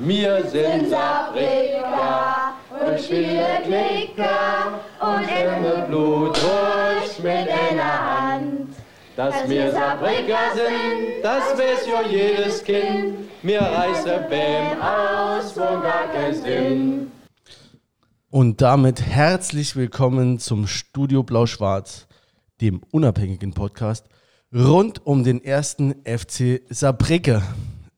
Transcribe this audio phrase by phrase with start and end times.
[0.00, 8.68] Wir sind Saarbrücker und spielen Klicker und im Blut ruhig mit einer Hand.
[9.16, 13.28] Dass wir Saarbrücker sind, das weiß ja jedes Kind.
[13.42, 17.12] Wir reißen beim aus, wo gar kein Sinn.
[18.30, 22.06] Und damit herzlich willkommen zum Studio Blau-Schwarz,
[22.62, 24.06] dem unabhängigen Podcast
[24.54, 27.42] rund um den ersten FC Saarbrücke.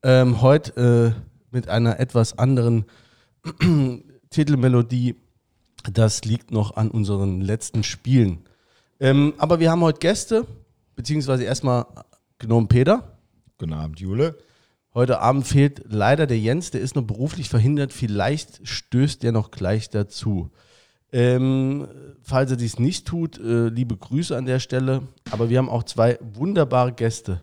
[0.03, 2.85] Ähm, heute äh, mit einer etwas anderen
[4.29, 5.15] Titelmelodie.
[5.91, 8.39] Das liegt noch an unseren letzten Spielen.
[8.99, 10.45] Ähm, aber wir haben heute Gäste,
[10.95, 11.85] beziehungsweise erstmal
[12.39, 13.17] genommen Peter.
[13.57, 14.37] Guten Abend, Jule.
[14.93, 17.93] Heute Abend fehlt leider der Jens, der ist nur beruflich verhindert.
[17.93, 20.51] Vielleicht stößt der noch gleich dazu.
[21.13, 21.87] Ähm,
[22.21, 25.03] falls er dies nicht tut, äh, liebe Grüße an der Stelle.
[25.31, 27.41] Aber wir haben auch zwei wunderbare Gäste.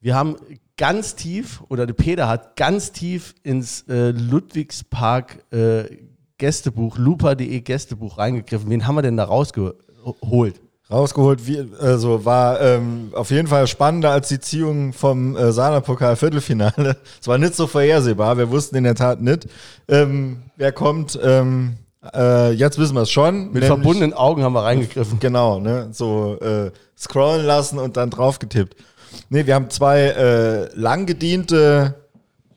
[0.00, 0.36] Wir haben
[0.78, 5.84] ganz tief, oder der Peter hat ganz tief ins äh, Ludwigspark äh,
[6.38, 8.70] Gästebuch, lupa.de Gästebuch reingegriffen.
[8.70, 10.60] Wen haben wir denn da rausgeholt?
[10.90, 16.16] Rausgeholt, wie, also war ähm, auf jeden Fall spannender als die Ziehung vom äh, Sana-Pokal
[16.16, 16.96] Viertelfinale.
[17.20, 19.48] Es war nicht so vorhersehbar, wir wussten in der Tat nicht,
[19.88, 21.18] ähm, wer kommt.
[21.22, 21.74] Ähm,
[22.14, 23.52] äh, jetzt wissen wir es schon.
[23.52, 25.18] Mit verbundenen Augen haben wir reingegriffen.
[25.20, 25.88] Genau, ne?
[25.92, 28.76] so äh, scrollen lassen und dann drauf getippt.
[29.30, 31.94] Nee, wir haben zwei äh, lang gediente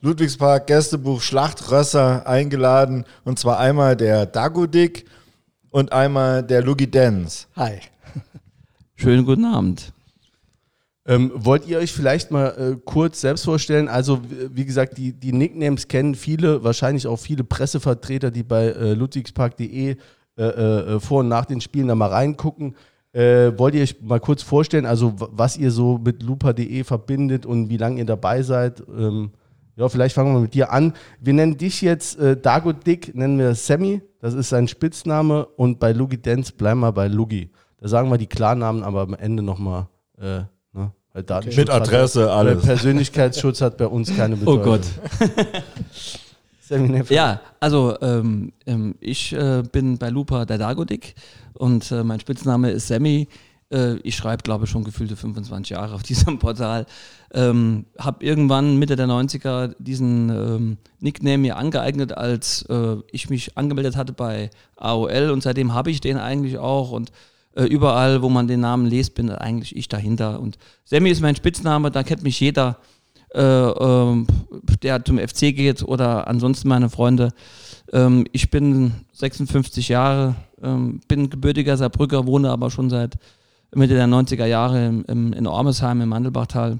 [0.00, 3.04] Ludwigspark Gästebuch Schlachtrösser eingeladen.
[3.24, 5.04] Und zwar einmal der Dagodik
[5.70, 7.48] und einmal der Lugi Dens.
[7.56, 7.80] Hi.
[8.96, 9.92] Schönen guten Abend.
[11.04, 13.88] Ähm, wollt ihr euch vielleicht mal äh, kurz selbst vorstellen?
[13.88, 18.94] Also, wie gesagt, die, die Nicknames kennen viele, wahrscheinlich auch viele Pressevertreter, die bei äh,
[18.94, 19.96] ludwigspark.de
[20.38, 22.76] äh, äh, vor und nach den Spielen da mal reingucken.
[23.12, 27.68] Äh, wollt ihr euch mal kurz vorstellen, also was ihr so mit lupa.de verbindet und
[27.68, 28.82] wie lange ihr dabei seid?
[28.88, 29.32] Ähm,
[29.76, 30.94] ja, vielleicht fangen wir mit dir an.
[31.20, 35.78] Wir nennen dich jetzt äh, Dago Dick, nennen wir Sammy, das ist sein Spitzname und
[35.78, 37.50] bei Lugi Dance bleiben wir bei Lugi.
[37.78, 39.88] Da sagen wir die Klarnamen, aber am Ende nochmal
[40.18, 40.42] äh,
[40.72, 40.92] ne?
[41.14, 41.54] Okay.
[41.54, 42.64] Mit Adresse, hat, alles.
[42.64, 44.62] Persönlichkeitsschutz hat bei uns keine Bedeutung.
[44.62, 44.86] Oh Gott.
[47.08, 51.14] ja, also ähm, ähm, ich äh, bin bei Lupa der Dagodik
[51.54, 53.28] und äh, mein Spitzname ist Sammy.
[53.72, 56.86] Äh, ich schreibe, glaube ich, schon gefühlte 25 Jahre auf diesem Portal.
[57.32, 63.56] Ähm, habe irgendwann Mitte der 90er diesen ähm, Nickname mir angeeignet, als äh, ich mich
[63.56, 67.10] angemeldet hatte bei AOL und seitdem habe ich den eigentlich auch und
[67.54, 70.40] äh, überall, wo man den Namen liest, bin eigentlich ich dahinter.
[70.40, 72.78] Und Sammy ist mein Spitzname, da kennt mich jeder,
[73.34, 77.32] der zum FC geht oder ansonsten meine Freunde.
[77.92, 83.16] Ähm, ich bin 56 Jahre, ähm, bin gebürtiger Saarbrücker, wohne aber schon seit
[83.74, 86.78] Mitte der 90er Jahre im, im, in Ormesheim im Mandelbachtal.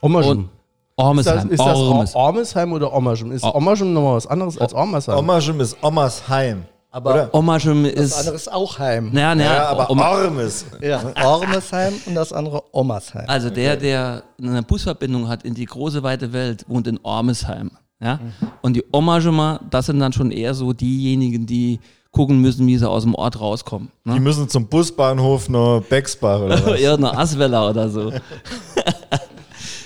[0.00, 0.48] Ommerschen.
[0.96, 1.50] Ormesheim.
[1.50, 3.32] Ist das, ist das Ormesheim oder Ommerschen?
[3.32, 5.18] Ist Ommerschen nochmal was anderes als Ormesheim?
[5.18, 6.64] Ommerschen ist Ommersheim.
[6.94, 8.12] Aber Ommerschen ist.
[8.12, 9.10] Das andere ist auch Heim.
[9.12, 10.64] Naja, naja, ja, aber Ormes.
[10.80, 13.24] Ja, Ormesheim und das andere Ommersheim.
[13.26, 17.72] Also der, der eine Busverbindung hat in die große weite Welt, wohnt in Ormesheim.
[18.00, 18.20] Ja?
[18.22, 18.48] Mhm.
[18.62, 21.80] Und die Ommerschummer, das sind dann schon eher so diejenigen, die
[22.12, 23.90] gucken müssen, wie sie aus dem Ort rauskommen.
[24.04, 24.14] Ne?
[24.14, 26.80] Die müssen zum Busbahnhof nach Bexbach oder was?
[26.80, 28.12] ja, nach Asweller oder so.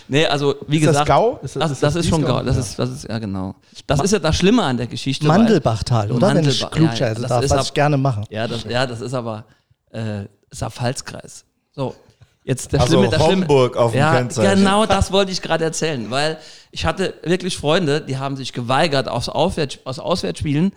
[0.09, 1.41] nee, also wie ist gesagt, das Gau?
[1.43, 2.43] Ist das, das, das, das ist schon Gau.
[2.43, 2.63] Das, ja.
[2.63, 3.55] ist, das ist, ja genau.
[3.87, 5.27] Das Ma ist ja das Schlimme an der Geschichte.
[5.27, 6.27] Mandelbachtal, oder?
[6.35, 8.23] Mandelbach, Wenn ich klugscheiße ja, darf, was ab, ich gerne mache.
[8.31, 9.45] Ja, das, ja, das ist aber
[9.91, 11.45] äh, Saarpfalzkreis.
[11.73, 11.95] So,
[12.49, 14.57] Jetzt der also Schlimme, der Homburg Schlimme, auf dem ja, Kennzeichen.
[14.57, 16.39] Genau das wollte ich gerade erzählen, weil
[16.71, 20.73] ich hatte wirklich Freunde, die haben sich geweigert, aus, Aufwärts, aus Auswärtsspielen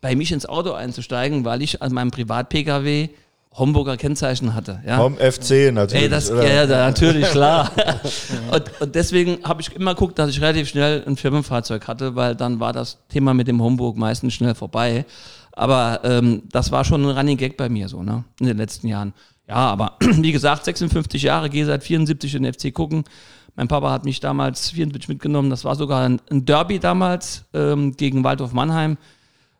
[0.00, 3.10] bei mich ins Auto einzusteigen, weil ich an meinem Privat-Pkw
[3.52, 4.80] Homburger Kennzeichen hatte.
[4.86, 4.98] Ja.
[4.98, 6.04] Vom FC natürlich.
[6.04, 6.46] Ey, das, oder?
[6.46, 7.70] Ja, natürlich, klar.
[8.52, 12.36] und, und, deswegen habe ich immer geguckt, dass ich relativ schnell ein Firmenfahrzeug hatte, weil
[12.36, 15.04] dann war das Thema mit dem Homburg meistens schnell vorbei.
[15.52, 18.24] Aber ähm, das war schon ein Running Gag bei mir so, ne?
[18.38, 19.12] In den letzten Jahren.
[19.48, 23.02] Ja, aber wie gesagt, 56 Jahre, gehe seit 74 in den FC gucken.
[23.56, 25.50] Mein Papa hat mich damals 74 mitgenommen.
[25.50, 28.96] Das war sogar ein, ein Derby damals ähm, gegen Waldorf Mannheim.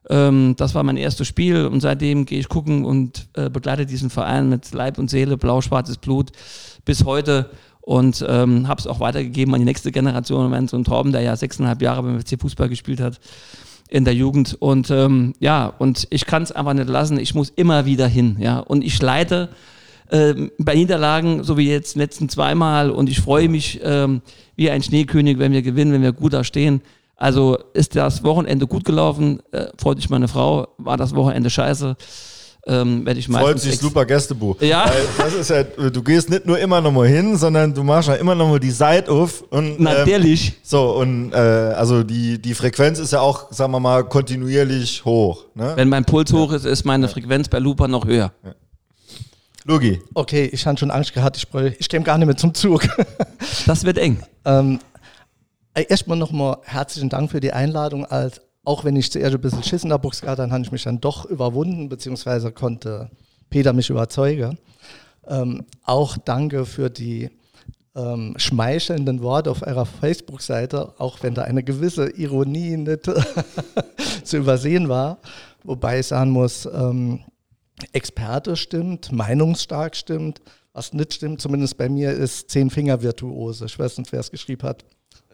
[0.09, 4.11] Ähm, das war mein erstes Spiel und seitdem gehe ich gucken und äh, begleite diesen
[4.11, 6.31] Verein mit Leib und Seele, blau-schwarzes Blut
[6.85, 7.51] bis heute
[7.81, 10.51] und ähm, habe es auch weitergegeben an die nächste Generation.
[10.51, 13.21] Mein Sohn Torben, der ja sechseinhalb Jahre beim FC Fußball gespielt hat
[13.89, 17.19] in der Jugend und ähm, ja und ich kann es einfach nicht lassen.
[17.19, 19.51] Ich muss immer wieder hin, ja und ich leite
[20.13, 22.91] ähm, bei Niederlagen, so wie jetzt letzten zweimal.
[22.91, 24.23] Und ich freue mich ähm,
[24.57, 26.83] wie ein Schneekönig, wenn wir gewinnen, wenn wir gut da stehen.
[27.21, 31.95] Also ist das Wochenende gut gelaufen, äh, freut sich meine Frau, war das Wochenende scheiße.
[32.67, 33.27] ähm, werde ich.
[33.29, 34.59] Freut sich super Gästebuch.
[34.63, 34.87] Ja.
[34.87, 38.09] Weil das ist ja, du gehst nicht nur immer noch mal hin, sondern du machst
[38.09, 39.43] ja immer noch mal die Seite auf.
[39.51, 40.55] Und, ähm, Natürlich.
[40.63, 45.45] so, und äh, also die, die Frequenz ist ja auch, sagen wir mal, kontinuierlich hoch.
[45.55, 45.73] Ne?
[45.77, 48.33] Wenn mein Puls hoch ist, ist meine Frequenz bei Lupa noch höher.
[49.65, 50.01] Lugi.
[50.15, 51.47] Okay, ich habe schon Angst gehabt, ich,
[51.79, 52.89] ich stehe gar nicht mehr zum Zug.
[53.67, 54.23] Das wird eng.
[54.47, 54.90] ähm, äh,
[55.83, 58.05] erstmal nochmal herzlichen Dank für die Einladung.
[58.05, 60.73] Als, auch wenn ich zuerst ein bisschen Schiss in der Box hatte, dann habe ich
[60.73, 63.11] mich dann doch überwunden, beziehungsweise konnte
[63.51, 64.59] Peter mich überzeugen.
[65.27, 67.31] Ähm, auch danke für die
[67.95, 73.05] ähm, schmeichelnden Worte auf eurer Facebook-Seite, auch wenn da eine gewisse Ironie nicht
[74.25, 75.19] zu übersehen war.
[75.65, 77.21] Wobei ich sagen muss, ähm,
[77.93, 80.41] Experte stimmt, meinungsstark stimmt.
[80.73, 83.67] Was nicht stimmt, zumindest bei mir, ist Zehn-Finger-Virtuose.
[83.67, 84.85] Ich weiß nicht, wer es geschrieben hat.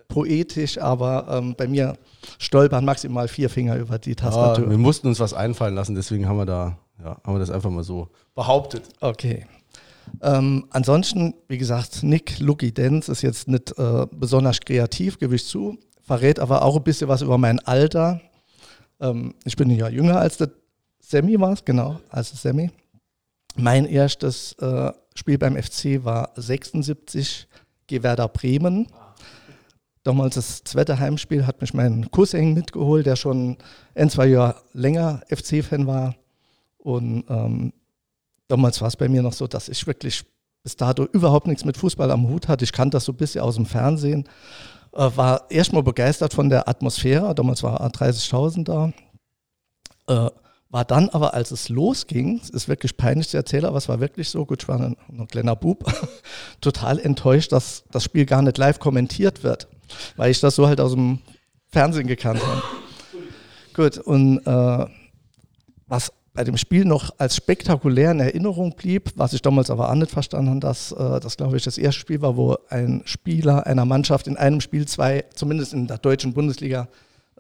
[0.08, 1.96] Poetisch, aber ähm, bei mir
[2.38, 4.70] stolpern maximal vier Finger über die Ja, Tastatur.
[4.70, 7.70] wir mussten uns was einfallen lassen, deswegen haben wir da, ja, haben wir das einfach
[7.70, 8.84] mal so behauptet.
[9.00, 9.46] Okay.
[10.22, 15.44] Ähm, ansonsten, wie gesagt, Nick Lucky Dance ist jetzt nicht äh, besonders kreativ, gebe ich
[15.44, 18.20] zu, verrät aber auch ein bisschen was über mein Alter.
[19.00, 20.50] Ähm, ich bin ja jünger als der
[21.00, 22.70] Sammy war es, genau, als der Sammy.
[23.56, 27.46] Mein erstes äh, Spiel beim FC war 76
[27.86, 28.88] G Werder Bremen.
[30.06, 33.56] Damals das zweite Heimspiel hat mich mein Cousin mitgeholt, der schon
[33.96, 36.14] ein, zwei Jahre länger FC-Fan war.
[36.78, 37.72] Und ähm,
[38.46, 40.24] damals war es bei mir noch so, dass ich wirklich
[40.62, 42.62] bis dato überhaupt nichts mit Fußball am Hut hatte.
[42.62, 44.28] Ich kannte das so ein bisschen aus dem Fernsehen.
[44.92, 47.34] Äh, war erstmal begeistert von der Atmosphäre.
[47.34, 48.92] Damals war 30.000 da.
[50.06, 50.30] Äh,
[50.68, 53.98] war dann aber, als es losging, es ist wirklich peinlich zu erzählen, aber es war
[53.98, 55.84] wirklich so, gut, ich war ein, ein kleiner Bub,
[56.60, 59.66] total enttäuscht, dass das Spiel gar nicht live kommentiert wird,
[60.16, 61.20] weil ich das so halt aus dem
[61.68, 62.62] Fernsehen gekannt habe.
[63.74, 64.86] Gut, und äh,
[65.86, 69.94] was bei dem Spiel noch als spektakulär in Erinnerung blieb, was ich damals aber auch
[69.94, 73.66] nicht verstanden habe, dass äh, das, glaube ich, das erste Spiel war, wo ein Spieler
[73.66, 76.88] einer Mannschaft in einem Spiel zwei, zumindest in der deutschen Bundesliga,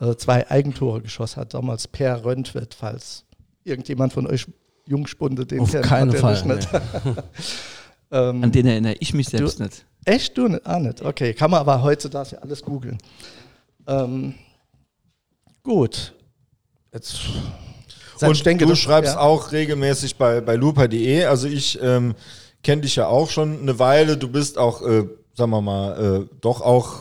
[0.00, 1.52] äh, zwei Eigentore geschossen hat.
[1.54, 3.24] Damals Per Röntwitt, falls
[3.64, 4.46] irgendjemand von euch
[4.86, 6.42] Jungspunde den Auf kennt, keinen hat Fall.
[6.42, 6.68] der nicht.
[8.12, 9.84] ähm, An den erinnere ich mich selbst Du- nicht.
[10.06, 10.38] Echt?
[10.38, 10.64] Du nicht?
[10.64, 11.02] Ah, nicht.
[11.02, 12.96] Okay, kann man aber heutzutage ja alles googeln.
[13.86, 14.34] Ähm,
[15.62, 16.14] gut.
[16.94, 17.20] Jetzt.
[18.22, 19.20] Und ich denke, du das- schreibst ja.
[19.20, 21.24] auch regelmäßig bei, bei lupa.de.
[21.24, 22.14] Also ich ähm,
[22.62, 24.16] kenne dich ja auch schon eine Weile.
[24.16, 27.00] Du bist auch, äh, sagen wir mal, äh, doch auch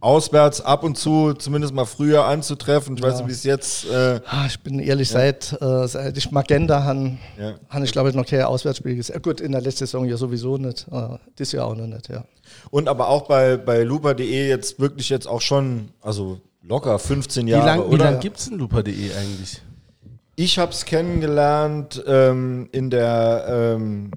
[0.00, 2.96] auswärts ab und zu, zumindest mal früher anzutreffen.
[2.96, 3.84] Ich weiß nicht, wie es jetzt...
[3.90, 7.54] Äh, Ah, ich bin ehrlich, seit, äh, seit ich Magenta han, Ja.
[7.68, 9.16] han ich glaube ich noch kein Auswärtsspiel gesehen.
[9.16, 10.86] Äh, gut, in der letzten Saison ja sowieso nicht.
[10.90, 12.24] Äh, das Jahr auch noch nicht, ja.
[12.70, 17.50] und aber auch bei, bei lupa.de jetzt wirklich jetzt auch schon, also locker 15 Wie
[17.50, 18.04] Jahre, lange oder?
[18.04, 19.60] lang gibt es denn Lupa.de eigentlich?
[20.36, 24.12] Ich habe es kennengelernt ähm, in der ähm,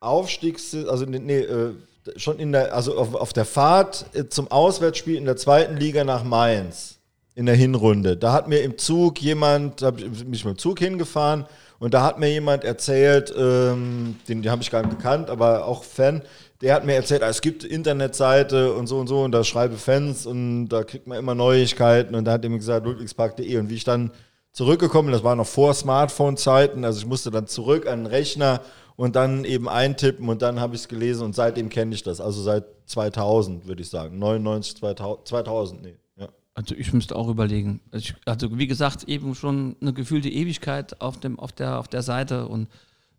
[0.00, 0.74] Aufstiegs...
[0.74, 1.74] Also nee, nee äh,
[2.16, 6.04] schon in der, also auf, auf der Fahrt äh, zum Auswärtsspiel in der zweiten Liga
[6.04, 6.98] nach Mainz
[7.34, 8.16] in der Hinrunde.
[8.16, 11.46] Da hat mir im Zug jemand, da habe ich mit dem Zug hingefahren
[11.80, 15.66] und da hat mir jemand erzählt, ähm, den, den habe ich gar nicht gekannt, aber
[15.66, 16.22] auch Fan,
[16.60, 19.76] der hat mir erzählt, ah, es gibt Internetseite und so und so und da schreibe
[19.76, 23.68] Fans und da kriegt man immer Neuigkeiten und da hat er mir gesagt, ludwigspark.de und
[23.68, 24.12] wie ich dann
[24.52, 28.60] zurückgekommen, das war noch vor Smartphone-Zeiten, also ich musste dann zurück an den Rechner
[28.96, 32.20] und dann eben eintippen und dann habe ich es gelesen und seitdem kenne ich das,
[32.20, 35.94] also seit 2000 würde ich sagen, 99, 2000, 2000 nee.
[36.16, 36.28] Ja.
[36.54, 37.80] Also ich müsste auch überlegen.
[37.90, 41.88] Also, ich, also wie gesagt, eben schon eine gefühlte Ewigkeit auf, dem, auf, der, auf
[41.88, 42.68] der Seite und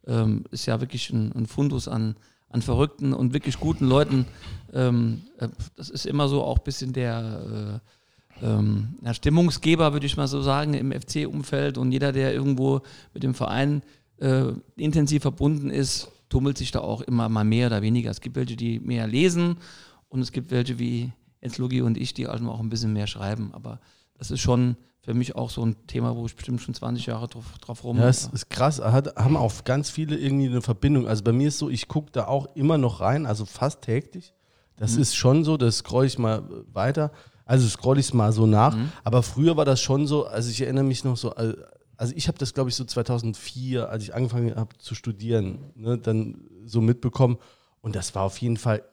[0.08, 2.16] ähm, ist ja wirklich ein, ein Fundus an,
[2.50, 4.26] an verrückten und wirklich guten Leuten.
[4.74, 7.90] Ähm, äh, das ist immer so auch ein bisschen der, äh,
[8.42, 12.82] ähm, Stimmungsgeber, würde ich mal so sagen, im FC-Umfeld und jeder, der irgendwo
[13.14, 13.82] mit dem Verein
[14.20, 18.12] äh, intensiv verbunden ist, tummelt sich da auch immer mal mehr oder weniger.
[18.12, 19.58] Es gibt welche, die mehr lesen
[20.10, 23.08] und es gibt welche wie Jens Lugi und ich, die also auch ein bisschen mehr
[23.08, 23.52] schreiben.
[23.54, 23.80] Aber
[24.18, 27.28] das ist schon für mich auch so ein Thema, wo ich bestimmt schon 20 Jahre
[27.28, 27.98] drauf, drauf rum.
[27.98, 28.82] Ja, es ist krass.
[28.82, 31.08] Hat, haben auch ganz viele irgendwie eine Verbindung.
[31.08, 34.34] Also bei mir ist so, ich gucke da auch immer noch rein, also fast täglich.
[34.78, 36.44] Das ist schon so, das scroll ich mal
[36.74, 37.12] weiter.
[37.46, 38.76] Also scroll ich es mal so nach.
[39.04, 42.28] Aber früher war das schon so, also ich erinnere mich noch so, al- also ich
[42.28, 46.82] habe das glaube ich so 2004, als ich angefangen habe zu studieren, ne, dann so
[46.82, 47.38] mitbekommen.
[47.82, 48.84] Und das war auf jeden Fall,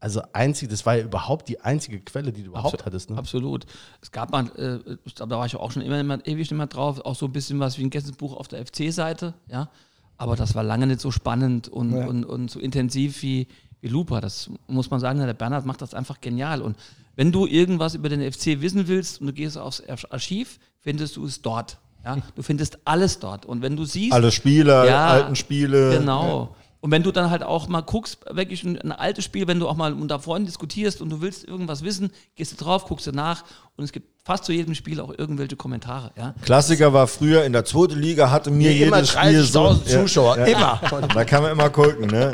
[0.00, 2.86] also einzig, das war ja überhaupt die einzige Quelle, die du überhaupt Absolut.
[2.86, 3.10] hattest.
[3.10, 3.16] Ne?
[3.16, 3.66] Absolut.
[4.02, 7.00] Es gab mal, äh, da war ich auch schon immer, immer ewig nicht mehr drauf,
[7.00, 9.70] auch so ein bisschen was wie ein Gästebuch auf der FC-Seite, ja.
[10.18, 12.06] Aber das war lange nicht so spannend und, Ja.
[12.06, 13.48] und, und so intensiv wie,
[13.80, 14.20] wie Lupa.
[14.20, 16.62] Das muss man sagen, der Bernhard macht das einfach genial.
[16.62, 16.76] Und
[17.16, 21.24] wenn du irgendwas über den FC wissen willst und du gehst aufs Archiv, findest du
[21.26, 21.78] es dort.
[22.06, 23.44] Ja, du findest alles dort.
[23.46, 25.98] Und wenn du siehst, Alle Spieler, Ja, alten Spiele.
[25.98, 26.54] Genau.
[26.80, 29.66] Und wenn du dann halt auch mal guckst, wirklich ein, ein altes Spiel, wenn du
[29.66, 33.12] auch mal unter Freunden diskutierst und du willst irgendwas wissen, gehst du drauf, guckst du
[33.12, 33.42] nach
[33.76, 36.12] und es gibt fast zu jedem Spiel auch irgendwelche Kommentare.
[36.16, 36.32] Ja?
[36.42, 39.70] Klassiker war früher in der zweiten Liga, hatte mir Nee, jedes Spiel so.
[39.70, 40.80] 30.000 Zuschauer, immer.
[41.12, 42.30] Da kann man immer gucken, ne?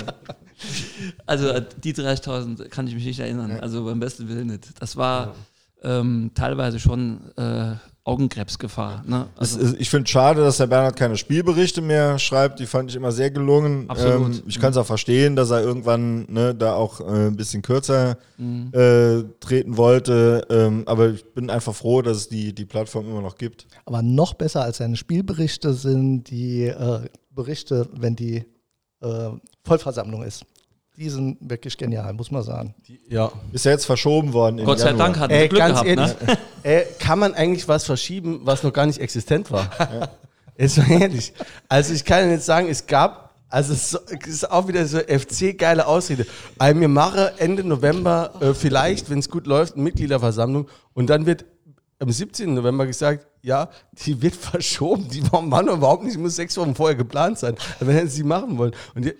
[1.27, 4.69] Also die 30.000 kann ich mich nicht erinnern, also beim besten Willen nicht.
[4.81, 5.35] Das war
[5.83, 7.75] ähm, teilweise schon äh,
[8.05, 9.05] Augenkrebsgefahr.
[9.07, 9.27] Ne?
[9.39, 12.59] Es Also, ist- Ich finde schade, dass der Bernhard keine Spielberichte mehr schreibt.
[12.61, 13.89] Die fand ich immer sehr gelungen.
[13.89, 14.35] Absolut.
[14.39, 17.63] Ähm, ich kann es auch verstehen, dass er irgendwann ne, da auch äh, ein bisschen
[17.63, 18.71] kürzer Mhm.
[18.73, 20.45] äh, treten wollte.
[20.51, 23.67] Ähm, aber ich bin einfach froh, dass es die, die Plattform immer noch gibt.
[23.85, 28.45] Aber noch besser als seine Spielberichte sind die äh, Berichte, wenn die
[29.01, 29.29] äh,
[29.65, 30.45] Vollversammlung ist.
[30.97, 32.75] Die sind wirklich genial, muss man sagen.
[33.09, 33.33] Ja.
[33.53, 34.63] Ist ja jetzt verschoben worden.
[34.65, 35.07] Gott sei Januar.
[35.07, 35.89] Dank hat er Glück ganz gehabt.
[35.89, 36.39] ehrlich, Ne?
[36.65, 39.71] äh, kann man eigentlich was verschieben, was noch gar nicht existent war?
[40.57, 41.33] Ist mal ehrlich.
[41.69, 43.95] Also ich kann jetzt sagen, es gab, also es
[44.27, 46.27] ist auch wieder so FC-geile Ausrede.
[46.59, 51.25] Also wir machen Ende November äh, vielleicht, wenn es gut läuft, eine Mitgliederversammlung und dann
[51.25, 51.47] wird
[52.03, 52.53] am 17.
[52.53, 53.71] November gesagt, ja,
[54.05, 55.09] die wird verschoben.
[55.09, 57.55] Die war überhaupt nicht, muss sechs Wochen vorher geplant sein.
[57.81, 58.73] Wenn hätten sie machen wollen.
[58.95, 59.15] Und die,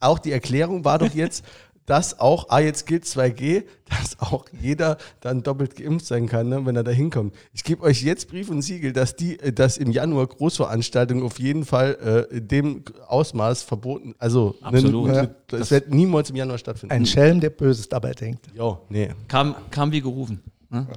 [0.00, 1.44] auch die Erklärung war doch jetzt,
[1.86, 6.66] dass auch, ah, jetzt gilt 2G, dass auch jeder dann doppelt geimpft sein kann, ne,
[6.66, 7.32] wenn er da hinkommt.
[7.52, 11.38] Ich gebe euch jetzt Brief und Siegel, dass die, äh, dass im Januar Großveranstaltungen auf
[11.38, 15.08] jeden Fall äh, dem Ausmaß verboten, also Absolut.
[15.08, 15.22] Ne,
[15.52, 16.92] ne, es wird niemals im Januar stattfinden.
[16.92, 18.46] Ein Schelm, der Böses dabei denkt.
[18.54, 19.10] Jo, nee.
[19.28, 20.42] Kam, kam wie gerufen.
[20.70, 20.88] Ne?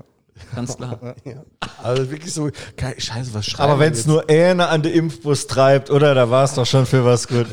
[0.55, 0.99] Ganz klar.
[1.25, 1.43] Ja.
[1.83, 2.49] Also wirklich so,
[2.97, 6.13] scheiße, was schreiben Aber wenn es nur einer an den Impfbus treibt, oder?
[6.13, 7.47] Da war es doch schon für was gut.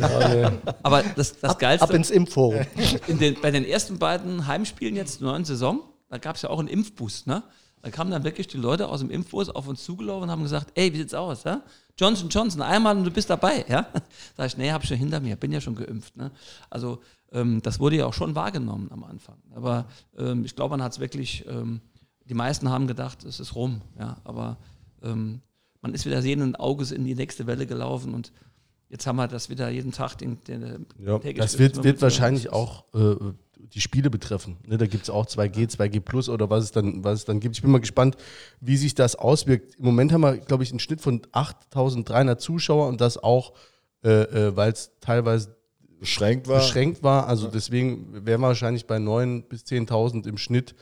[0.82, 2.66] Aber das, das Geilste, Ab ins Impfforum.
[3.06, 6.50] in den, bei den ersten beiden Heimspielen jetzt der neuen Saison, da gab es ja
[6.50, 7.42] auch einen Impfbus, ne?
[7.82, 10.72] Da kamen dann wirklich die Leute aus dem Impfbus auf uns zugelaufen und haben gesagt,
[10.74, 11.62] ey, wie sieht's aus, ja?
[11.98, 13.86] Johnson Johnson, einmal und du bist dabei, ja?
[14.36, 16.30] Sag ich, nee, hab ich schon hinter mir, bin ja schon geimpft, ne?
[16.68, 17.00] Also
[17.32, 19.36] ähm, das wurde ja auch schon wahrgenommen am Anfang.
[19.54, 19.86] Aber
[20.18, 21.80] ähm, ich glaube, man hat es wirklich, ähm,
[22.28, 24.16] die meisten haben gedacht, es ist rum, ja?
[24.24, 24.58] Aber
[25.02, 25.40] ähm,
[25.80, 28.32] man ist wieder sehenden Auges in die nächste Welle gelaufen und
[28.88, 32.50] jetzt haben wir das wieder jeden Tag den, den Ja, täglich das wird, wird wahrscheinlich
[32.50, 33.14] auch äh,
[33.58, 34.56] die Spiele betreffen.
[34.66, 37.40] Ne, da gibt es auch 2G, 2G Plus oder was es, dann, was es dann
[37.40, 37.56] gibt.
[37.56, 38.16] Ich bin mal gespannt,
[38.60, 39.76] wie sich das auswirkt.
[39.76, 43.54] Im Moment haben wir, glaube ich, einen Schnitt von 8300 Zuschauer und das auch,
[44.04, 45.56] äh, äh, weil es teilweise
[45.98, 46.58] Beschränkt war.
[46.58, 47.26] beschränkt war.
[47.26, 50.74] Also deswegen wären wir wahrscheinlich bei 9.000 bis 10.000 im Schnitt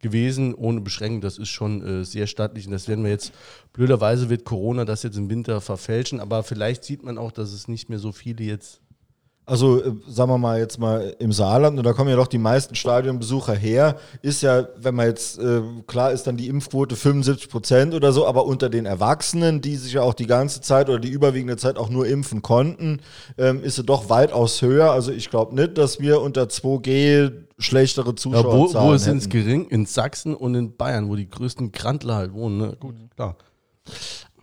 [0.00, 1.20] gewesen, ohne Beschränkung.
[1.20, 3.32] Das ist schon äh, sehr stattlich und das werden wir jetzt,
[3.72, 7.68] blöderweise wird Corona das jetzt im Winter verfälschen, aber vielleicht sieht man auch, dass es
[7.68, 8.80] nicht mehr so viele jetzt
[9.50, 12.38] Also, äh, sagen wir mal jetzt mal im Saarland, und da kommen ja doch die
[12.38, 17.48] meisten Stadionbesucher her, ist ja, wenn man jetzt, äh, klar ist dann die Impfquote 75
[17.48, 21.00] Prozent oder so, aber unter den Erwachsenen, die sich ja auch die ganze Zeit oder
[21.00, 23.00] die überwiegende Zeit auch nur impfen konnten,
[23.38, 24.92] ähm, ist sie doch weitaus höher.
[24.92, 29.66] Also ich glaube nicht, dass wir unter 2G schlechtere Ja, wo wo sind es gering?
[29.66, 32.58] In Sachsen und in Bayern, wo die größten Grantler halt wohnen.
[32.58, 32.76] Ne?
[32.78, 33.34] Gut, klar.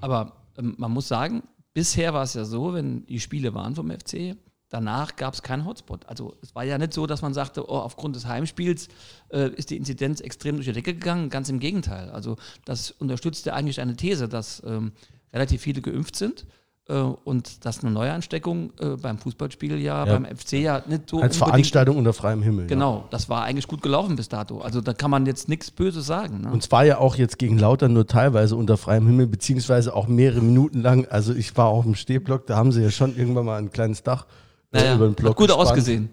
[0.02, 3.90] Aber ähm, man muss sagen, bisher war es ja so, wenn die Spiele waren vom
[3.90, 4.36] FC,
[4.70, 6.06] danach gab es keinen Hotspot.
[6.08, 8.88] Also es war ja nicht so, dass man sagte, oh, aufgrund des Heimspiels
[9.30, 11.30] äh, ist die Inzidenz extrem durch die Decke gegangen.
[11.30, 12.10] Ganz im Gegenteil.
[12.10, 14.92] Also das unterstützt ja eigentlich eine These, dass ähm,
[15.34, 16.46] relativ viele geimpft sind.
[16.90, 20.18] äh, Und dass eine Neuansteckung äh, beim Fußballspiel ja, Ja.
[20.18, 22.64] beim FC ja nicht so Als Veranstaltung unter freiem Himmel.
[22.66, 22.68] Ja.
[22.70, 24.60] Genau, das war eigentlich gut gelaufen bis dato.
[24.62, 26.42] Also da kann man jetzt nichts Böses sagen.
[26.42, 26.52] Ne?
[26.52, 30.42] Und zwar ja auch jetzt gegen Lautern nur teilweise unter freiem Himmel, beziehungsweise auch mehrere
[30.42, 31.06] Minuten lang.
[31.10, 34.04] Also ich war auch im Stehblock, da haben sie ja schon irgendwann mal ein kleines
[34.04, 34.26] Dach
[34.72, 35.70] naja, über den Block gut gespannt.
[35.70, 36.10] ausgesehen.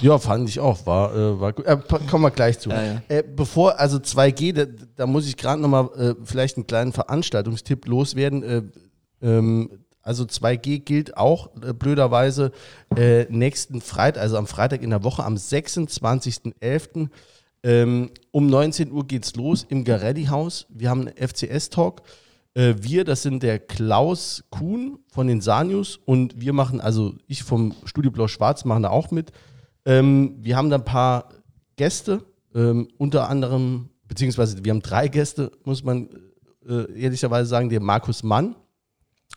[0.00, 0.84] Ja, fand ich auch.
[0.86, 1.64] War, äh, war gut.
[1.64, 1.78] Äh,
[2.10, 2.70] kommen wir gleich zu.
[2.70, 3.02] Ja, ja.
[3.08, 4.66] Äh, bevor, also 2G, da,
[4.96, 8.42] da muss ich gerade nochmal äh, vielleicht einen kleinen Veranstaltungstipp loswerden.
[8.42, 8.62] Äh,
[9.22, 9.70] ähm,
[10.02, 12.52] also 2G gilt auch äh, blöderweise
[12.96, 17.08] äh, nächsten Freitag, also am Freitag in der Woche, am 26.11.
[17.62, 20.66] Ähm, um 19 Uhr geht's los im Garelli-Haus.
[20.68, 22.02] Wir haben einen FCS-Talk.
[22.56, 27.42] Äh, wir, das sind der Klaus Kuhn von den Sanius und wir machen, also ich
[27.42, 29.30] vom Studio Blau-Schwarz machen da auch mit.
[29.84, 31.28] Ähm, wir haben da ein paar
[31.76, 36.08] Gäste, ähm, unter anderem, beziehungsweise wir haben drei Gäste, muss man
[36.66, 38.56] äh, ehrlicherweise sagen, der Markus Mann,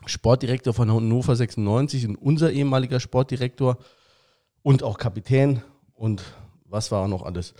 [0.06, 3.80] Sportdirektor von Hannover 96 und unser ehemaliger Sportdirektor
[4.62, 5.62] und auch Kapitän
[5.94, 6.24] und
[6.64, 7.54] was war noch alles.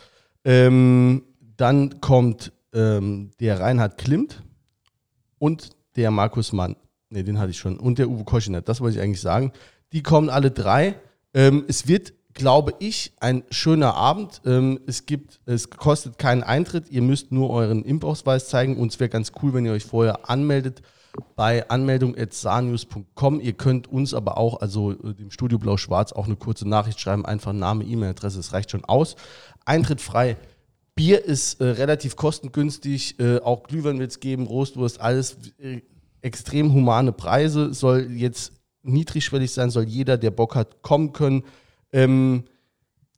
[0.46, 1.24] Ähm,
[1.58, 4.42] dann kommt ähm, der Reinhard Klimt
[5.40, 6.76] und der Markus Mann.
[7.10, 7.80] Ne, den hatte ich schon.
[7.80, 8.62] Und der Uwe Koschiner.
[8.62, 9.52] Das wollte ich eigentlich sagen.
[9.92, 10.96] Die kommen alle drei.
[11.34, 14.42] Ähm, es wird, glaube ich, ein schöner Abend.
[14.46, 16.90] Ähm, es gibt, es kostet keinen Eintritt.
[16.92, 18.78] Ihr müsst nur euren Impfausweis zeigen.
[18.78, 20.82] Und es wäre ganz cool, wenn ihr euch vorher anmeldet.
[21.36, 23.40] bei anmeldung.sanews.com.
[23.42, 27.26] Ihr könnt uns aber auch, also äh, dem Studio Blau-Schwarz, auch eine kurze Nachricht schreiben.
[27.26, 29.16] Einfach Name, E-Mail-Adresse, es reicht schon aus.
[29.66, 30.38] Eintritt frei.
[31.00, 35.80] Bier ist äh, relativ kostengünstig, äh, auch Glühwein wird es geben, Roastwurst, alles äh,
[36.22, 37.74] extrem humane Preise.
[37.74, 38.52] Soll jetzt
[38.84, 41.46] niedrigschwellig sein, soll jeder, der Bock hat, kommen können.
[41.94, 42.44] Ähm,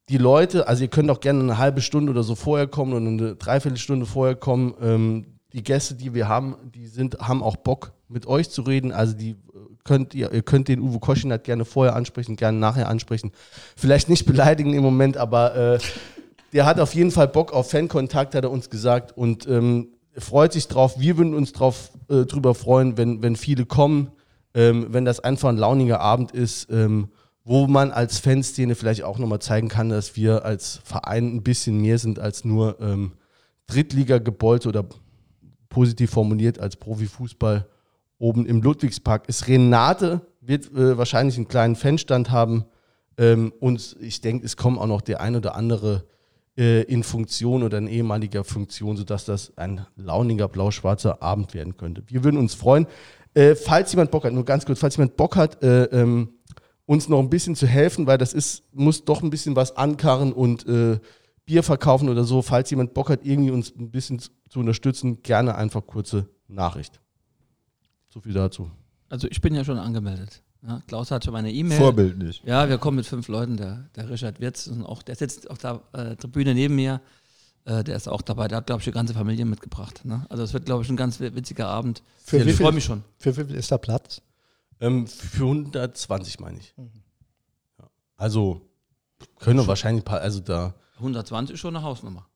[0.09, 3.07] die Leute, also ihr könnt auch gerne eine halbe Stunde oder so vorher kommen oder
[3.07, 4.75] eine Dreiviertelstunde vorher kommen.
[4.79, 8.91] Ähm, die Gäste, die wir haben, die sind, haben auch Bock, mit euch zu reden.
[8.91, 9.35] Also die äh,
[9.85, 13.31] könnt ihr, ihr könnt den Uwe Koschinat gerne vorher ansprechen, gerne nachher ansprechen.
[13.75, 15.79] Vielleicht nicht beleidigen im Moment, aber äh,
[16.53, 19.17] der hat auf jeden Fall Bock auf Fankontakt, hat er uns gesagt.
[19.17, 20.99] Und ähm, freut sich drauf.
[20.99, 24.11] Wir würden uns drauf, äh, drüber freuen, wenn, wenn viele kommen,
[24.53, 27.09] ähm, wenn das einfach ein launiger Abend ist, ähm,
[27.43, 31.81] wo man als Fanszene vielleicht auch nochmal zeigen kann, dass wir als Verein ein bisschen
[31.81, 33.13] mehr sind als nur ähm,
[33.67, 34.85] Drittliga-Gebeute oder
[35.69, 37.65] positiv formuliert als Profifußball
[38.19, 39.47] oben im Ludwigspark ist.
[39.47, 42.65] Renate wird äh, wahrscheinlich einen kleinen Fanstand haben
[43.17, 46.03] ähm, und ich denke, es kommt auch noch der ein oder andere
[46.57, 52.03] äh, in Funktion oder in ehemaliger Funktion, sodass das ein launiger blau-schwarzer Abend werden könnte.
[52.07, 52.87] Wir würden uns freuen.
[53.33, 56.33] Äh, falls jemand Bock hat, nur ganz kurz, falls jemand Bock hat, äh, ähm,
[56.85, 60.33] uns noch ein bisschen zu helfen, weil das ist, muss doch ein bisschen was ankarren
[60.33, 60.99] und äh,
[61.45, 62.41] Bier verkaufen oder so.
[62.41, 66.99] Falls jemand Bock hat, irgendwie uns ein bisschen zu, unterstützen, gerne einfach kurze Nachricht.
[68.09, 68.69] So viel dazu.
[69.09, 70.43] Also ich bin ja schon angemeldet.
[70.63, 71.77] Ja, Klaus hat schon meine E-Mail.
[71.77, 72.43] Vorbildlich.
[72.45, 73.57] Ja, wir kommen mit fünf Leuten.
[73.57, 77.01] Der, der Richard Wirz, und auch, der sitzt auf der äh, Tribüne neben mir.
[77.65, 78.47] Äh, der ist auch dabei.
[78.47, 80.05] Der hat, glaube ich, die ganze Familie mitgebracht.
[80.05, 80.25] Ne?
[80.29, 82.03] Also es wird, glaube ich, ein ganz witziger Abend.
[82.23, 83.03] Für ich freue mich schon.
[83.17, 84.21] Für wie viel ist da Platz?
[84.79, 86.73] Ähm, für 120 meine ich.
[86.77, 86.85] Ja.
[88.17, 88.61] Also
[89.39, 92.27] können wir wahrscheinlich ein paar, also da, 120 ist schon eine Hausnummer.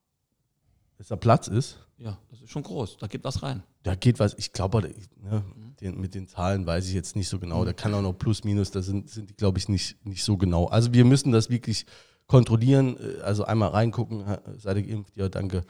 [0.98, 2.98] dass da Platz ist, Ja, das ist schon groß.
[2.98, 3.63] Da geht was rein.
[3.84, 4.82] da geht was, ich glaube,
[5.22, 5.44] ne,
[5.82, 7.65] den, mit den Zahlen weiß ich jetzt nicht so genau.
[7.65, 10.38] Da kann auch noch plus, minus, da sind, sind die, glaube ich, nicht, nicht so
[10.38, 10.65] genau.
[10.65, 11.86] Also wir müssen das wirklich
[12.27, 14.24] kontrollieren, äh, also einmal reingucken,
[14.58, 15.63] seid ihr geimpft, ja, danke,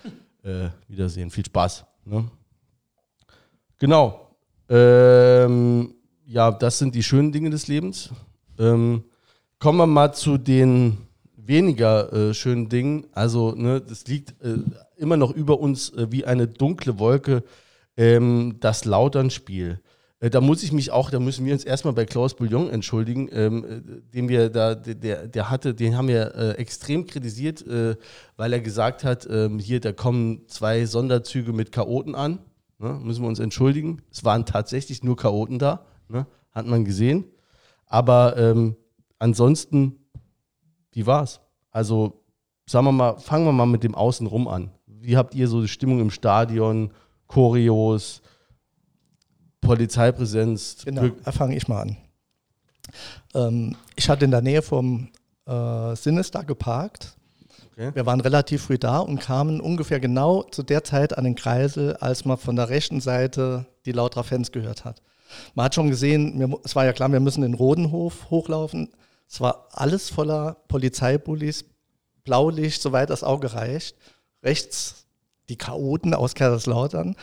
[0.44, 1.86] äh, Wiedersehen, viel Spaß.
[2.06, 2.30] Ne?
[3.80, 4.36] Genau.
[4.70, 8.10] Ähm, ja, das sind die schönen Dinge des Lebens.
[8.58, 9.04] Ähm,
[9.60, 10.98] kommen wir mal zu den
[11.36, 13.06] weniger äh, schönen Dingen.
[13.12, 14.58] Also, ne, das liegt äh,
[14.98, 17.44] immer noch über uns äh, wie eine dunkle Wolke,
[17.98, 19.80] ähm, das Lautern-Spiel.
[20.30, 23.66] Da muss ich mich auch, da müssen wir uns erstmal bei Klaus Bouillon entschuldigen, ähm,
[23.66, 27.96] äh, den wir da, der- der, der hatte, den haben wir äh, extrem kritisiert, äh,
[28.38, 32.40] weil er gesagt hat, ähm, hier, da kommen zwei Sonderzüge mit Chaoten an.
[32.78, 34.02] Ne, müssen wir uns entschuldigen.
[34.12, 37.24] Es waren tatsächlich nur Chaoten da, ne, hat man gesehen.
[37.86, 38.76] Aber ähm,
[39.20, 39.98] ansonsten,
[40.92, 41.40] wie war's?
[41.72, 42.22] Also,
[42.66, 44.72] sagen wir mal, fangen wir mal mit dem Außenrum an.
[44.88, 46.92] Wie habt ihr so die Stimmung im Stadion,
[47.28, 48.22] Choreos,
[49.66, 50.78] Polizeipräsenz?
[50.86, 51.98] Genau, da fange ich mal an.
[53.34, 55.10] Ähm, ich hatte in der Nähe vom
[55.46, 57.16] äh, Sinister geparkt.
[57.74, 57.92] Okay.
[57.94, 61.96] Wir waren relativ früh da und kamen ungefähr genau zu der Zeit an den Kreisel,
[61.98, 65.02] als man von der rechten Seite die Lauterer Fans gehört hat.
[65.56, 68.90] Man hat schon gesehen, wir, es war ja klar, wir müssen den Rodenhof hochlaufen.
[69.28, 71.66] Es war alles voller Polizeibullis,
[72.24, 73.98] Blaulicht, soweit das Auge reicht.
[74.44, 75.06] Rechts
[75.50, 77.16] die Chaoten aus Kaiserslautern.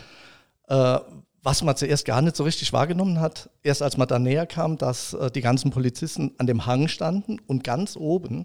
[0.68, 0.98] Äh,
[1.42, 4.78] was man zuerst gar nicht so richtig wahrgenommen hat, erst als man da näher kam,
[4.78, 8.44] dass äh, die ganzen Polizisten an dem Hang standen und ganz oben,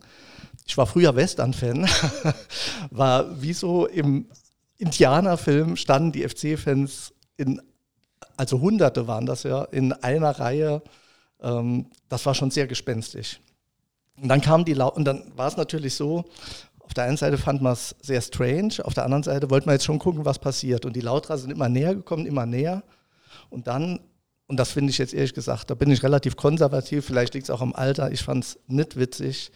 [0.65, 1.87] ich war früher Western-Fan,
[2.91, 4.27] war wie so im
[4.77, 7.61] Indianerfilm standen die FC-Fans in,
[8.35, 10.81] also Hunderte waren das ja, in einer Reihe.
[11.41, 13.39] Ähm, das war schon sehr gespenstisch.
[14.19, 16.25] Und dann kam die Lau und dann war es natürlich so,
[16.87, 19.75] auf der einen Seite fand man es sehr strange, auf der anderen Seite wollte man
[19.75, 20.85] jetzt schon gucken, was passiert.
[20.85, 22.81] Und die Lauterer sind immer näher gekommen, immer näher.
[23.49, 23.99] Und dann,
[24.47, 27.49] und das finde ich jetzt ehrlich gesagt, da bin ich relativ konservativ, vielleicht liegt es
[27.49, 29.51] auch am Alter, ich fand es nicht witzig.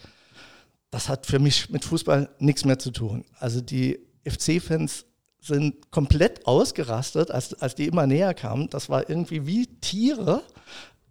[0.89, 3.23] Das hat für mich mit Fußball nichts mehr zu tun.
[3.39, 5.05] Also die FC-Fans
[5.39, 8.69] sind komplett ausgerastet, als, als die immer näher kamen.
[8.69, 10.43] Das war irgendwie wie Tiere,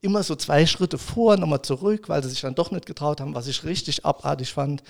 [0.01, 3.35] immer so zwei Schritte vor, nochmal zurück, weil sie sich dann doch nicht getraut haben,
[3.35, 4.83] was ich richtig abartig fand.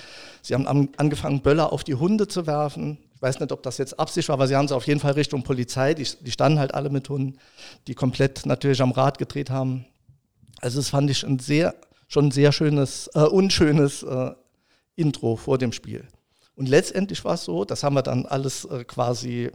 [0.42, 2.98] Sie haben an, angefangen, Böller auf die Hunde zu werfen.
[3.14, 5.12] Ich weiß nicht, ob das jetzt Absicht war, aber sie haben sie auf jeden Fall
[5.12, 5.94] Richtung Polizei.
[5.94, 7.38] Die, die standen halt alle mit Hunden,
[7.86, 9.84] die komplett natürlich am Rad gedreht haben.
[10.60, 11.74] Also das fand ich ein sehr,
[12.08, 14.30] schon ein sehr schönes, äh, unschönes äh,
[14.96, 16.06] Intro vor dem Spiel.
[16.54, 19.50] Und letztendlich war es so, das haben wir dann alles äh, quasi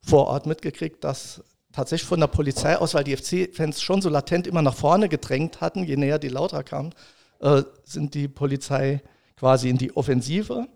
[0.00, 1.42] vor Ort mitgekriegt, dass
[1.76, 5.60] tatsächlich von der Polizei aus, weil die FC-Fans schon so latent immer nach vorne gedrängt
[5.60, 6.94] hatten, je näher die Lauter kamen,
[7.40, 9.02] äh, sind die Polizei
[9.36, 10.66] quasi in die Offensive,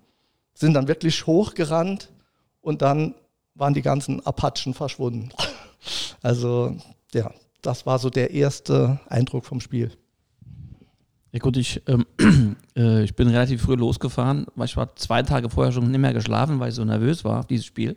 [0.53, 2.11] sind dann wirklich hochgerannt
[2.61, 3.15] und dann
[3.55, 5.31] waren die ganzen Apachen verschwunden.
[6.23, 6.77] Also
[7.15, 7.33] ja,
[7.63, 9.91] das war so der erste Eindruck vom Spiel.
[11.33, 12.05] Ja gut, ich, ähm,
[12.77, 16.13] äh, ich bin relativ früh losgefahren, weil ich war zwei Tage vorher schon nicht mehr
[16.13, 17.97] geschlafen, weil ich so nervös war auf dieses Spiel.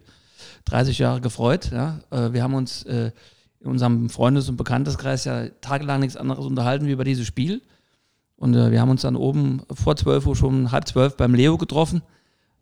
[0.65, 1.99] 30 Jahre gefreut, ja.
[2.11, 3.11] Äh, wir haben uns äh,
[3.59, 7.61] in unserem Freundes- und Bekannteskreis ja tagelang nichts anderes unterhalten wie über dieses Spiel.
[8.35, 11.57] Und äh, wir haben uns dann oben vor 12 Uhr schon halb zwölf beim Leo
[11.57, 12.01] getroffen.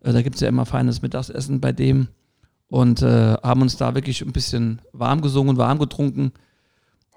[0.00, 2.08] Äh, da gibt es ja immer feines Mittagessen bei dem.
[2.68, 6.32] Und äh, haben uns da wirklich ein bisschen warm gesungen, warm getrunken.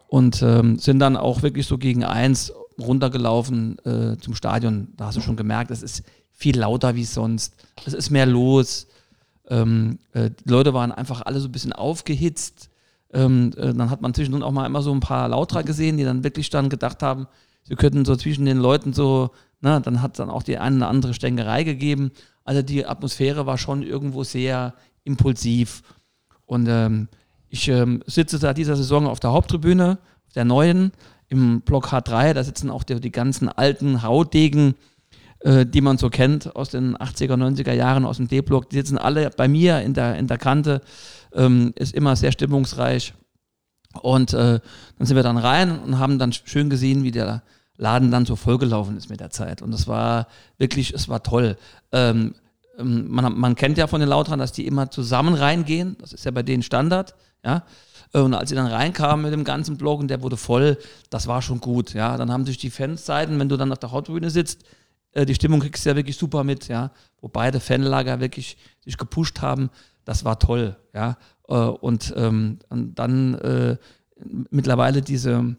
[0.07, 4.89] Und ähm, sind dann auch wirklich so gegen eins runtergelaufen äh, zum Stadion.
[4.97, 7.55] Da hast du schon gemerkt, es ist viel lauter wie sonst.
[7.85, 8.87] Es ist mehr los.
[9.49, 12.69] Ähm, äh, die Leute waren einfach alle so ein bisschen aufgehitzt.
[13.13, 16.03] Ähm, äh, dann hat man zwischendrin auch mal immer so ein paar Lauter gesehen, die
[16.03, 17.27] dann wirklich dann gedacht haben,
[17.63, 19.31] sie könnten so zwischen den Leuten so,
[19.61, 22.11] na, dann hat es dann auch die eine oder andere Stängerei gegeben.
[22.43, 25.83] Also die Atmosphäre war schon irgendwo sehr impulsiv.
[26.45, 27.07] Und ähm,
[27.49, 29.97] ich ähm, sitze seit dieser Saison auf der Haupttribüne,
[30.35, 30.91] der neuen,
[31.27, 34.75] im Block H3, da sitzen auch die, die ganzen alten Haudegen,
[35.45, 38.67] äh, die man so kennt aus den 80er, 90er Jahren, aus dem D-Block.
[38.71, 40.81] Die sitzen alle bei mir in der, in der Kante,
[41.33, 43.13] ähm, ist immer sehr stimmungsreich.
[44.01, 44.59] Und äh,
[44.97, 47.43] dann sind wir dann rein und haben dann schön gesehen, wie der
[47.77, 49.61] Laden dann so vollgelaufen ist mit der Zeit.
[49.61, 50.27] Und es war
[50.57, 51.57] wirklich, es war toll.
[51.91, 52.33] Ähm,
[52.79, 55.95] ähm man, man, kennt ja von den Lautern, dass die immer zusammen reingehen.
[55.99, 57.13] Das ist ja bei denen Standard.
[57.45, 57.63] Ja.
[58.13, 60.79] Äh, und als sie dann reinkamen mit dem ganzen Block und der wurde voll,
[61.11, 61.93] das war schon gut.
[61.93, 64.65] Ja, dann haben sich die Fansseiten, wenn du dann auf der Hauptbühne sitzt,
[65.15, 68.97] äh, die Stimmung kriegst du ja wirklich super mit, ja, wo beide Fanlager wirklich sich
[68.97, 69.71] gepusht haben,
[70.03, 71.17] das war toll, ja.
[71.47, 73.77] Äh, und, ähm, und dann äh,
[74.51, 75.55] mittlerweile diese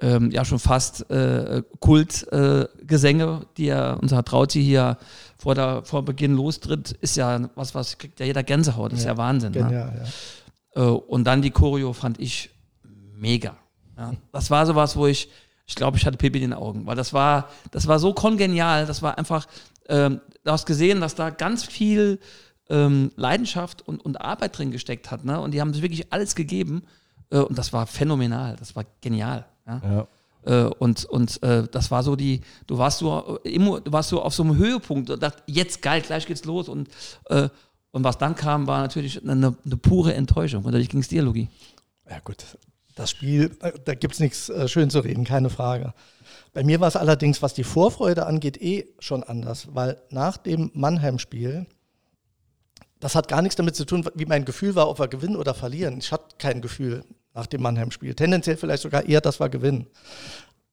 [0.00, 4.96] ähm, ja schon fast äh, Kultgesänge, die ja unser Trauzi hier
[5.36, 9.10] vor, der, vor Beginn lostritt, ist ja was, was kriegt ja jeder Gänsehaut, das ja,
[9.10, 9.52] ist ja Wahnsinn.
[9.52, 9.58] Ne?
[9.58, 10.06] Genial, ne?
[10.76, 10.82] ja.
[10.82, 12.50] Äh, und dann die Choreo fand ich
[13.16, 13.56] mega.
[13.96, 14.12] Ja.
[14.32, 15.28] Das war sowas, wo ich,
[15.68, 18.86] ich glaube, ich hatte Pipi in den Augen, weil das war, das war so kongenial,
[18.86, 19.46] das war einfach,
[19.88, 22.18] ähm, du hast gesehen, dass da ganz viel
[22.70, 25.38] ähm, Leidenschaft und, und Arbeit drin gesteckt hat, ne?
[25.40, 26.82] Und die haben sich wirklich alles gegeben
[27.30, 29.44] äh, und das war phänomenal, das war genial.
[29.66, 29.82] Ja.
[29.84, 30.08] ja.
[30.44, 34.08] Äh, und und äh, das war so die, du warst so, äh, immer, du warst
[34.08, 36.88] so auf so einem Höhepunkt und dachte, jetzt geil, gleich geht's los und
[37.26, 37.50] äh,
[37.90, 40.64] und was dann kam, war natürlich eine, eine pure Enttäuschung.
[40.64, 41.48] Und dadurch ging es dir, Logi.
[42.08, 42.44] Ja, gut.
[42.98, 45.94] Das Spiel, da gibt es nichts äh, schön zu reden, keine Frage.
[46.52, 50.72] Bei mir war es allerdings, was die Vorfreude angeht, eh schon anders, weil nach dem
[50.74, 51.66] Mannheim-Spiel,
[52.98, 55.54] das hat gar nichts damit zu tun, wie mein Gefühl war, ob wir gewinnen oder
[55.54, 55.98] verlieren.
[55.98, 58.14] Ich hatte kein Gefühl nach dem Mannheim-Spiel.
[58.14, 59.86] Tendenziell vielleicht sogar eher, dass wir gewinnen.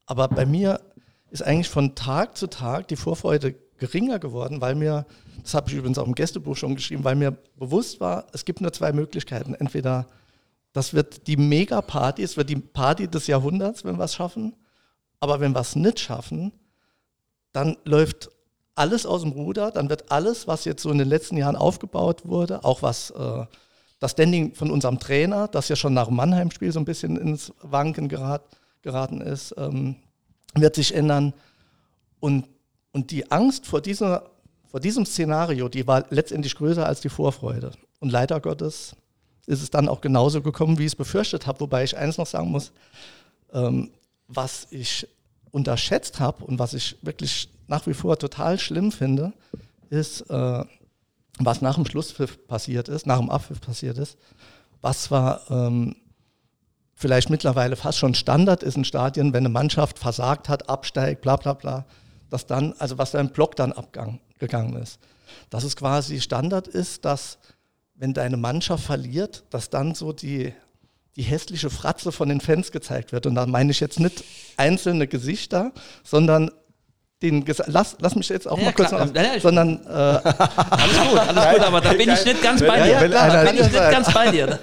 [0.07, 0.81] Aber bei mir
[1.29, 5.05] ist eigentlich von Tag zu Tag die Vorfreude geringer geworden, weil mir,
[5.43, 8.61] das habe ich übrigens auch im Gästebuch schon geschrieben, weil mir bewusst war, es gibt
[8.61, 9.53] nur zwei Möglichkeiten.
[9.53, 10.07] Entweder
[10.75, 14.55] das wird die Mega-Party, es wird die Party des Jahrhunderts, wenn wir es schaffen,
[15.19, 16.51] aber wenn wir es nicht schaffen,
[17.51, 18.29] dann läuft
[18.75, 22.25] alles aus dem Ruder, dann wird alles, was jetzt so in den letzten Jahren aufgebaut
[22.25, 23.45] wurde, auch was äh,
[23.99, 27.53] das Standing von unserem Trainer, das ja schon nach dem Mannheim-Spiel so ein bisschen ins
[27.61, 28.43] Wanken gerat,
[28.81, 29.95] geraten ist, ähm,
[30.55, 31.33] wird sich ändern.
[32.19, 32.45] Und
[32.95, 34.31] und die Angst vor, dieser,
[34.69, 37.71] vor diesem Szenario, die war letztendlich größer als die Vorfreude.
[37.99, 38.95] Und leider Gottes
[39.47, 41.60] ist es dann auch genauso gekommen, wie ich es befürchtet habe.
[41.60, 42.71] Wobei ich eins noch sagen muss,
[43.53, 43.91] ähm,
[44.27, 45.08] was ich
[45.51, 49.34] unterschätzt habe und was ich wirklich nach wie vor total schlimm finde,
[49.89, 50.63] ist, äh,
[51.39, 54.17] was nach dem Schlusspfiff passiert ist, nach dem Abpfiff passiert ist,
[54.81, 55.95] was zwar ähm,
[56.95, 61.36] vielleicht mittlerweile fast schon Standard ist in Stadien, wenn eine Mannschaft versagt hat, absteigt, bla
[61.36, 61.86] bla bla,
[62.29, 64.99] dass dann, also was da im Block dann abgegangen ist.
[65.49, 67.38] Dass es quasi Standard ist, dass
[67.95, 70.53] wenn deine Mannschaft verliert, dass dann so die,
[71.15, 73.25] die hässliche Fratze von den Fans gezeigt wird.
[73.25, 74.23] Und da meine ich jetzt nicht
[74.58, 75.71] einzelne Gesichter,
[76.03, 76.51] sondern
[77.31, 80.97] den lass, lass mich jetzt auch ja, mal kurz klar, noch, ja, sondern äh, alles
[81.09, 82.91] gut, alles gut, aber da bin ich nicht ganz bei dir.
[82.91, 84.59] Ja, klar, da bin ich nicht ganz bei dir.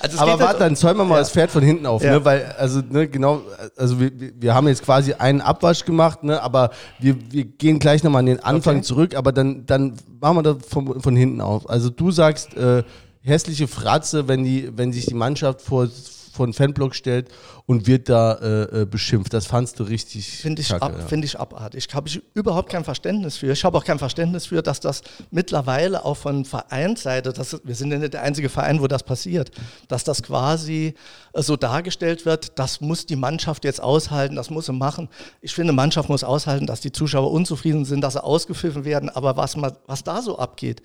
[0.00, 2.24] Also aber warte, dann zäumen wir mal das Pferd von hinten auf, ne?
[2.24, 3.42] Weil, also, ne, genau,
[3.76, 6.42] also wir, wir haben jetzt quasi einen Abwasch gemacht, ne?
[6.42, 8.84] Aber wir, wir gehen gleich nochmal an den Anfang okay.
[8.84, 11.70] zurück, aber dann, dann machen wir das von, von hinten auf.
[11.70, 12.82] Also du sagst, äh,
[13.22, 15.88] hässliche Fratze, wenn die, wenn sich die Mannschaft vor
[16.32, 17.28] vor einen Fanblock stellt
[17.66, 19.32] und wird da äh, äh, beschimpft.
[19.32, 20.28] Das fandst du richtig.
[20.28, 21.06] Finde ich, ab, ja.
[21.06, 21.86] find ich abartig.
[21.92, 23.52] Habe ich überhaupt kein Verständnis für.
[23.52, 27.92] Ich habe auch kein Verständnis für, dass das mittlerweile auch von Vereinsseite, das, wir sind
[27.92, 29.50] ja nicht der einzige Verein, wo das passiert,
[29.88, 30.94] dass das quasi
[31.32, 35.08] äh, so dargestellt wird, das muss die Mannschaft jetzt aushalten, das muss sie machen.
[35.40, 39.36] Ich finde, Mannschaft muss aushalten, dass die Zuschauer unzufrieden sind, dass sie ausgepfiffen werden, aber
[39.36, 40.82] was, was da so abgeht,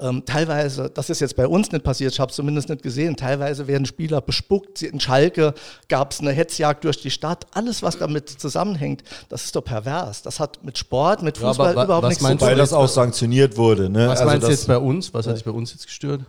[0.00, 3.16] ähm, teilweise, das ist jetzt bei uns nicht passiert, ich habe es zumindest nicht gesehen,
[3.16, 5.54] teilweise werden Spieler bespuckt, in Schalke
[5.88, 10.22] gab es eine Hetzjagd durch die Stadt, alles was damit zusammenhängt, das ist doch pervers.
[10.22, 12.40] Das hat mit Sport, mit Ja, Fußball aber wa- überhaupt nichts zu tun.
[12.40, 13.88] Weil das auch sanktioniert wurde.
[13.88, 14.08] Ne?
[14.08, 15.12] Was also meinst du jetzt bei uns?
[15.14, 16.22] Was hat dich bei uns jetzt gestört?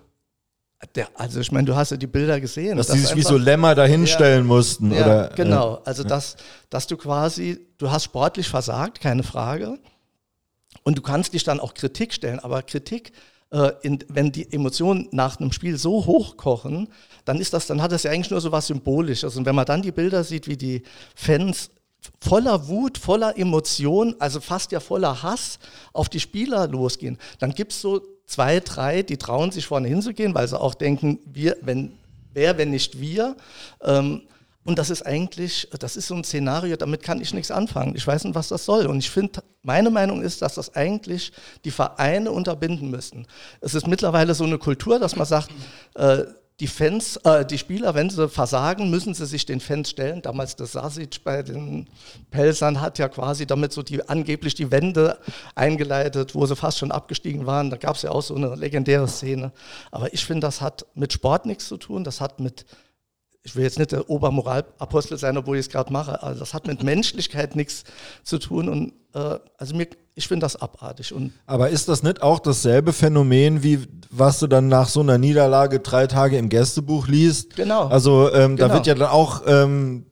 [0.95, 2.77] Der, also ich meine, du hast ja die Bilder gesehen.
[2.77, 4.91] Dass das die sich wie so Lämmer dahinstellen mussten.
[4.91, 5.81] Ja, oder, genau.
[5.85, 6.35] Also dass,
[6.69, 9.79] dass du quasi, du hast sportlich versagt, keine Frage.
[10.83, 13.11] Und du kannst dich dann auch Kritik stellen, aber Kritik,
[13.51, 16.89] äh, in, wenn die Emotionen nach einem Spiel so hochkochen,
[17.25, 19.35] dann ist das, dann hat das ja eigentlich nur so was Symbolisches.
[19.37, 20.83] Und wenn man dann die Bilder sieht, wie die
[21.15, 21.69] Fans
[22.21, 25.59] voller Wut, voller Emotion, also fast ja voller Hass
[25.93, 30.35] auf die Spieler losgehen, dann gibt es so zwei, drei, die trauen sich vorne hinzugehen,
[30.35, 31.93] weil sie auch denken, wir, wenn,
[32.33, 33.35] wer, wenn nicht wir.
[33.81, 34.23] Ähm,
[34.67, 37.95] und das ist eigentlich, das ist so ein Szenario, damit kann ich nichts anfangen.
[37.95, 38.85] Ich weiß nicht, was das soll.
[38.87, 41.31] Und ich finde, meine Meinung ist, dass das eigentlich
[41.63, 43.27] die Vereine unterbinden müssten.
[43.61, 45.51] Es ist mittlerweile so eine Kultur, dass man sagt,
[45.95, 46.25] äh,
[46.59, 50.21] die Fans, äh, die Spieler, wenn sie versagen, müssen sie sich den Fans stellen.
[50.21, 51.87] Damals der Sasic bei den
[52.29, 55.17] Pelsern hat ja quasi damit so die angeblich die Wende
[55.55, 57.69] eingeleitet, wo sie fast schon abgestiegen waren.
[57.69, 59.53] Da gab es ja auch so eine legendäre Szene.
[59.91, 62.03] Aber ich finde, das hat mit Sport nichts zu tun.
[62.03, 62.65] Das hat mit
[63.47, 66.67] ich will jetzt nicht der Obermoralapostel sein, obwohl ich es gerade mache, aber das hat
[66.67, 67.85] mit Menschlichkeit nichts
[68.23, 72.21] zu tun und äh, also mir, ich finde das abartig und Aber ist das nicht
[72.21, 77.07] auch dasselbe Phänomen, wie was du dann nach so einer Niederlage drei Tage im Gästebuch
[77.07, 77.55] liest?
[77.55, 77.87] Genau.
[77.87, 78.73] Also ähm, da Genau.
[78.75, 80.06] wird ja dann auch, ähm,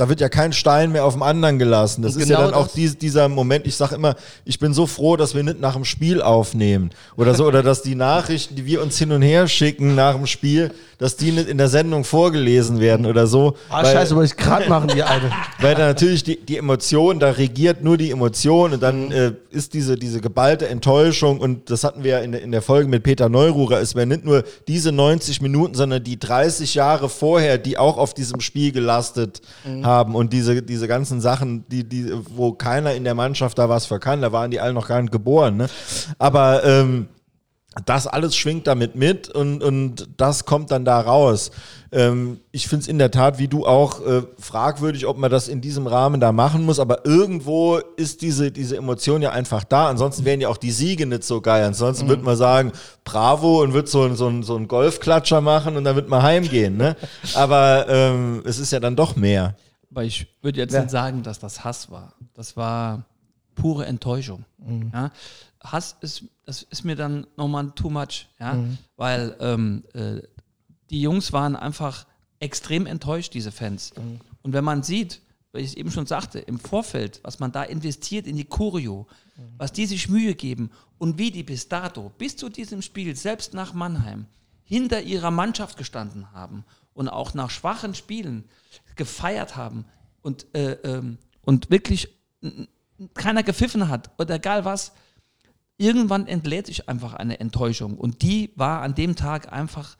[0.00, 2.00] da wird ja kein Stein mehr auf dem anderen gelassen.
[2.02, 4.14] Das Und ist ja genau dann auch dies, dieser Moment, ich sage immer,
[4.46, 6.90] ich bin so froh, dass wir nicht nach dem Spiel aufnehmen.
[7.16, 10.26] Oder so, oder dass die Nachrichten, die wir uns hin und her schicken nach dem
[10.26, 13.54] Spiel, dass die nicht in der Sendung vorgelesen werden oder so.
[13.68, 15.30] Ah, Weil- scheiße, wollte ich gerade machen, die eine.
[15.60, 19.74] weil da natürlich die, die Emotion, da regiert nur die Emotion und dann äh, ist
[19.74, 23.02] diese, diese geballte Enttäuschung und das hatten wir ja in, der- in der Folge mit
[23.02, 27.76] Peter Neururer, es wären nicht nur diese 90 Minuten, sondern die 30 Jahre vorher, die
[27.78, 32.94] auch auf diesem Spiel gelastet haben und diese, diese ganzen Sachen, die, die, wo keiner
[32.94, 35.56] in der Mannschaft da was für kann, da waren die alle noch gar nicht geboren.
[35.56, 35.66] Ne?
[36.18, 37.08] Aber ähm,
[37.86, 41.52] das alles schwingt damit mit und, und das kommt dann da raus.
[41.92, 45.46] Ähm, ich finde es in der Tat, wie du auch, äh, fragwürdig, ob man das
[45.46, 49.88] in diesem Rahmen da machen muss, aber irgendwo ist diese, diese Emotion ja einfach da.
[49.88, 51.62] Ansonsten wären ja auch die Siege nicht so geil.
[51.64, 52.72] Ansonsten würde man sagen,
[53.04, 56.22] bravo und wird so, ein- so, ein- so einen Golfklatscher machen und dann wird man
[56.24, 56.76] heimgehen.
[56.76, 56.96] Ne?
[57.34, 59.54] Aber ähm, es ist ja dann doch mehr.
[59.90, 60.82] Aber ich würde jetzt Ja.
[60.82, 62.14] nicht sagen, dass das Hass war.
[62.34, 63.04] Das war
[63.54, 64.44] pure Enttäuschung.
[64.92, 65.10] Ja?
[65.62, 68.56] Hass ist, das ist mir dann nochmal too much, ja?
[68.96, 70.22] weil ähm, äh,
[70.90, 72.06] die Jungs waren einfach
[72.38, 73.92] extrem enttäuscht, diese Fans.
[74.42, 75.20] Und wenn man sieht,
[75.52, 79.06] weil ich es eben schon sagte, im Vorfeld, was man da investiert in die Choreo,
[79.58, 83.52] was die sich Mühe geben und wie die bis dato, bis zu diesem Spiel, selbst
[83.54, 84.26] nach Mannheim,
[84.64, 88.48] hinter ihrer Mannschaft gestanden haben und auch nach schwachen Spielen
[88.96, 89.84] gefeiert haben
[90.22, 92.08] und, äh, ähm, und wirklich
[93.14, 94.92] keiner gepfiffen hat oder egal was,
[95.78, 97.96] irgendwann entlädt sich einfach eine Enttäuschung.
[97.96, 99.96] Und die war an dem Tag einfach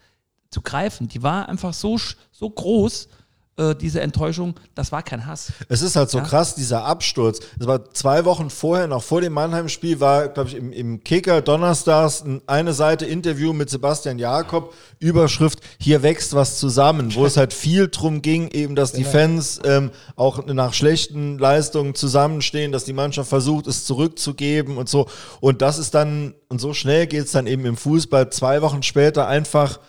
[0.50, 1.08] zu greifen.
[1.08, 1.98] Die war einfach so,
[2.30, 3.08] so groß,
[3.56, 5.52] äh, diese Enttäuschung, das war kein Hass.
[5.68, 6.24] Es ist halt so Ja.
[6.24, 7.40] krass, dieser Absturz.
[7.58, 11.42] Es war zwei Wochen vorher, noch vor dem Mannheim-Spiel, war, glaube ich, im, im Kicker
[11.42, 17.36] donnerstags ein- eine Seite Interview mit Sebastian Jakob, Überschrift, hier wächst was zusammen, wo es
[17.36, 22.84] halt viel drum ging, eben, dass die Fans ähm, auch nach schlechten Leistungen zusammenstehen, dass
[22.84, 25.06] die Mannschaft versucht, es zurückzugeben und so.
[25.40, 28.82] Und das ist dann, und so schnell geht es dann eben im Fußball, zwei Wochen
[28.82, 29.80] später einfach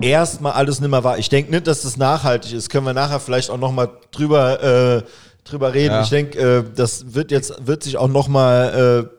[0.00, 1.18] erstmal alles nimmer war.
[1.18, 2.70] Ich denke nicht, dass das nachhaltig ist.
[2.70, 5.02] Können wir nachher vielleicht auch nochmal drüber, äh,
[5.48, 5.94] drüber reden.
[5.94, 6.02] Ja.
[6.02, 9.18] Ich denke, äh, das wird jetzt, wird sich auch nochmal äh,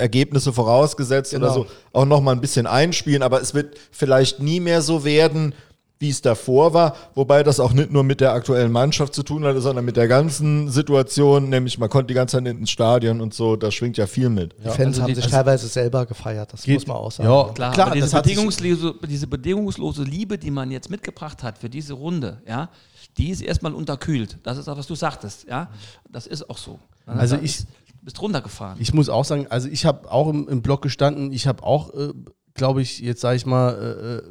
[0.00, 1.64] Ergebnisse vorausgesetzt oder Genau.
[1.64, 5.54] so auch nochmal ein bisschen einspielen, aber es wird vielleicht nie mehr so werden,
[6.00, 9.44] wie es davor war, wobei das auch nicht nur mit der aktuellen Mannschaft zu tun
[9.44, 13.34] hatte, sondern mit der ganzen Situation, nämlich man konnte die ganze Zeit ins Stadion und
[13.34, 14.54] so, da schwingt ja viel mit.
[14.58, 17.12] die Fans also haben die- sich also- teilweise selber gefeiert, das Geht- muss man auch
[17.12, 17.28] sagen.
[17.28, 21.68] Ja, Klar, Klar, aber diese bedingungslose, diese bedingungslose Liebe, die man jetzt mitgebracht hat für
[21.68, 22.70] diese Runde, ja,
[23.18, 24.38] die ist erstmal unterkühlt.
[24.42, 25.68] Das ist auch, was du sagtest, ja.
[26.10, 26.78] Das ist auch so.
[27.04, 27.66] Also Da ich- ist-
[28.00, 28.78] bist runtergefahren.
[28.80, 31.92] Ich muss auch sagen, also ich habe auch im, im Blog gestanden, ich habe auch,
[31.92, 32.14] äh,
[32.54, 34.22] glaube ich, jetzt sage ich mal, äh, äh,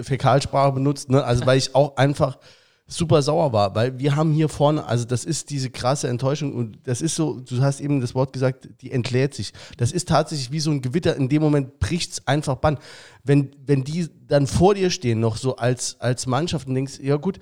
[0.00, 1.22] Fäkalsprache benutzt, ne?
[1.24, 2.38] also weil ich auch einfach
[2.86, 6.78] super sauer war, weil wir haben hier vorne, also das ist diese krasse Enttäuschung und
[6.84, 9.52] das ist so, du hast eben das Wort gesagt, die entlädt sich.
[9.78, 12.78] Das ist tatsächlich wie so ein Gewitter, in dem Moment bricht es einfach Bann.
[13.24, 17.16] Wenn, wenn die dann vor dir stehen, noch so als, als Mannschaft und denkst, ja
[17.16, 17.38] gut,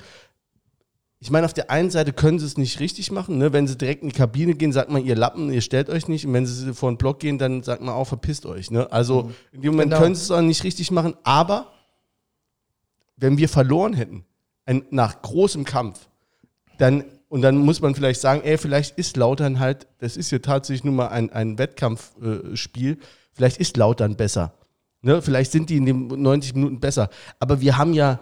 [1.22, 3.52] ich meine, auf der einen Seite können sie es nicht richtig machen, ne?
[3.52, 6.26] wenn sie direkt in die Kabine gehen, sagt man, ihr Lappen, ihr stellt euch nicht.
[6.26, 8.70] Und wenn sie vor den Block gehen, dann sagt man auch, verpisst euch.
[8.70, 8.90] Ne?
[8.90, 10.02] Also in dem Moment Genau.
[10.02, 11.14] können sie es auch nicht richtig machen.
[11.22, 11.72] Aber
[13.20, 14.24] wenn wir verloren hätten,
[14.66, 16.08] ein, nach großem Kampf,
[16.78, 20.38] dann, und dann muss man vielleicht sagen, ey, vielleicht ist Lautern halt, das ist ja
[20.38, 22.96] tatsächlich nur mal ein, ein Wettkampfspiel, äh,
[23.32, 24.54] vielleicht ist Lautern besser.
[25.02, 25.22] Ne?
[25.22, 27.10] Vielleicht sind die in den 90 Minuten besser.
[27.38, 28.18] Aber wir haben ja,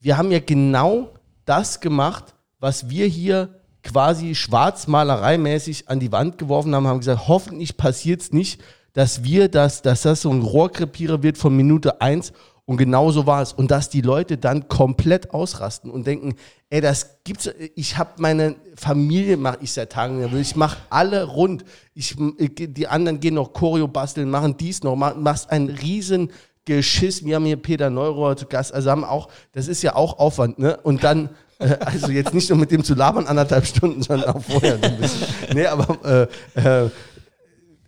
[0.00, 1.10] wir haben ja genau
[1.44, 7.76] das gemacht, was wir hier quasi schwarzmalereimäßig an die Wand geworfen haben, haben gesagt, hoffentlich
[7.76, 8.62] passiert es nicht,
[8.92, 12.32] dass wir das, dass das so ein Rohrkrepierer wird von Minute 1
[12.64, 13.52] und genau so war es.
[13.52, 16.36] Und dass die Leute dann komplett ausrasten und denken,
[16.70, 21.64] ey, das gibt's, ich habe meine Familie, mache ich seit Tagen ich mache alle rund.
[21.94, 26.30] Ich, die anderen gehen noch Choreo basteln, machen dies noch, mach- machst ein riesen
[26.64, 27.24] Geschiss.
[27.24, 30.60] Wir haben hier Peter Neurohr zu Gast, also haben auch, das ist ja auch Aufwand,
[30.60, 30.78] ne?
[30.84, 34.42] Und dann, äh, also jetzt nicht nur mit dem zu labern, anderthalb Stunden, sondern auch
[34.42, 35.26] vorher ein bisschen.
[35.52, 36.90] Nee, aber, äh, äh,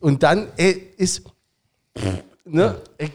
[0.00, 1.22] und dann ey, ist,
[2.44, 3.10] ne, ey,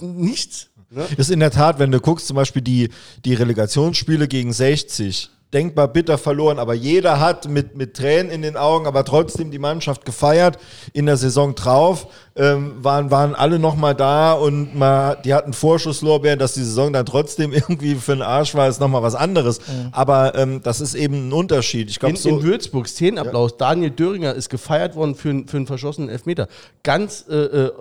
[0.00, 0.70] nichts.
[0.94, 1.06] Ne?
[1.16, 2.90] Ist in der Tat, wenn du guckst, zum Beispiel die,
[3.24, 8.56] die Relegationsspiele gegen 60, denkbar bitter verloren, aber jeder hat mit, mit Tränen in den
[8.56, 10.56] Augen, aber trotzdem die Mannschaft gefeiert.
[10.94, 16.38] In der Saison drauf ähm, waren, waren alle nochmal da und mal, die hatten Vorschusslorbeeren,
[16.38, 19.60] dass die Saison dann trotzdem irgendwie für den Arsch war, ist nochmal was anderes.
[19.92, 21.90] Aber ähm, das ist eben ein Unterschied.
[21.90, 22.28] Ich glaube, In, so.
[22.30, 23.58] in Würzburg, Szenenapplaus.
[23.58, 26.48] Daniel Döringer ist gefeiert worden für, einen- für einen verschossenen Elfmeter.
[26.82, 27.72] Ganz, äh, äh,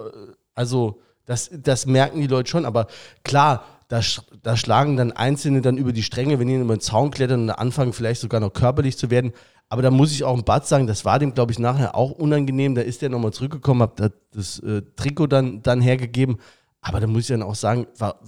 [0.55, 2.87] also, das, das merken die Leute schon, aber
[3.23, 3.99] klar, da,
[4.41, 7.49] da schlagen dann Einzelne dann über die Stränge, wenn die über den Zaun klettern und
[7.49, 9.33] anfangen, vielleicht sogar noch körperlich zu werden.
[9.67, 12.11] Aber da muss ich auch im Bad sagen, das war dem, glaube ich, nachher auch
[12.11, 12.75] unangenehm.
[12.75, 16.37] Da ist der nochmal zurückgekommen, hat das äh, Trikot dann, dann hergegeben.
[16.81, 18.19] Aber da muss ich dann auch sagen, war,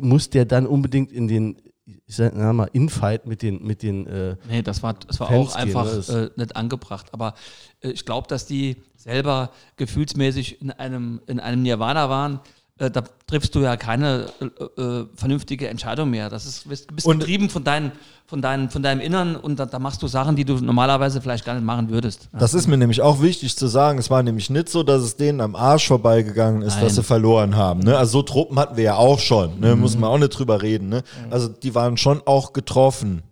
[0.00, 4.36] muss der dann unbedingt in den, ich sag mal, Infight mit den, mit den äh,
[4.48, 7.12] Nee, das war, das war Fans auch einfach äh, nicht angebracht.
[7.12, 7.34] Aber
[7.80, 12.40] äh, ich glaube, dass die selber gefühlsmäßig in einem, in einem Nirvana waren.
[12.78, 16.30] Äh, da triffst du ja keine äh, äh, vernünftige Entscheidung mehr.
[16.30, 17.92] Das ist, bist, bist Und- getrieben von, deinen,
[18.26, 21.44] von, deinen, von deinem Innern und da, da machst du Sachen, die du normalerweise vielleicht
[21.44, 22.28] gar nicht machen würdest.
[22.32, 23.98] Das ist mir nämlich auch wichtig zu sagen.
[23.98, 26.84] Es war nämlich nicht so, dass es denen am Arsch vorbeigegangen ist, Nein.
[26.84, 27.80] dass sie verloren haben.
[27.80, 27.96] Ne?
[27.96, 29.60] Also so Truppen hatten wir ja auch schon.
[29.60, 29.76] Ne?
[29.76, 30.88] Muss man auch nicht drüber reden.
[30.88, 31.02] Ne?
[31.30, 33.22] Also die waren schon auch getroffen.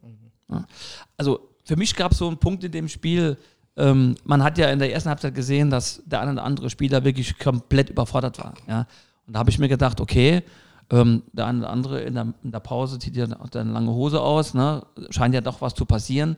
[1.17, 3.39] also für mich gab es so einen Punkt in dem Spiel,
[3.77, 7.05] ähm, man hat ja in der ersten Halbzeit gesehen, dass der eine oder andere Spieler
[7.05, 8.55] wirklich komplett überfordert war.
[8.69, 8.87] Ja?
[9.31, 10.43] Und da habe ich mir gedacht, okay,
[10.91, 13.93] ähm, der eine oder andere in der, in der Pause zieht ja auch eine lange
[13.93, 14.83] Hose aus, ne?
[15.11, 16.37] scheint ja doch was zu passieren.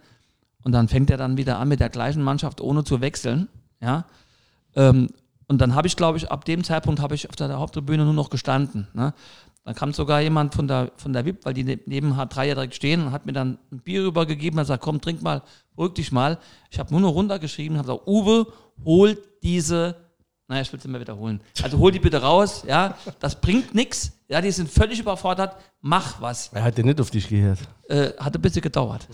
[0.62, 3.48] Und dann fängt er dann wieder an mit der gleichen Mannschaft, ohne zu wechseln.
[3.80, 4.04] Ja?
[4.76, 5.08] Ähm,
[5.48, 8.12] und dann habe ich, glaube ich, ab dem Zeitpunkt habe ich auf der Haupttribüne nur
[8.12, 8.88] noch gestanden.
[8.92, 9.14] Ne?
[9.64, 12.54] Dann kam sogar jemand von der, von der VIP, weil die ne- neben H3 ja
[12.54, 15.40] direkt stehen und hat mir dann ein Bier rübergegeben und gesagt, komm, trink mal,
[15.74, 16.36] beruhig dich mal.
[16.70, 18.46] Ich habe nur noch runtergeschrieben und habe gesagt, Uwe,
[18.84, 19.96] hol diese,
[20.52, 21.40] naja, ich will es immer wiederholen.
[21.62, 26.20] Also hol die bitte raus, ja, das bringt nichts, ja, die sind völlig überfordert, mach
[26.20, 27.58] was Er hat ja nicht auf dich gehört.
[27.88, 29.08] äh, hat ein bisschen gedauert.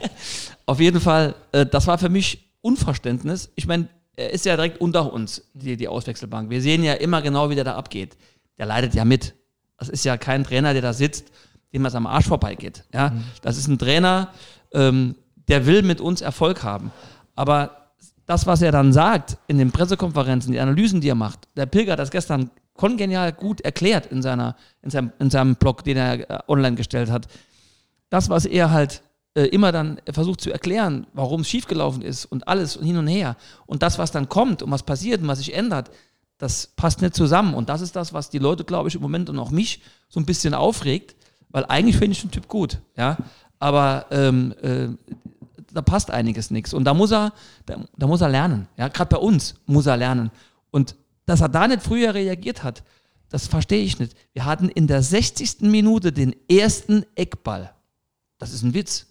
[0.66, 3.50] Auf jeden Fall, äh, das war für mich Unverständnis.
[3.56, 6.48] Ich meine, er ist ja direkt unter uns, die, die Auswechselbank.
[6.48, 8.16] Wir sehen ja immer genau, wie der da abgeht.
[8.58, 9.34] Der leidet ja mit.
[9.78, 11.30] Das ist ja kein Trainer, der da sitzt,
[11.72, 12.84] dem was am Arsch vorbeigeht.
[12.92, 13.12] Ja?
[13.42, 14.28] Das ist ein Trainer,
[14.72, 15.14] ähm,
[15.48, 16.90] der will mit uns Erfolg haben.
[17.34, 17.79] Aber
[18.30, 21.92] das, was er dann sagt in den Pressekonferenzen, die Analysen, die er macht, der Pilger
[21.92, 26.30] hat das gestern kongenial gut erklärt in, seiner, in, seinem, in seinem Blog, den er
[26.30, 27.26] äh, online gestellt hat
[28.10, 29.02] das, was er halt
[29.34, 33.06] äh, immer dann versucht zu erklären, warum es schiefgelaufen ist und alles und hin und
[33.06, 33.36] her.
[33.66, 35.90] Und das, was dann kommt und was passiert und was sich ändert,
[36.36, 37.54] das passt nicht zusammen.
[37.54, 40.20] Und das ist das, was die Leute, glaube ich, im Moment und auch mich so
[40.20, 41.14] ein bisschen aufregt,
[41.48, 43.16] weil eigentlich finde ich den Typ gut, ja.
[43.62, 44.88] Aber ähm, äh,
[45.72, 46.74] da passt einiges nichts.
[46.74, 47.32] Und da muss er,
[47.66, 48.68] da, da muss er lernen.
[48.76, 50.30] Ja, gerade bei uns muss er lernen.
[50.70, 52.82] Und dass er da nicht früher reagiert hat,
[53.28, 54.16] das verstehe ich nicht.
[54.32, 55.60] Wir hatten in der 60.
[55.62, 57.72] Minute den ersten Eckball.
[58.38, 59.06] Das ist ein Witz.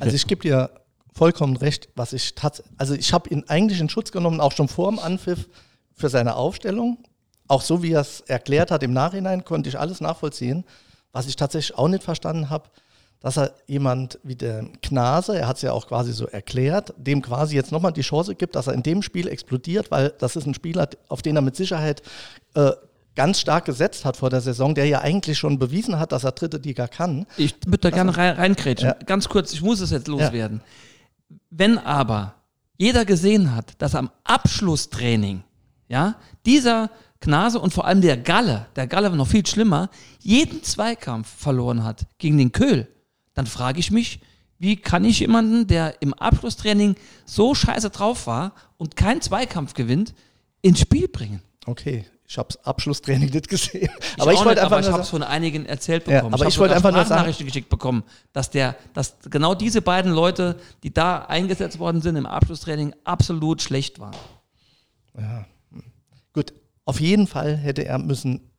[0.00, 0.70] Also ich gebe dir
[1.12, 4.68] vollkommen recht, was ich tatsächlich, also ich habe ihn eigentlich in Schutz genommen, auch schon
[4.68, 5.48] vor dem Anpfiff
[5.92, 6.98] für seine Aufstellung.
[7.46, 10.64] Auch so wie er es erklärt hat im Nachhinein, konnte ich alles nachvollziehen.
[11.12, 12.68] Was ich tatsächlich auch nicht verstanden habe,
[13.24, 17.22] dass er jemand wie der Knase, er hat es ja auch quasi so erklärt, dem
[17.22, 20.46] quasi jetzt nochmal die Chance gibt, dass er in dem Spiel explodiert, weil das ist
[20.46, 22.02] ein Spieler, auf den er mit Sicherheit
[22.52, 22.72] äh,
[23.14, 26.32] ganz stark gesetzt hat vor der Saison, der ja eigentlich schon bewiesen hat, dass er
[26.32, 27.24] dritte Liga kann.
[27.38, 28.88] Ich würde da gerne rein, reinkrätschen.
[28.88, 28.96] Ja.
[29.06, 30.60] Ganz kurz, ich muss es jetzt loswerden.
[31.48, 32.34] Wenn aber
[32.76, 35.44] jeder gesehen hat, dass am Abschlusstraining,
[35.88, 36.90] ja, dieser
[37.22, 39.88] Knase und vor allem der Galle, der Galle war noch viel schlimmer,
[40.20, 42.86] jeden Zweikampf verloren hat gegen den Köhl,
[43.34, 44.20] dann frage ich mich,
[44.58, 50.14] wie kann ich jemanden, der im Abschlusstraining so scheiße drauf war und keinen Zweikampf gewinnt,
[50.62, 51.42] ins Spiel bringen?
[51.66, 53.90] Okay, ich habe das Abschlusstraining nicht gesehen.
[54.16, 56.34] Ich aber ich wollte einfach aber ich habe es von einigen erzählt Ja, bekommen.
[56.34, 60.12] aber hab ich wollte einfach nur Sprachnachrichten geschickt bekommen, dass der, dass genau diese beiden
[60.12, 64.16] Leute, die da eingesetzt worden sind im Abschlusstraining, absolut schlecht waren.
[66.32, 66.54] gut,
[66.84, 68.50] auf jeden Fall hätte er müssen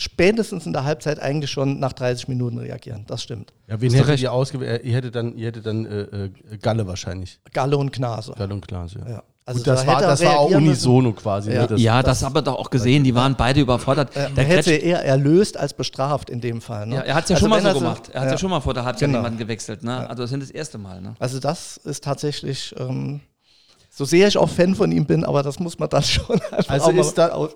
[0.00, 3.04] spätestens in der Halbzeit eigentlich schon nach 30 Minuten reagieren.
[3.06, 3.52] Das stimmt.
[3.68, 4.22] Ja, wen hättet recht.
[4.22, 4.82] ihr ausgewählt?
[4.84, 6.30] Ihr hättet dann, ihr hättet dann äh, äh,
[6.60, 7.38] Galle wahrscheinlich.
[7.52, 8.32] Galle und Gnase.
[8.36, 9.08] Galle und Klaas, ja.
[9.08, 9.22] Ja.
[9.46, 11.50] Also Gut, das da war, hätte das war auch unisono quasi.
[11.52, 11.62] Ja.
[11.62, 11.66] Ne?
[11.66, 13.04] Das, ja, das, haben wir doch auch gesehen.
[13.04, 14.14] Die waren beide überfordert.
[14.14, 16.86] Er der hätte eher erlöst als bestraft in dem Fall.
[16.86, 16.96] Ne?
[16.96, 18.10] ja, er hat es ja Also schon mal so er gemacht.
[18.12, 18.32] Er hat ja.
[18.32, 18.38] ja.
[18.38, 19.18] schon mal vor der Halbzeit Genau.
[19.18, 19.82] jemanden gewechselt.
[19.82, 20.08] Ne?
[20.08, 21.00] Also das sind das erste Mal.
[21.00, 21.14] Ne?
[21.18, 23.20] Also das ist tatsächlich, ähm,
[24.00, 26.70] so sehr ich auch Fan von ihm bin, aber das muss man dann schon einfach
[26.70, 27.50] Also ist da-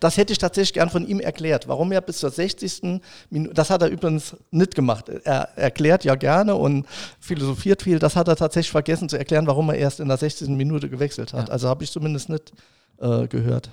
[0.00, 3.00] das hätte ich tatsächlich gern von ihm erklärt, warum er bis zur 60.
[3.30, 5.08] Minute, das hat er übrigens nicht gemacht.
[5.22, 6.84] Er erklärt ja gerne und
[7.20, 10.48] philosophiert viel, das hat er tatsächlich vergessen zu erklären, warum er erst in der 60.
[10.48, 11.46] Minute gewechselt hat.
[11.46, 11.52] Ja.
[11.52, 12.52] Also habe ich zumindest nicht
[12.98, 13.70] äh, gehört.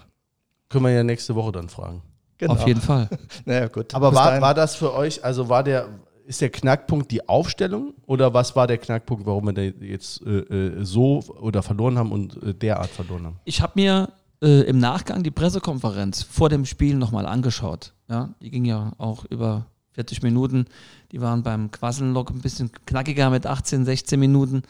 [0.69, 2.03] können wir ja nächste Woche dann fragen.
[2.38, 2.53] Genau.
[2.53, 3.09] Auf jeden Fall.
[3.45, 3.95] Naja, gut.
[3.95, 5.88] Aber war, war das für euch, also war der,
[6.32, 10.39] ist der Knackpunkt die Aufstellung oder was war der Knackpunkt, warum wir da jetzt äh,
[10.39, 13.39] äh, so oder verloren haben und äh, derart verloren haben?
[13.43, 17.93] Ich habe mir äh, im Nachgang die Pressekonferenz vor dem Spiel nochmal angeschaut.
[18.07, 20.67] Ja, die ging ja auch über 40 Minuten.
[21.11, 24.63] Die waren beim Quasselnlock ein bisschen knackiger mit 18, 16 Minuten.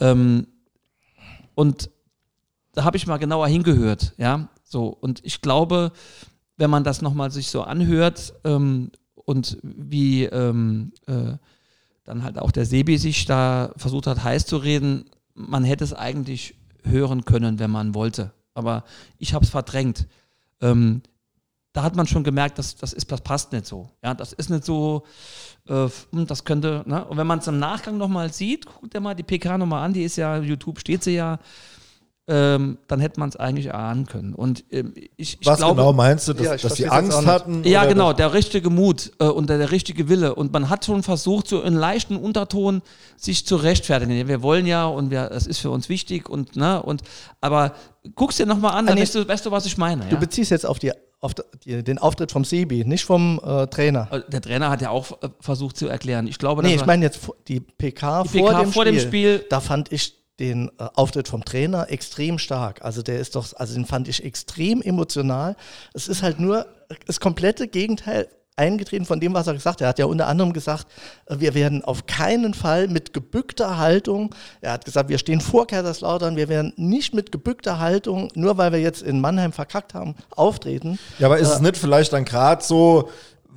[0.00, 0.48] Ähm,
[1.54, 1.90] und
[2.72, 4.14] da habe ich mal genauer hingehört.
[4.16, 4.88] Ja, so.
[4.88, 5.92] Und ich glaube,
[6.56, 8.90] wenn man das nochmal sich so anhört ähm,
[9.32, 11.36] und wie ähm, äh,
[12.04, 15.94] dann halt auch der Sebi sich da versucht hat, heiß zu reden, man hätte es
[15.94, 16.54] eigentlich
[16.84, 18.32] hören können, wenn man wollte.
[18.52, 18.84] Aber
[19.18, 20.06] ich habe es verdrängt.
[20.60, 21.00] Ähm,
[21.72, 23.88] da hat man schon gemerkt, dass das ist, das passt nicht so.
[24.04, 25.04] Ja, das ist nicht so,
[25.66, 27.02] äh, hm, das könnte, ne?
[27.06, 29.94] Und wenn man es im Nachgang nochmal sieht, guckt dir mal die PK nochmal an,
[29.94, 31.38] die ist ja, YouTube steht sie ja,
[32.28, 34.32] ähm, dann hätte man es eigentlich erahnen können.
[34.34, 37.64] Und ähm, ich, ich Was glaube, genau meinst du, dass, Ja, dass jetzt Angst hatten?
[37.64, 40.34] ja, oder genau, der richtige Mut äh, und der, der richtige Wille.
[40.36, 42.82] Und man hat schon versucht, so in leichten Unterton
[43.16, 44.28] sich zu rechtfertigen.
[44.28, 47.02] Wir wollen ja und wir, das ist für uns wichtig und, ne, und,
[47.40, 47.72] aber
[48.14, 49.02] guck's dir nochmal an, dann Ah, nee.
[49.02, 50.04] weißt du, weißt du, was ich meine.
[50.04, 50.16] Du Ja?
[50.20, 51.32] beziehst jetzt auf, die, auf
[51.64, 54.06] den Auftritt vom Sebi, nicht vom äh, Trainer.
[54.12, 56.28] Äh, Der Trainer hat ja auch äh, versucht zu erklären.
[56.28, 57.18] Ich glaube, Nee, ich meine jetzt
[57.48, 59.44] die PK, Die vor, PK dem, vor Spiel, dem Spiel.
[59.50, 62.84] Da fand ich den äh, Auftritt vom Trainer extrem stark.
[62.84, 65.56] Also der ist doch, also den fand ich extrem emotional.
[65.94, 66.66] Es ist halt nur
[67.06, 69.82] das komplette Gegenteil eingetreten von dem, was er gesagt hat.
[69.82, 70.86] Er hat ja unter anderem gesagt,
[71.26, 75.66] äh, wir werden auf keinen Fall mit gebückter Haltung, er hat gesagt, wir stehen vor
[75.66, 80.16] Kaiserslautern, wir werden nicht mit gebückter Haltung, nur weil wir jetzt in Mannheim verkackt haben,
[80.30, 80.98] auftreten.
[81.18, 83.08] Ja, aber ist es nicht vielleicht dann gerade so,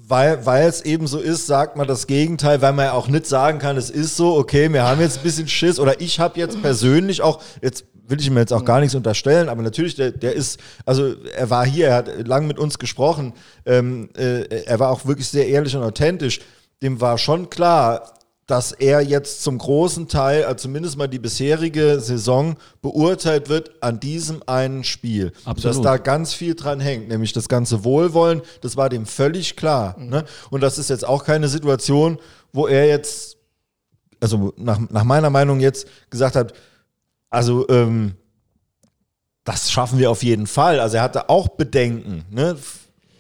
[0.08, 3.26] weil, weil es eben so ist, sagt man das Gegenteil, weil man ja auch nicht
[3.26, 6.40] sagen kann, es ist so, okay, wir haben jetzt ein bisschen Schiss oder ich habe
[6.40, 10.12] jetzt persönlich auch, jetzt will ich ihm jetzt auch gar nichts unterstellen, aber natürlich, der,
[10.12, 13.34] der ist, also er war hier, er hat lang mit uns gesprochen,
[13.66, 16.40] ähm, äh, er war auch wirklich sehr ehrlich und authentisch.
[16.84, 18.14] Dem war schon klar,
[18.48, 24.00] dass er jetzt zum großen Teil, also zumindest mal die bisherige Saison, beurteilt wird an
[24.00, 25.32] diesem einen Spiel.
[25.46, 25.78] Absolut.
[25.78, 29.96] Dass da ganz viel dran hängt, nämlich das ganze Wohlwollen, das war dem völlig klar.
[29.98, 30.26] Ne?
[30.52, 32.20] Und das ist jetzt auch keine Situation,
[32.54, 33.38] wo er jetzt,
[34.20, 36.54] also nach, nach meiner Meinung jetzt gesagt hat,
[37.32, 38.14] also ähm,
[39.44, 40.80] das schaffen wir auf jeden Fall.
[40.80, 42.58] Also er hatte auch Bedenken, ne?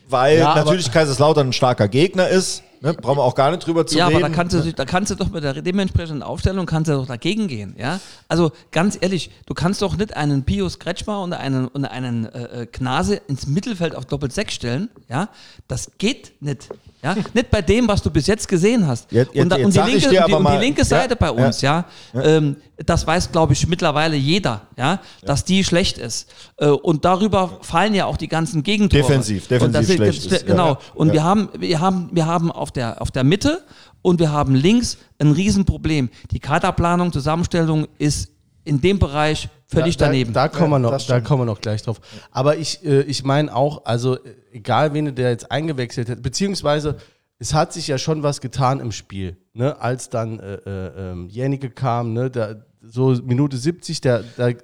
[0.07, 2.61] weil Ja, natürlich Kaiserslautern ein starker Gegner ist.
[2.85, 2.93] Ne?
[2.93, 4.17] Brauchen wir auch gar nicht drüber zu ja, reden.
[4.17, 4.71] aber da kannst, du, ne?
[4.71, 7.99] da kannst du doch mit der dementsprechenden Aufstellung kannst du doch dagegen gehen, ja.
[8.27, 12.61] Also ganz ehrlich, du kannst doch nicht einen Pius Kretschmer und einen, und einen äh,
[12.61, 15.29] äh, Gnase ins Mittelfeld auf Doppel 6 stellen, ja.
[15.67, 16.69] Das geht nicht,
[17.05, 17.15] ja.
[17.33, 19.11] Nicht bei dem, was du bis jetzt gesehen hast.
[19.11, 21.27] Jetzt- jetzt- und, da- und, die linke, und, die, und die linke ja, Seite bei
[21.27, 21.31] ja.
[21.45, 26.27] uns, ja, ähm, das weiß, glaube ich, mittlerweile jeder, ja, dass die schlecht ist.
[26.57, 29.01] Äh, und darüber fallen ja auch die ganzen Gegentore.
[29.03, 30.69] Defensiv, defensiv sind- schlecht ist, Genau.
[30.73, 30.77] ja.
[30.95, 31.13] Und Ja.
[31.13, 33.63] wir haben, wir haben, wir haben auf der, auf der Mitte
[34.01, 36.09] und wir haben links ein Riesenproblem.
[36.31, 38.31] Die Kaderplanung, Zusammenstellung ist
[38.65, 40.33] in dem Bereich völlig da, daneben.
[40.33, 42.01] Da, da, kommen wir noch, da kommen wir noch gleich drauf.
[42.31, 46.97] Aber ich, äh, ich meine auch, also äh, egal wen der jetzt eingewechselt hat, beziehungsweise
[47.37, 49.79] es hat sich ja schon was getan im Spiel, ne?
[49.79, 52.29] als dann äh, äh, ähm, Jänicke kam, ne?
[52.29, 54.55] da, so Minute 70, der, der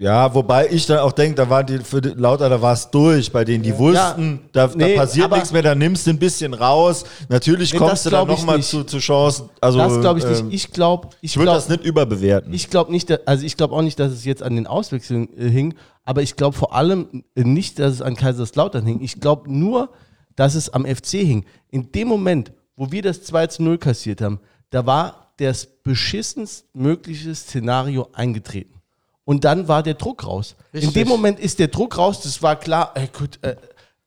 [0.00, 2.88] Ja, wobei ich dann auch denke, da war die für die, lauter, da war es
[2.88, 6.18] durch bei denen, die wussten, da, Nee, da passiert nichts mehr, da nimmst du ein
[6.20, 7.04] bisschen raus.
[7.28, 8.68] Natürlich Nee, kommst du dann nochmal nicht.
[8.68, 9.50] zu, zu Chancen.
[9.60, 10.40] Also, das glaube ich nicht.
[10.40, 12.52] ähm, Ich glaube, ich ich würde das nicht überbewerten.
[12.54, 15.48] Ich glaube nicht, also ich glaube auch nicht, dass es jetzt an den Auswechseln äh,
[15.50, 15.74] hing,
[16.04, 19.00] aber ich glaube vor allem äh, nicht, dass es an Kaiserslautern hing.
[19.00, 19.90] Ich glaube nur,
[20.36, 21.44] dass es am FC hing.
[21.70, 24.38] In dem Moment, wo wir das 2 zu 0 kassiert haben,
[24.70, 28.77] da war das beschissenst mögliche Szenario eingetreten.
[29.28, 30.56] Und dann war der Druck raus.
[30.72, 30.94] In Richtig.
[30.94, 33.56] dem Moment ist der Druck raus, das war klar, ey, gut, äh,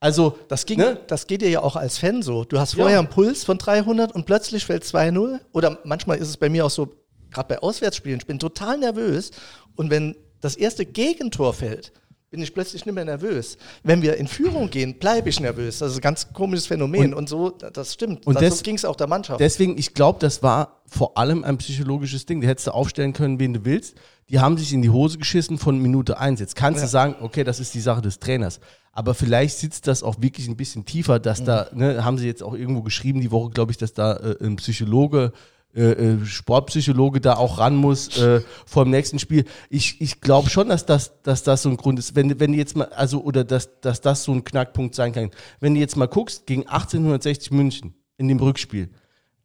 [0.00, 0.98] also Das, ging, ne?
[1.06, 2.42] das geht dir ja auch als Fan so.
[2.42, 2.78] Du hast Ja.
[2.82, 5.38] vorher einen Puls von 300 und plötzlich fällt 2-0.
[5.52, 6.88] Oder manchmal ist es bei mir auch so,
[7.30, 9.30] gerade bei Auswärtsspielen, ich bin total nervös.
[9.76, 11.92] Und wenn das erste Gegentor fällt,
[12.32, 13.58] bin ich plötzlich nicht mehr nervös.
[13.84, 15.78] Wenn wir in Führung gehen, bleibe ich nervös.
[15.78, 17.12] Das ist ein ganz komisches Phänomen.
[17.12, 18.26] Und, so, das stimmt.
[18.26, 19.38] Und Und des- so ging es auch der Mannschaft.
[19.38, 22.40] Deswegen, ich glaube, das war vor allem ein psychologisches Ding.
[22.40, 23.96] Da hättest du aufstellen können, wen du willst.
[24.30, 26.40] Die haben sich in die Hose geschissen von Minute 1.
[26.40, 28.60] Jetzt kannst du sagen, okay, das ist die Sache des Trainers.
[28.92, 32.42] Aber vielleicht sitzt das auch wirklich ein bisschen tiefer, dass da, ne, haben sie jetzt
[32.42, 35.32] auch irgendwo geschrieben, die Woche, glaube ich, dass da äh, ein Psychologe,
[35.74, 39.46] äh, äh, Sportpsychologe da auch ran muss äh, vor dem nächsten Spiel.
[39.70, 42.14] Ich, ich glaube schon, dass das, dass das so ein Grund ist.
[42.14, 45.30] Wenn, wenn du jetzt mal, also, oder dass, dass das so ein Knackpunkt sein kann.
[45.60, 48.90] Wenn du jetzt mal guckst, gegen 1860 München in dem Rückspiel,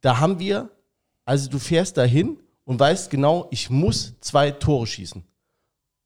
[0.02, 0.70] da haben wir,
[1.24, 5.24] also du fährst dahin und weißt genau, ich muss zwei Tore schießen.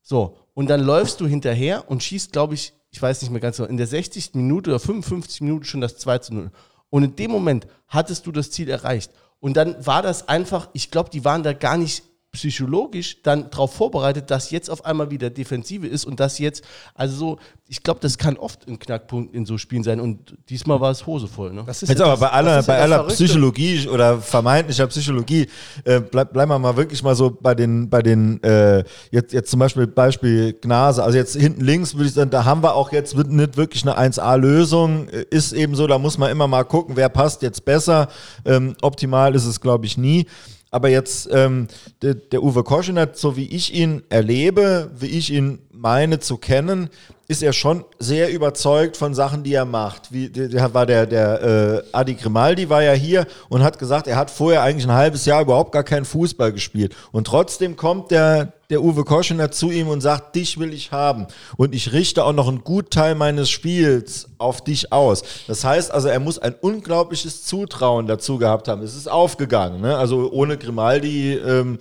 [0.04, 3.58] So, und dann läufst du hinterher und schießt, glaube ich, ich weiß nicht mehr ganz
[3.58, 4.36] genau, in der 60.
[4.36, 6.52] Minute oder 55 Minuten schon das 2 zu 0.
[6.92, 9.12] Und in dem Moment hattest du das Ziel erreicht.
[9.42, 13.74] Und dann war das einfach, ich glaube, die waren da gar nicht psychologisch dann darauf
[13.74, 16.64] vorbereitet, dass jetzt auf einmal wieder Defensive ist und dass jetzt,
[16.96, 20.80] also so, ich glaube, das kann oft ein Knackpunkt in so Spielen sein und diesmal
[20.80, 21.52] war es Hose voll.
[21.54, 21.64] Ne?
[21.66, 23.16] Das ist Jetzt ja aber das- bei das aller, ja bei das aller Verrückte.
[23.26, 25.48] Psychologie oder vermeintlicher Psychologie,
[25.84, 29.52] äh, bleib, bleiben wir mal wirklich mal so bei den, bei den, äh, jetzt, jetzt
[29.52, 32.94] zum Beispiel Beispiel Gnase, also jetzt hinten links würde ich sagen, da haben wir auch
[32.94, 36.96] jetzt nicht wirklich eine 1A-Lösung, Äh, ist eben so, da muss man immer mal gucken,
[36.96, 38.08] wer passt jetzt besser,
[38.46, 40.28] ähm, optimal ist es glaube ich nie.
[40.72, 41.68] Aber jetzt ähm,
[42.02, 46.90] der, der Uwe Koschinat, so wie ich ihn erlebe, wie ich ihn meine zu kennen,
[47.28, 50.12] ist er schon sehr überzeugt von Sachen, die er macht.
[50.12, 54.18] Wie der, war der, der äh, Adi Grimaldi war ja hier und hat gesagt, er
[54.18, 56.94] hat vorher eigentlich ein halbes Jahr überhaupt gar keinen Fußball gespielt.
[57.14, 61.28] Und trotzdem kommt der, der Uwe Koschener zu ihm und sagt, dich will ich haben.
[61.56, 65.24] Und ich richte auch noch einen Gutteil meines Spiels auf dich aus.
[65.48, 68.82] Das heißt also, er muss ein unglaubliches Zutrauen dazu gehabt haben.
[68.82, 69.80] Es ist aufgegangen.
[69.80, 69.96] Ne?
[69.96, 71.80] Also ohne Grimaldi ähm,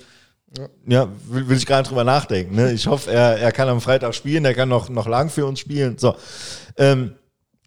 [0.87, 2.57] ja, will, will ich gar nicht drüber nachdenken.
[2.57, 2.73] Ne?
[2.73, 5.61] Ich hoffe, er, er kann am Freitag spielen, er kann noch, noch lang für uns
[5.61, 5.99] spielen.
[5.99, 6.17] So.
[6.77, 7.15] Ähm,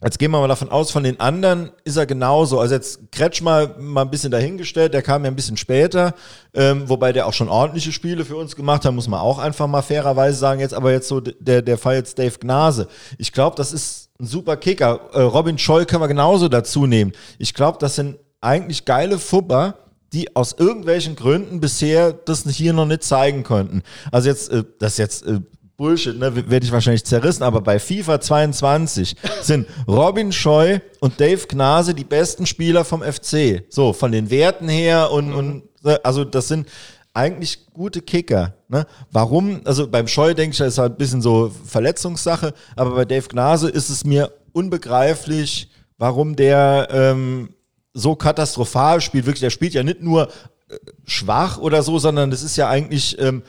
[0.03, 2.59] Jetzt gehen wir mal davon aus, von den anderen ist er genauso.
[2.59, 6.13] Also jetzt Kretschmer mal ein bisschen dahingestellt, der kam ja ein bisschen später,
[6.53, 9.65] ähm, wobei der auch schon ordentliche Spiele für uns gemacht hat, muss man auch einfach
[9.67, 10.59] mal fairerweise sagen.
[10.59, 12.89] Jetzt aber jetzt so der, der Fall jetzt Dave Gnase.
[13.17, 14.99] Ich glaube, das ist ein super Kicker.
[15.13, 17.13] Äh, Robin Scholl können wir genauso dazu nehmen.
[17.37, 19.75] Ich glaube, das sind eigentlich geile Fubber,
[20.13, 23.81] die aus irgendwelchen Gründen bisher das hier noch nicht zeigen konnten.
[24.11, 25.39] Also jetzt, äh, das ist jetzt äh,
[25.75, 31.47] Bullshit, ne, werde ich wahrscheinlich zerrissen, aber bei FIFA 22 sind Robin Scheu und Dave
[31.47, 33.63] Gnase die besten Spieler vom FC.
[33.69, 36.67] So, von den Werten her und, und äh, also das sind
[37.13, 38.55] eigentlich gute Kicker.
[38.67, 38.85] Ne?
[39.11, 39.61] Warum?
[39.65, 43.27] Also beim Scheu denke ich, das ist halt ein bisschen so Verletzungssache, aber bei Dave
[43.27, 47.49] Gnase ist es mir unbegreiflich, warum der ähm,
[47.93, 49.25] so katastrophal spielt.
[49.25, 50.29] Wirklich, der spielt ja nicht nur
[50.69, 50.75] äh,
[51.05, 53.43] schwach oder so, sondern das ist ja eigentlich ähm,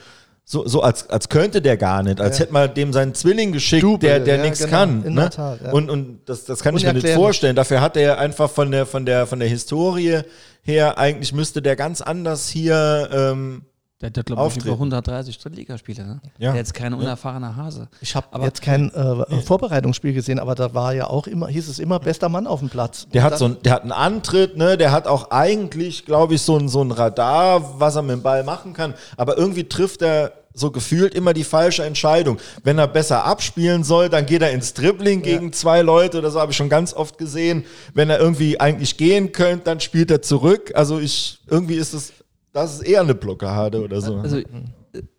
[0.47, 3.81] so, so als, als könnte der gar nicht, als hätte man dem seinen Zwilling geschickt,
[3.83, 5.03] Double, der, der ja, nichts genau, kann.
[5.03, 5.21] in ne?
[5.21, 5.71] der Tat, ja.
[5.71, 7.55] Und, und das, das kann ich mir nicht vorstellen.
[7.55, 10.21] Dafür hat er einfach von der, von der, von der Historie
[10.61, 13.63] her, eigentlich müsste der ganz anders hier ähm,
[14.01, 16.05] Der hat, glaube ich, über 130 Drittligaspiele.
[16.05, 16.21] Ne?
[16.37, 16.51] Ja.
[16.51, 17.87] Der ist kein unerfahrener Hase.
[18.01, 21.69] Ich habe Aber- jetzt kein äh, Vorbereitungsspiel gesehen, aber da war ja auch immer, hieß
[21.69, 23.07] es immer, bester Mann auf dem Platz.
[23.13, 24.77] Der Und hat so ein, der hat einen Antritt, ne?
[24.77, 28.21] Der hat auch eigentlich, glaube ich, so ein, so ein Radar, was er mit dem
[28.21, 28.95] Ball machen kann.
[29.15, 32.37] Aber irgendwie trifft er so gefühlt immer die falsche Entscheidung.
[32.63, 36.39] Wenn er besser abspielen soll, dann geht er ins Dribbling gegen zwei Leute oder so,
[36.41, 37.63] habe ich schon ganz oft gesehen.
[37.93, 40.71] Wenn er irgendwie eigentlich gehen könnte, dann spielt er zurück.
[40.75, 42.13] Also ich, irgendwie ist es,
[42.55, 44.15] das ist eher eine Blockade oder so.
[44.15, 44.41] Also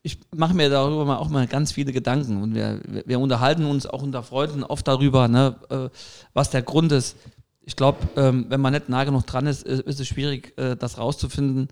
[0.03, 4.03] ich mache mir darüber auch mal ganz viele Gedanken und wir, wir- unterhalten uns auch
[4.03, 5.89] unter Freunden oft darüber, ne, äh,
[6.33, 7.15] was der Grund ist.
[7.61, 10.97] Ich glaube, ähm, wenn man nicht nah genug dran ist, ist es schwierig, äh, das
[10.97, 11.69] rauszufinden.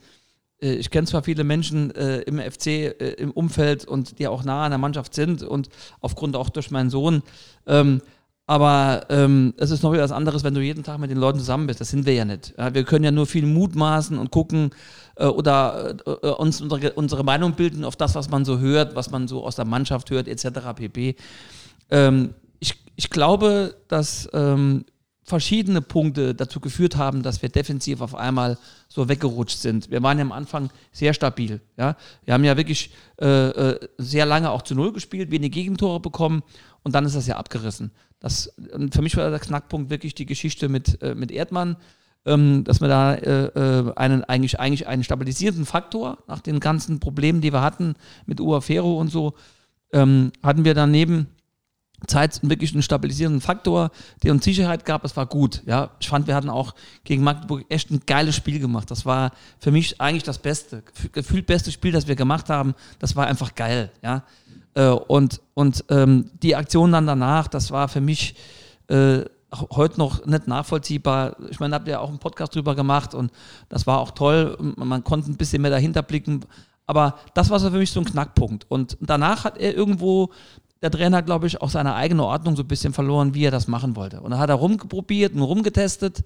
[0.60, 2.88] Äh, ich kenne zwar viele Menschen im FC,
[3.18, 5.70] im Umfeld und die auch nah an der Mannschaft sind und
[6.02, 7.22] aufgrund auch durch meinen Sohn.
[8.46, 11.38] Aber ähm, es ist noch wieder was anderes, wenn du jeden Tag mit den Leuten
[11.38, 11.80] zusammen bist.
[11.80, 12.52] Das sind wir ja nicht.
[12.58, 14.70] Ja, wir können ja nur viel mutmaßen und gucken
[15.16, 18.96] äh, oder äh, äh, uns unsere, unsere Meinung bilden auf das, was man so hört,
[18.96, 20.60] was man so aus der Mannschaft hört, etc.
[20.76, 21.16] pp.
[21.90, 24.84] Ähm, ich, ich glaube, dass ähm,
[25.24, 29.90] verschiedene Punkte dazu geführt haben, dass wir defensiv auf einmal so weggerutscht sind.
[29.90, 31.62] Wir waren ja am Anfang sehr stabil.
[31.78, 31.96] Ja?
[32.26, 36.42] Wir haben ja wirklich äh, äh, sehr lange auch zu Null gespielt, wenig Gegentore bekommen
[36.84, 37.90] und dann ist das ja abgerissen.
[38.20, 38.54] Das,
[38.92, 41.76] für mich war der Knackpunkt wirklich die Geschichte mit, äh, mit Erdmann.
[42.26, 47.00] ähm, dass wir da äh, äh, einen eigentlich, eigentlich einen stabilisierenden Faktor nach den ganzen
[47.00, 49.34] Problemen, die wir hatten mit Uafero und so,
[49.92, 51.28] ähm, hatten wir daneben
[52.06, 53.90] Zeit wirklich einen stabilisierenden Faktor,
[54.22, 55.04] der uns Sicherheit gab.
[55.04, 55.62] Es war gut.
[55.66, 56.74] Ja, ich fand, wir hatten auch
[57.04, 58.90] gegen Magdeburg echt ein geiles Spiel gemacht.
[58.90, 60.82] Das war für mich eigentlich das Beste,
[61.12, 62.74] gefühlt beste Spiel, das wir gemacht haben.
[62.98, 63.90] Das war einfach geil.
[64.02, 64.24] Ja,
[64.74, 68.34] äh, und und ähm, die Aktion dann danach, das war für mich
[68.88, 69.20] äh,
[69.70, 71.36] heute noch nicht nachvollziehbar.
[71.50, 73.30] Ich meine, habt ihr ja auch einen Podcast drüber gemacht und
[73.68, 74.56] das war auch toll.
[74.76, 76.40] Man konnte ein bisschen mehr dahinter blicken.
[76.86, 78.66] Aber das war so für mich so ein Knackpunkt.
[78.68, 80.30] Und danach hat er irgendwo
[80.84, 83.68] der Trainer, glaube ich, auch seine eigene Ordnung so ein bisschen verloren, wie er das
[83.68, 84.20] machen wollte.
[84.20, 86.24] Und dann hat er rumprobiert und rumgetestet,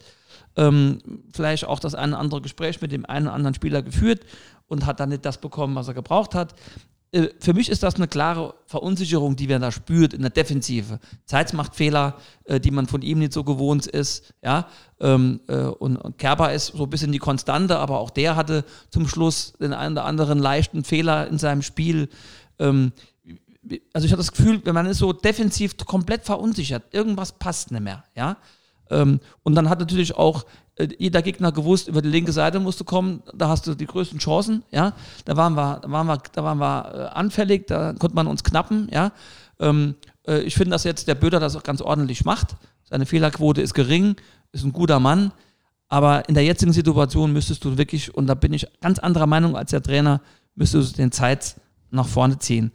[0.56, 0.98] ähm,
[1.32, 4.22] vielleicht auch das eine oder andere Gespräch mit dem einen oder anderen Spieler geführt
[4.66, 6.56] und hat dann nicht das bekommen, was er gebraucht hat.
[7.12, 10.98] Äh, für mich ist das eine klare Verunsicherung, die man da spürt in der Defensive.
[11.24, 14.34] Zeitz macht Fehler, äh, die man von ihm nicht so gewohnt ist.
[14.42, 14.66] Ja?
[14.98, 19.06] Ähm, äh, und Kerber ist so ein bisschen die Konstante, aber auch der hatte zum
[19.06, 22.09] Schluss den einen oder anderen leichten Fehler in seinem Spiel.
[22.59, 22.90] Ähm,
[23.93, 27.83] also ich habe das Gefühl, wenn man ist so defensiv komplett verunsichert, irgendwas passt nicht
[27.83, 28.37] mehr, ja.
[28.91, 30.47] Ähm, und dann hat natürlich auch
[30.77, 33.87] äh, jeder Gegner gewusst, über die linke Seite musst du kommen, da hast du die
[33.87, 34.95] größten Chancen, ja.
[35.25, 38.45] Da waren wir, da waren wir, da waren wir äh, anfällig, da konnte man uns
[38.45, 39.12] knappen, ja.
[39.61, 39.97] Ähm,
[40.27, 42.57] äh, ich finde, dass jetzt der Böder das auch ganz ordentlich macht.
[42.85, 44.16] Seine Fehlerquote ist gering,
[44.53, 45.33] ist ein guter Mann.
[45.89, 49.57] Aber in der jetzigen Situation müsstest du wirklich, und da bin ich ganz anderer Meinung
[49.57, 50.21] als der Trainer,
[50.55, 51.57] müsstest du den Zeit
[51.91, 52.73] nach vorne ziehen.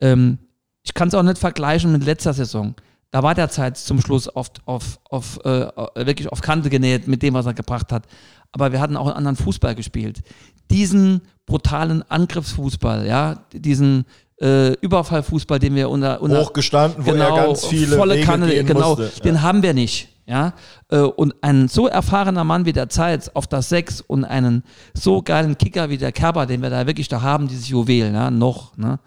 [0.00, 0.38] Ähm,
[0.82, 2.74] ich kann es auch nicht vergleichen mit letzter Saison.
[3.10, 7.22] Da war der Zeit zum Schluss oft auf, auf, äh, wirklich auf Kante genäht mit
[7.22, 8.04] dem, was er gebracht hat.
[8.52, 10.22] Aber wir hatten auch einen anderen Fußball gespielt.
[10.70, 14.04] Diesen brutalen Angriffsfußball, ja, diesen
[14.40, 18.64] äh, Überfallfußball, den wir unter, unter hochgestanden, wo genau, er ganz viele volle Wege Kanne,
[18.64, 19.20] genau, musste.
[19.22, 20.08] den haben wir nicht.
[20.28, 20.54] Ja,
[20.88, 25.22] äh, und ein so erfahrener Mann wie der Zeit auf das Sechs und einen so
[25.22, 28.76] geilen Kicker wie der Kerber, den wir da wirklich da haben, dieses Juwel, ja, noch,
[28.76, 28.98] ne?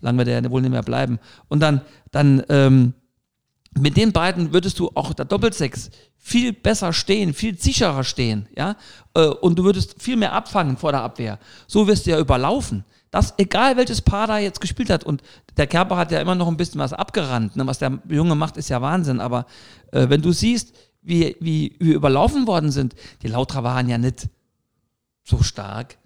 [0.00, 1.20] Lang wird er wohl nicht mehr bleiben.
[1.46, 2.94] Und dann, dann, ähm,
[3.78, 8.74] mit den beiden würdest du auch der Doppelsechs viel besser stehen, viel sicherer stehen, ja,
[9.14, 11.38] äh, und du würdest viel mehr abfangen vor der Abwehr.
[11.68, 12.84] So wirst du ja überlaufen.
[13.14, 15.04] Das, egal welches Paar da jetzt gespielt hat.
[15.04, 15.22] Und
[15.56, 17.54] der Kerber hat ja immer noch ein bisschen was abgerannt.
[17.54, 17.64] Ne?
[17.64, 19.20] Was der Junge macht, ist ja Wahnsinn.
[19.20, 19.46] Aber
[19.92, 24.28] äh, wenn du siehst, wie, wie wir überlaufen worden sind, die Lautra waren ja nicht
[25.22, 25.96] so stark.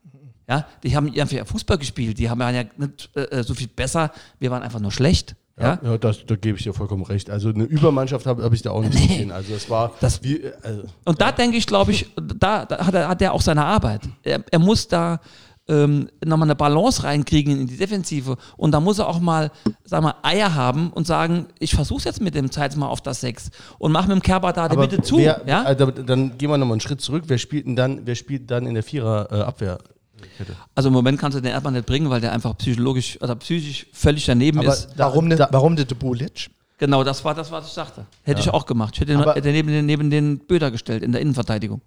[0.47, 2.19] Ja, die haben einfach Fußball gespielt.
[2.19, 4.13] Die haben ja nicht äh, so viel besser.
[4.39, 5.35] Wir waren einfach nur schlecht.
[5.59, 5.91] Ja, ja?
[5.93, 7.31] ja das, da gebe ich dir vollkommen recht.
[7.31, 9.07] Also eine Übermannschaft habe hab ich da auch nicht nee.
[9.07, 9.33] gesehen.
[9.33, 12.93] Also es war das, wie, also, und da denke ich, glaube ich, da, da, hat,
[12.93, 14.03] er, hat er auch seine Arbeit.
[14.23, 15.21] Er, er muss da
[15.69, 18.37] ähm, nochmal eine Balance reinkriegen in die Defensive.
[18.57, 19.51] Und da muss er auch mal,
[19.85, 23.21] sag mal, Eier haben und sagen, ich versuche jetzt mit dem Zeit mal auf das
[23.21, 25.19] 6 und mach mit dem Kerber da die Mitte zu.
[25.19, 25.63] Wer, ja?
[25.63, 27.25] Also, dann gehen wir nochmal einen Schritt zurück.
[27.27, 29.75] Wer spielt denn dann, wer spielt dann in der Vierer-Abwehr?
[29.75, 30.45] Äh,
[30.75, 33.87] also im Moment kannst du den Erdmann nicht bringen, weil der einfach psychologisch oder psychisch
[33.93, 34.89] völlig daneben Aber ist.
[34.97, 36.51] Warum, da, warum der Bulic?
[36.79, 38.07] Genau, das war das, was ich sagte.
[38.23, 38.47] Hätte ja.
[38.47, 38.95] ich auch gemacht.
[38.95, 41.81] Ich hätte den, neben, den, neben den Böder gestellt in der Innenverteidigung.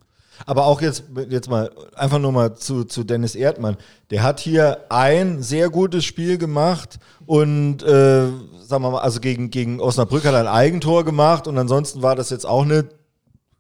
[0.46, 3.78] Aber auch jetzt, jetzt mal, einfach nur mal zu, zu Dennis Erdmann.
[4.10, 8.28] Der hat hier ein sehr gutes Spiel gemacht und, äh,
[8.62, 12.16] sagen wir mal, also gegen, gegen Osnabrück hat er ein Eigentor gemacht und ansonsten war
[12.16, 12.88] das jetzt auch nicht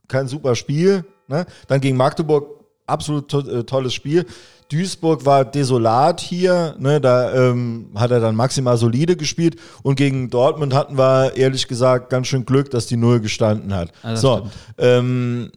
[0.08, 1.06] kein super Spiel.
[1.28, 1.46] Ne?
[1.68, 4.26] Dann gegen Magdeburg absolut to äh, tolles Spiel.
[4.72, 10.30] Duisburg war desolat hier, ne, da ähm, hat er dann maximal solide gespielt und gegen
[10.30, 13.92] Dortmund hatten wir ehrlich gesagt ganz schön Glück, dass die Null gestanden hat.
[14.02, 14.48] Ja, so,
[14.78, 15.52] ähm,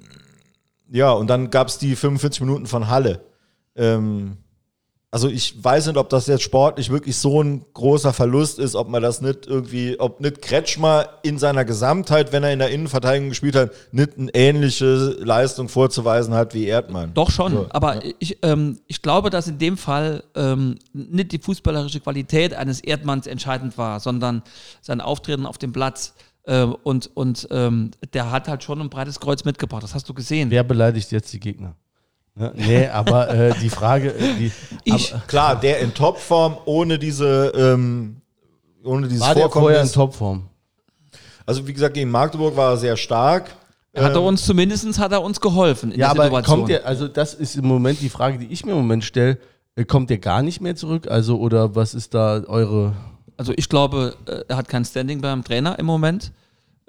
[0.91, 3.21] ja, und dann gab es die 45 Minuten von Halle.
[3.77, 4.39] Ähm,
[5.15, 8.89] also ich weiß nicht, ob das jetzt sportlich wirklich so ein großer Verlust ist, ob
[8.89, 13.29] man das nicht irgendwie, ob nicht Kretschmer in seiner Gesamtheit, wenn er in der Innenverteidigung
[13.29, 17.15] gespielt hat, nicht eine ähnliche Leistung vorzuweisen hat wie Erdmann.
[17.15, 18.13] Doch schon, so, aber ja.
[18.19, 23.29] ich, ähm, ich glaube, dass in dem Fall ähm, nicht die fußballerische Qualität eines Erdmanns
[23.29, 24.43] entscheidend war, sondern
[24.83, 26.15] sein Auftreten auf dem Platz.
[26.47, 30.15] Ähm, und und ähm, der hat halt schon ein breites Kreuz mitgebracht, das hast du
[30.15, 30.51] gesehen.
[30.51, 31.75] Wer beleidigt jetzt die Gegner?
[32.35, 32.53] Ne?
[32.55, 34.15] Nee, aber äh, die Frage.
[34.15, 34.53] Äh, die,
[34.85, 37.53] ich, aber, klar, der in Topform ohne diese.
[37.57, 38.17] Ähm,
[38.85, 40.49] ohne dieses war der vorher in Topform?
[41.47, 43.57] Also, wie gesagt, gegen Magdeburg war er sehr stark.
[43.97, 46.85] Hat er ähm, uns zumindest hat er uns geholfen in ja, der aber Kommt der,
[46.85, 49.39] also das ist im Moment die Frage, die ich mir im Moment stelle.
[49.77, 51.09] Äh, kommt der gar nicht mehr zurück?
[51.09, 52.95] Also, oder was ist da eure
[53.37, 56.33] also ich glaube, äh, er hat kein Standing beim Trainer im Moment.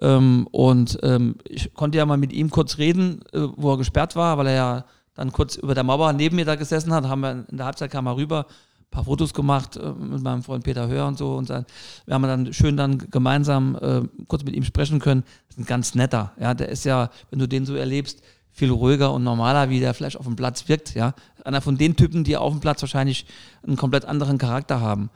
[0.01, 4.15] Ähm, und ähm, ich konnte ja mal mit ihm kurz reden, äh, wo er gesperrt
[4.15, 7.21] war, weil er ja dann kurz über der Mauer neben mir da gesessen hat, haben
[7.21, 10.65] wir in der Halbzeit kam er rüber, ein paar Fotos gemacht äh, mit meinem Freund
[10.65, 11.65] Peter Hör und so und dann,
[12.05, 15.23] wir haben dann schön dann gemeinsam äh, kurz mit ihm sprechen können.
[15.47, 18.21] Das ist ein ganz netter, ja, der ist ja, wenn du den so erlebst,
[18.51, 20.95] viel ruhiger und normaler, wie der vielleicht auf dem Platz wirkt.
[20.95, 23.25] Ja, einer von den Typen, die auf dem Platz wahrscheinlich
[23.67, 25.09] einen komplett anderen Charakter haben.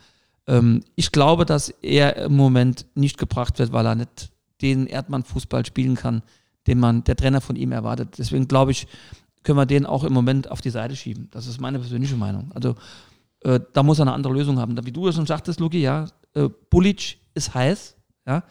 [0.49, 4.31] Ähm, ich glaube, dass er im Moment nicht gebracht wird, weil er nicht
[4.61, 6.23] den Erdmann-Fußball spielen kann,
[6.67, 8.15] den man der Trainer von ihm erwartet.
[8.17, 8.87] Deswegen glaube ich,
[9.43, 11.29] können wir den auch im Moment auf die Seite schieben.
[11.31, 12.51] Das ist meine persönliche Meinung.
[12.53, 12.75] Also
[13.41, 14.75] äh, da muss er eine andere Lösung haben.
[14.85, 17.95] Wie du es schon sagtest, Luki, ja, äh, Bulic ist heiß.
[18.27, 18.43] Ja,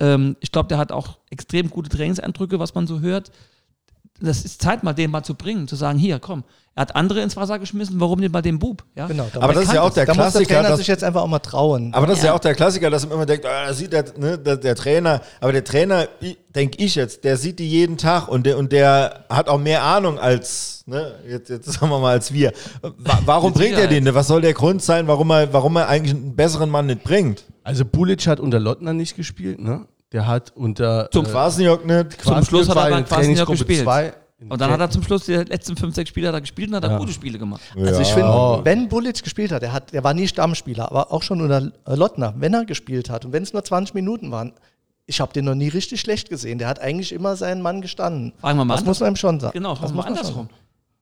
[0.00, 3.30] ähm, ich glaube, der hat auch extrem gute Trainingseindrücke, was man so hört.
[4.20, 6.44] Das ist Zeit, mal den mal zu bringen, zu sagen, hier, komm,
[6.74, 8.82] er hat andere ins Wasser geschmissen, warum nicht mal den Bub?
[8.94, 9.06] Ja?
[9.06, 11.04] Genau, Aber das ist ja auch der da muss der Klassiker, Trainer dass- sich jetzt
[11.04, 11.92] einfach auch mal trauen.
[11.92, 12.34] Aber das ist ja Ja.
[12.36, 15.20] auch der Klassiker, dass man immer denkt, ah, da sieht der, ne, der, der Trainer,
[15.40, 16.08] aber der Trainer,
[16.54, 19.82] denke ich jetzt, der sieht die jeden Tag und der, und der hat auch mehr
[19.82, 22.52] Ahnung als, ne, jetzt, jetzt sagen wir mal, als wir.
[22.80, 24.04] Wa warum bringt er den?
[24.06, 24.14] denn?
[24.14, 27.44] Was soll der Grund sein, warum er, warum er eigentlich einen besseren Mann nicht bringt?
[27.64, 29.86] Also Bulic hat unter Lottner nicht gespielt, ne?
[30.12, 32.22] Der hat unter Zum äh, Quasniok nicht.
[32.22, 33.82] Zum Schluss hat er bei Trainingsgruppe gespielt.
[33.84, 34.12] zwei.
[34.48, 36.84] Und dann hat er zum Schluss die letzten fünf, sechs Spiele er gespielt und hat
[36.84, 37.60] er gute Spiele gemacht.
[37.76, 38.60] Also ich finde, Oh.
[38.64, 42.34] wenn Bulic gespielt hat, der, hat, der war nie Stammspieler, aber auch schon unter Lottner,
[42.38, 44.52] wenn er gespielt hat und wenn es nur 20 Minuten waren,
[45.06, 46.58] ich habe den noch nie richtig schlecht gesehen.
[46.58, 48.32] Der hat eigentlich immer seinen Mann gestanden.
[48.38, 49.52] Fragen wir mal das muss man ihm schon sagen.
[49.52, 50.48] Genau, das muss man schon andersrum.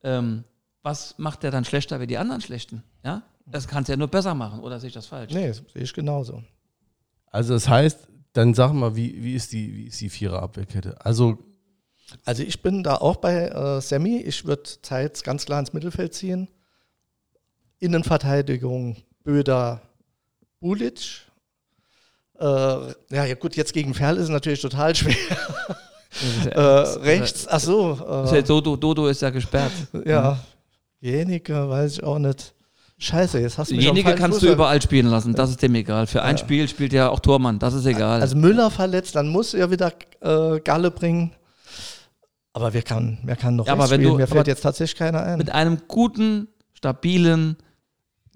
[0.03, 0.45] Ähm,
[0.83, 2.83] was macht der dann schlechter wie die anderen Schlechten?
[3.05, 3.23] Ja?
[3.47, 5.33] Das kann es ja nur besser machen, oder sehe ich das falsch?
[5.35, 6.43] Nee, sehe ich genauso.
[7.27, 11.05] Also das heißt, dann sag mal, wie, wie ist die, wie ist die Vierer-Abwehrkette?
[11.05, 11.39] Also
[12.25, 14.19] Also ich bin da auch bei äh, Sammy.
[14.19, 16.49] Ich würde Zeitz ganz klar ins Mittelfeld ziehen.
[17.79, 19.81] Innenverteidigung Böder,
[20.61, 21.23] Bulic.
[22.39, 25.15] Äh, ja, ja, gut, jetzt gegen Ferl ist es natürlich total schwer.
[26.51, 27.95] äh, rechts, ach so.
[27.99, 29.73] Ja Äh, Dodo, Dodo ist ja gesperrt.
[30.05, 30.39] ja,
[31.01, 32.55] Jenike, weiß ich auch nicht.
[33.03, 35.75] Scheiße, jetzt hast du mich falschen kannst Fuß du überall spielen lassen, das ist dem
[35.75, 36.07] egal.
[36.07, 38.21] Für ein Spiel spielt ja auch Tormann, das ist egal.
[38.21, 39.91] Also Müller verletzt, dann muss er wieder
[40.21, 41.33] äh, Galle bringen.
[42.53, 44.13] Aber wer kann, wer kann noch Ja, aber wenn spielen?
[44.15, 45.39] du- Mir fällt aber jetzt tatsächlich keiner ein.
[45.39, 47.57] Mit einem guten, stabilen,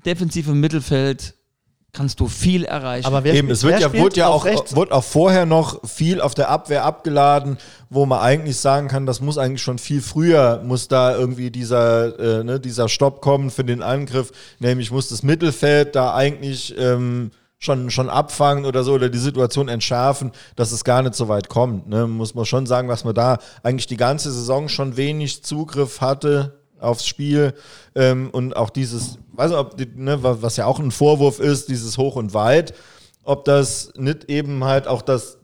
[0.07, 1.35] defensiven Mittelfeld
[1.93, 3.07] kannst du viel erreichen.
[3.07, 4.75] Aber wer Eben, es wird wer ja, wurde ja auch, rechts?
[4.75, 7.57] wurde auch vorher noch viel auf der Abwehr abgeladen,
[7.89, 12.19] wo man eigentlich sagen kann, das muss eigentlich schon viel früher, muss da irgendwie dieser,
[12.41, 17.31] äh, ne, dieser Stopp kommen für den Angriff, nämlich muss das Mittelfeld da eigentlich ähm,
[17.65, 21.49] schon, schon abfangen oder so oder die Situation entschärfen, dass es gar nicht so weit
[21.49, 21.89] kommt.
[21.89, 22.07] Ne?
[22.07, 26.59] Muss man schon sagen, was man da eigentlich die ganze Saison schon wenig Zugriff hatte
[26.79, 27.55] aufs Spiel
[27.95, 31.41] ähm, und auch dieses, weiß nicht, ob die, ne, wa- was ja auch ein Vorwurf
[31.41, 32.75] ist, dieses Hoch und Weit,
[33.23, 35.39] ob das nicht eben halt auch das,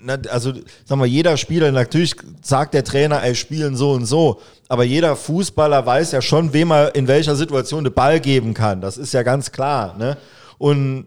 [0.00, 0.52] na, also
[0.84, 5.16] sagen wir, jeder Spieler, natürlich sagt der Trainer, ey, spielen so und so, aber jeder
[5.16, 8.80] Fußballer weiß ja schon, wem er in welcher Situation den Ball geben kann.
[8.80, 9.96] Das ist ja ganz klar.
[9.98, 10.16] Ne?
[10.58, 11.06] Und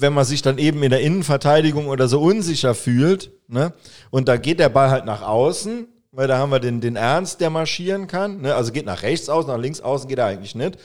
[0.00, 3.72] wenn man sich dann eben in der Innenverteidigung oder so unsicher fühlt, ne,
[4.10, 7.40] und da geht der Ball halt nach außen, weil da haben wir den, den Ernst,
[7.40, 10.54] der marschieren kann, ne, also geht nach rechts aus, nach links außen geht er eigentlich
[10.54, 10.78] nicht.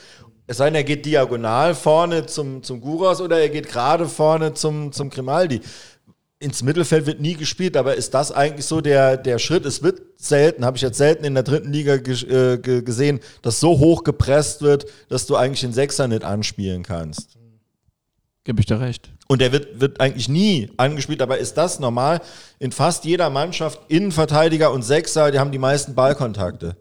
[0.48, 4.56] Es sei denn, er geht diagonal vorne zum, zum Guras oder er geht gerade vorne
[4.56, 5.62] zum, zum Grimaldi.
[6.40, 9.66] Ins Mittelfeld wird nie gespielt, aber ist das eigentlich so der, der Schritt?
[9.66, 13.62] Es wird selten, habe ich jetzt selten in der dritten Liga äh, ge gesehen, dass
[13.62, 17.38] so hoch gepresst wird, dass du eigentlich den Sechser nicht anspielen kannst.
[18.44, 19.10] Gebe ich dir recht.
[19.28, 22.22] Und der wird, wird eigentlich nie angespielt, aber ist das normal?
[22.60, 26.76] In fast jeder Mannschaft, Innenverteidiger und Sechser, die haben die meisten Ballkontakte.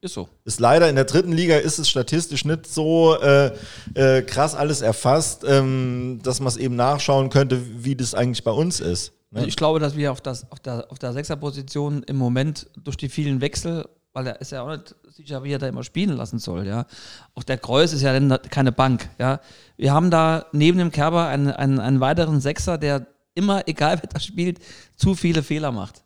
[0.00, 0.28] Ist so.
[0.44, 3.52] Ist leider in der dritten Liga ist es statistisch nicht so äh,
[3.94, 8.52] äh, krass alles erfasst, ähm, dass man es eben nachschauen könnte, wie das eigentlich bei
[8.52, 9.12] uns ist.
[9.30, 9.40] Ne?
[9.40, 12.96] Also ich glaube, dass wir auf, das, auf der, auf der Sechserposition im Moment durch
[12.96, 16.16] die vielen Wechsel, weil er ist ja auch nicht sicher, wie er da immer spielen
[16.16, 16.86] lassen soll, ja.
[17.34, 19.40] Auch der Kreuz ist ja keine Bank, ja.
[19.76, 24.08] Wir haben da neben dem Kerber einen, einen, einen weiteren Sechser, der immer, egal wer
[24.08, 24.58] da spielt,
[24.96, 26.02] zu viele Fehler macht.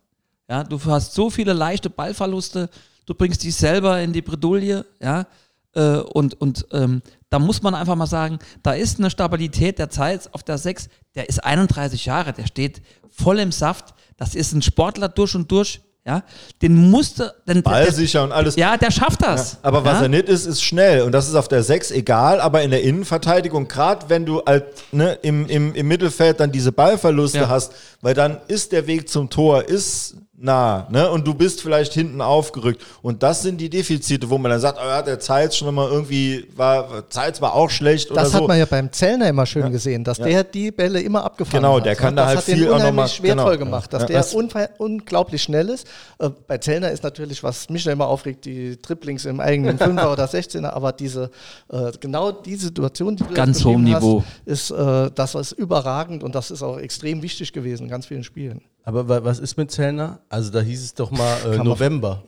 [0.48, 2.68] Ja, du hast so viele leichte Ballverluste,
[3.06, 5.26] du bringst dich selber in die Bredouille, ja.
[5.74, 7.00] Äh, und und ähm,
[7.30, 10.90] da muss man einfach mal sagen, da ist eine Stabilität der Zeit auf der 6,
[11.14, 13.94] der ist 31 Jahre, der steht voll im Saft.
[14.18, 16.22] Das ist ein Sportler durch und durch, ja.
[16.60, 18.56] Den musste, der, Ballsicher und alles.
[18.56, 19.58] ja, der schafft das.
[19.62, 20.02] Aber was ja?
[20.02, 21.02] er nicht ist, ist schnell.
[21.02, 24.64] Und das ist auf der 6 egal, aber in der Innenverteidigung, gerade wenn du halt,
[24.92, 27.48] ne, im, im, im Mittelfeld dann diese Ballverluste Ja.
[27.48, 31.08] hast, weil dann ist der Weg zum Tor, ist nah, ne?
[31.10, 32.84] Und du bist vielleicht hinten aufgerückt.
[33.00, 35.88] Und das sind die Defizite, wo man dann sagt, oh ja, der Zeitz schon mal
[35.88, 38.38] irgendwie, war, Zeitz war auch schlecht oder Das so.
[38.40, 41.76] hat man ja beim Zellner immer schön gesehen, dass der die Bälle immer abgefangen Genau,
[41.76, 41.86] hat.
[41.86, 43.56] der kann da das halt viel auch noch unheimlich mal- genau, ja.
[43.56, 44.34] gemacht, dass Ja, der das-
[44.78, 45.86] unglaublich schnell ist.
[46.18, 50.24] Äh, bei Zellner ist natürlich, was mich immer aufregt, die Triplings im eigenen Fünfer oder
[50.26, 51.30] 16er, aber diese,
[51.70, 54.24] äh, genau die Situation, die du jetzt Ganz hohem Niveau.
[54.46, 58.06] Hast, ist, äh, das ist überragend und das ist auch extrem wichtig gewesen in ganz
[58.06, 58.60] vielen Spielen.
[58.84, 60.20] Aber wa- was ist mit Zellner?
[60.28, 62.22] Also da hieß es doch mal äh, man- November.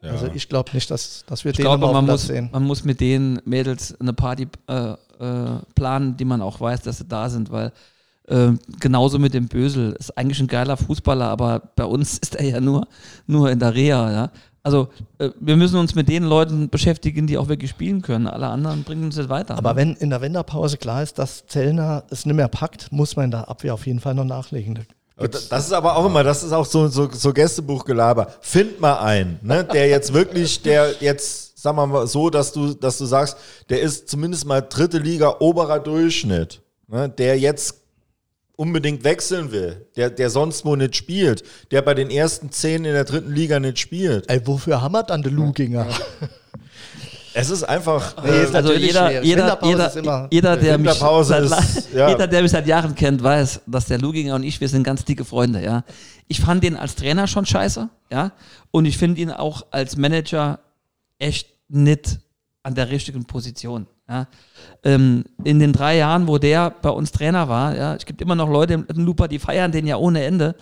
[0.00, 2.48] Also ich glaube nicht, dass, dass wir Ich den auf man muss, sehen.
[2.52, 4.96] man muss mit den Mädels eine Party äh, äh,
[5.74, 7.72] planen, die man auch weiß, dass sie da sind, weil
[8.28, 12.44] äh, genauso mit dem Bösel ist eigentlich ein geiler Fußballer, aber bei uns ist er
[12.44, 12.86] ja nur,
[13.26, 14.12] nur in der Reha.
[14.12, 14.30] Ja?
[14.62, 14.88] Also
[15.18, 18.28] äh, wir müssen uns mit den Leuten beschäftigen, die auch wirklich spielen können.
[18.28, 19.58] Alle anderen bringen uns nicht weiter.
[19.58, 19.76] Aber ne?
[19.80, 23.30] wenn in der Wenderpause klar ist, dass Zellner es nicht mehr packt, muss man in
[23.32, 24.78] der Abwehr auf jeden Fall noch nachlegen.
[25.18, 28.34] Das ist aber auch immer, das ist auch so, so, so Gästebuchgelaber.
[28.40, 32.74] Find mal einen, ne, der jetzt wirklich, der jetzt, sagen wir mal so, dass du,
[32.74, 33.36] dass du sagst,
[33.68, 37.74] der ist zumindest mal dritte Liga oberer Durchschnitt, ne, der jetzt
[38.54, 41.42] unbedingt wechseln will, der, der sonst wo nicht spielt,
[41.72, 44.30] der bei den ersten zehn in der dritten Liga nicht spielt.
[44.30, 45.86] Ey, wofür wir dann den Luginger?
[47.40, 50.92] Es ist einfach, Nee, äh, ist also jeder, jeder, jeder, ist immer- jeder, der mich
[50.92, 52.08] seit, ist- ja.
[52.08, 55.04] jeder, der mich seit Jahren kennt, weiß, dass der Luginger und ich, wir sind ganz
[55.04, 55.84] dicke Freunde, ja.
[56.26, 58.32] Ich fand den als Trainer schon scheiße, ja.
[58.72, 60.58] Und ich finde ihn auch als Manager
[61.20, 62.18] echt nicht
[62.64, 63.86] an der richtigen Position.
[64.08, 64.26] Ja.
[64.82, 68.34] Ähm, in den drei Jahren, wo der bei uns Trainer war, ja, es gibt immer
[68.34, 70.56] noch Leute im Lupa, die feiern den ja ohne Ende.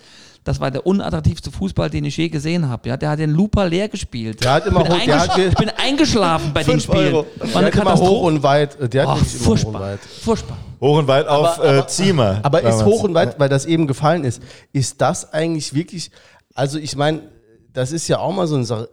[0.47, 2.87] Das war der unattraktivste Fußball, den ich je gesehen habe.
[2.89, 2.97] Ja.
[2.97, 4.43] Der hat den Lupa leer gespielt.
[4.43, 7.13] Der hat immer ich, bin hoch- der hat- ich bin eingeschlafen bei den Fünf Spielen.
[7.15, 7.25] Euro.
[7.39, 8.79] War Der eine hat immer hoch und weit.
[8.79, 9.81] äh, Der hat wirklich immer hoch und furchtbar.
[9.81, 9.99] weit.
[10.23, 10.57] Furchtbar.
[10.79, 12.39] hoch und weit auf äh, Ziemer.
[12.43, 14.41] Aber ist hoch und weit, weil das eben gefallen ist,
[14.73, 16.11] ist das eigentlich wirklich,
[16.53, 17.23] also ich meine,
[17.73, 18.87] das ist ja auch mal so eine Sache.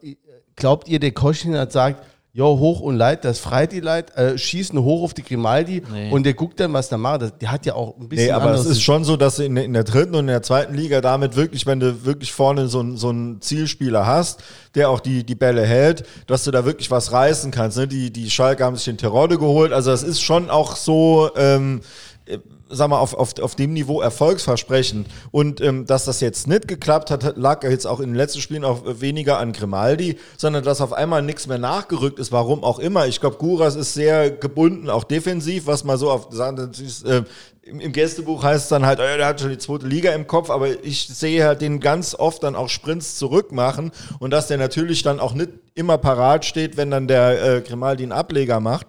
[0.56, 2.02] Glaubt ihr, der Koschin hat sagt,
[2.36, 6.10] jo, hoch und leid, das freit die Leid, äh, schießen hoch auf die Grimaldi Nee.
[6.10, 7.22] und der guckt dann, was da macht.
[7.22, 9.44] Das, der hat ja auch ein bisschen Nee, aber es ist schon so, dass du
[9.44, 12.32] in, der- in der dritten und in der zweiten Liga damit wirklich, wenn du wirklich
[12.32, 14.42] vorne so, einen- so einen Zielspieler hast,
[14.74, 17.78] der auch die, die Bälle hält, dass du da wirklich was reißen kannst.
[17.78, 17.86] Ne?
[17.86, 19.72] Die, die Schalke haben sich den Terodde geholt.
[19.72, 21.82] Also das ist schon auch so, ähm,
[22.26, 22.38] äh,
[22.74, 25.06] sag mal, auf, auf, auf dem Niveau erfolgsversprechend.
[25.30, 28.64] Und ähm, dass das jetzt nicht geklappt hat, lag jetzt auch in den letzten Spielen
[28.64, 33.06] auch weniger an Grimaldi, sondern dass auf einmal nichts mehr nachgerückt ist, warum auch immer.
[33.06, 36.70] Ich glaube, Guras ist sehr gebunden, auch defensiv, was mal so auf sagen,
[37.04, 37.22] äh,
[37.64, 40.50] im, Gästebuch heißt es dann halt, äh, der hat schon die zweite Liga im Kopf,
[40.50, 44.58] aber ich sehe halt den ganz oft dann auch Sprints zurück machen und dass der
[44.58, 48.86] natürlich dann auch nicht immer parat steht, wenn dann der äh, Grimaldi einen Ableger macht.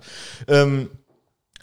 [0.48, 0.90] Ähm,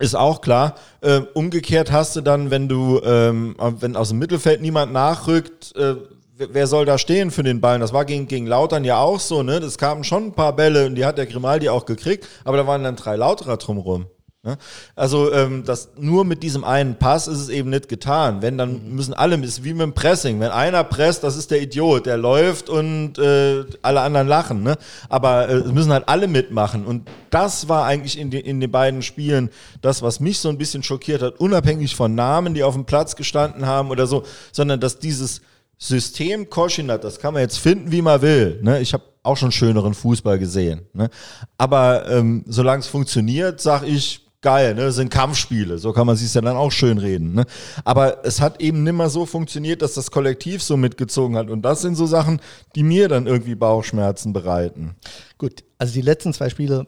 [0.03, 0.75] ist auch klar.
[1.01, 5.95] Ähm, umgekehrt hast du dann, wenn du, ähm, wenn aus dem Mittelfeld niemand nachrückt, äh,
[6.37, 7.79] wer wer soll da stehen für den Ball?
[7.79, 9.61] Das war gegen, gegen Lautern ja auch so, ne?
[9.61, 12.67] Das kamen schon ein paar Bälle und die hat der Grimaldi auch gekriegt, aber da
[12.67, 14.07] waren dann drei Lauterer drumrum.
[14.45, 14.59] Ne?
[14.97, 18.43] Also ähm, das, nur mit diesem einen Pass ist es eben nicht getan.
[18.43, 20.41] Wenn, dann müssen alle, ist wie mit dem Pressing.
[20.41, 24.65] Wenn einer presst, das ist der Idiot, der läuft und äh, alle anderen lachen.
[24.65, 24.77] Ne?
[25.09, 26.85] Aber äh, es müssen halt alle mitmachen.
[26.85, 29.49] Und das war eigentlich in, den in den beiden Spielen
[29.81, 33.15] das, was mich so ein bisschen schockiert hat, unabhängig von Namen, die auf dem Platz
[33.15, 35.41] gestanden haben oder so, sondern dass dieses
[35.79, 38.59] System Koschinat, das kann man jetzt finden, wie man will.
[38.63, 38.81] Ne?
[38.81, 40.83] Ich habe auch schon schöneren Fußball gesehen.
[40.95, 41.11] Ne?
[41.59, 44.83] Aber ähm, solange es funktioniert, sag ich, geil, ne?
[44.83, 47.35] Das sind Kampfspiele, so kann man sich ja dann auch schön reden.
[47.35, 47.47] Ne?
[47.85, 51.49] Aber es hat eben nimmer so funktioniert, dass das Kollektiv so mitgezogen hat.
[51.49, 52.41] Und das sind so Sachen,
[52.75, 54.97] die mir dann irgendwie Bauchschmerzen bereiten.
[55.39, 56.87] Gut, also die letzten zwei Spiele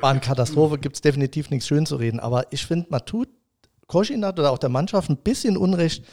[0.00, 2.20] waren Katastrophe, gibt es definitiv nichts schön zu reden.
[2.20, 3.28] Aber ich finde, man tut
[3.86, 6.04] Koschinat oder auch der Mannschaft ein bisschen Unrecht,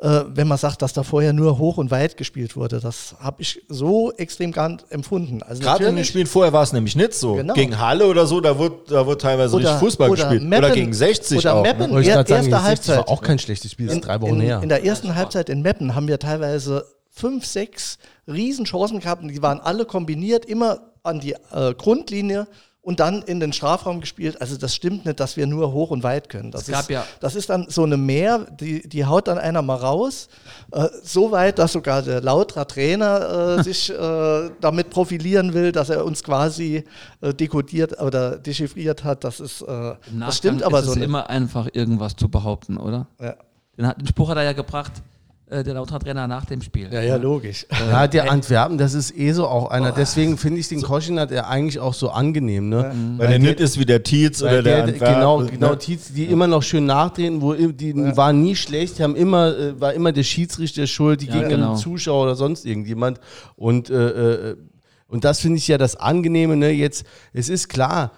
[0.00, 2.80] äh, wenn man sagt, dass da vorher nur hoch und weit gespielt wurde.
[2.80, 5.42] Das habe ich so extrem gar nicht empfunden.
[5.42, 7.34] Also Gerade in den Spielen vorher war es nämlich nicht so.
[7.34, 7.52] Genau.
[7.54, 10.42] Gegen Halle oder so, da wurde, da wurde teilweise Oder- richtig Fußball oder gespielt.
[10.48, 11.62] Meppen- oder gegen 60 oder auch.
[11.62, 11.86] Meppen.
[11.86, 11.92] Ne?
[11.92, 13.08] Wollte ich Er- sagen, erste 60 war Halbzeit.
[13.08, 14.60] auch kein schlechtes Spiel, das ist drei Wochen in, her.
[14.62, 19.42] in der ersten Halbzeit in Meppen haben wir teilweise fünf, sechs Riesenchancen gehabt und die
[19.42, 22.46] waren alle kombiniert, immer an die äh, Grundlinie
[22.82, 24.40] und dann in den Strafraum gespielt.
[24.40, 26.50] Also das stimmt nicht, dass wir nur hoch und weit können.
[26.50, 29.36] Das, Es gab ist, ja- das ist dann so eine Mehr, die, die haut dann
[29.38, 30.28] einer mal raus.
[30.72, 35.90] Äh, so weit, dass sogar der Lauterer Trainer äh, sich äh, damit profilieren will, dass
[35.90, 36.84] er uns quasi
[37.20, 39.24] äh, dekodiert oder dechiffriert hat.
[39.24, 41.04] Das, ist, äh, das stimmt aber ist so es nicht.
[41.04, 43.06] immer einfach irgendwas zu behaupten, oder?
[43.20, 43.34] Ja.
[43.76, 44.92] Den, hat, den Spruch hat er ja gebracht,
[45.50, 46.88] äh, der Lauterer Trainer nach dem Spiel.
[46.92, 47.66] ja, ja, logisch.
[47.90, 49.92] Ja, der Antwerpen, das ist eh so auch einer.
[49.92, 52.68] Deswegen finde ich den Koschinat ja eigentlich auch so angenehm.
[52.68, 52.94] Ne?
[53.16, 55.50] Weil der nicht ist wie der Tietz oder Weil der, der, Antwerpen, genau, ne?
[55.50, 59.56] genau, Tietz, die immer noch schön nachtreten, wo die waren nie schlecht, die haben immer,
[59.56, 61.76] äh, war immer der Schiedsrichter schuld, die Ja, gegnerischen genau.
[61.76, 63.20] Zuschauer oder sonst irgendjemand.
[63.56, 64.56] Und, äh, äh,
[65.08, 66.56] und das finde ich ja das Angenehme.
[66.56, 66.70] Ne?
[66.70, 68.12] Jetzt, es ist klar,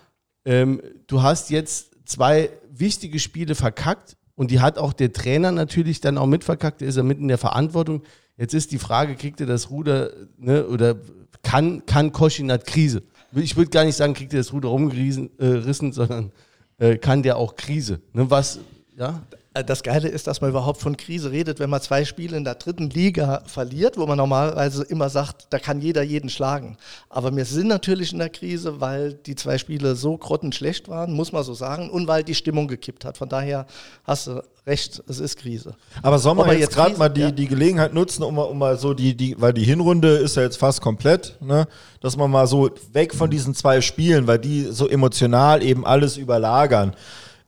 [0.45, 6.01] ähm, du hast jetzt zwei wichtige Spiele verkackt und die hat auch der Trainer natürlich
[6.01, 8.03] dann auch mitverkackt, ist ja mit in der Verantwortung.
[8.37, 10.97] Jetzt ist die Frage, kriegt er das Ruder ne, oder
[11.45, 13.05] kann, kann Koschinat Krise?
[13.37, 16.33] Ich würde gar nicht sagen, kriegt er das Ruder rumgerissen, äh, sondern
[16.79, 18.01] äh, kann der auch Krise.
[18.15, 18.59] Ne, was,
[18.97, 19.23] ja?
[19.55, 22.45] Äh, Das Geile ist, dass man überhaupt von Krise redet, wenn man zwei Spiele in
[22.45, 26.77] der dritten Liga verliert, wo man normalerweise immer sagt, da kann jeder jeden schlagen.
[27.09, 31.33] Aber wir sind natürlich in der Krise, weil die zwei Spiele so grottenschlecht waren, muss
[31.33, 33.19] man so sagen, und weil die Stimmung gekippt hat.
[33.19, 33.67] Von daher
[34.05, 35.75] hast du recht, es ist Krise.
[36.03, 37.31] Aber soll man Ob jetzt, jetzt gerade mal die, ja.
[37.31, 40.43] die Gelegenheit nutzen, um mal, um mal so die, die, weil die Hinrunde ist ja
[40.43, 41.67] jetzt fast komplett, ne?
[42.01, 46.17] dass man mal so weg von diesen zwei Spielen, weil die so emotional eben alles
[46.17, 46.95] überlagern.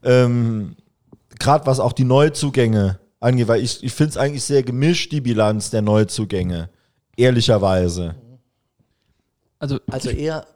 [0.03, 0.77] Ähm,
[1.39, 5.21] gerade was auch die Neuzugänge angeht, weil ich, ich finde es eigentlich sehr gemischt, die
[5.21, 6.71] Bilanz der Neuzugänge.
[7.17, 8.15] Ehrlicherweise.
[9.59, 10.47] Also, Also eher,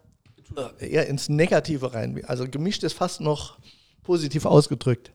[0.79, 2.23] eher ins Negative rein.
[2.27, 3.59] Also gemischt ist fast noch
[4.03, 5.13] positiv ausgedrückt.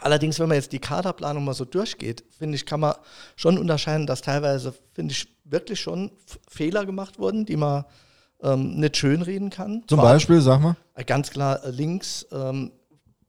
[0.00, 2.94] Allerdings, wenn man jetzt die Kaderplanung mal so durchgeht, finde ich, kann man
[3.36, 6.10] schon unterscheiden, dass teilweise, finde ich, wirklich schon
[6.48, 7.84] Fehler gemacht wurden, die man
[8.42, 9.82] ähm, nicht schönreden kann.
[9.86, 10.76] Zum Beispiel, sag mal.
[10.94, 12.26] Äh, Ganz klar äh, links.
[12.32, 12.72] Ähm,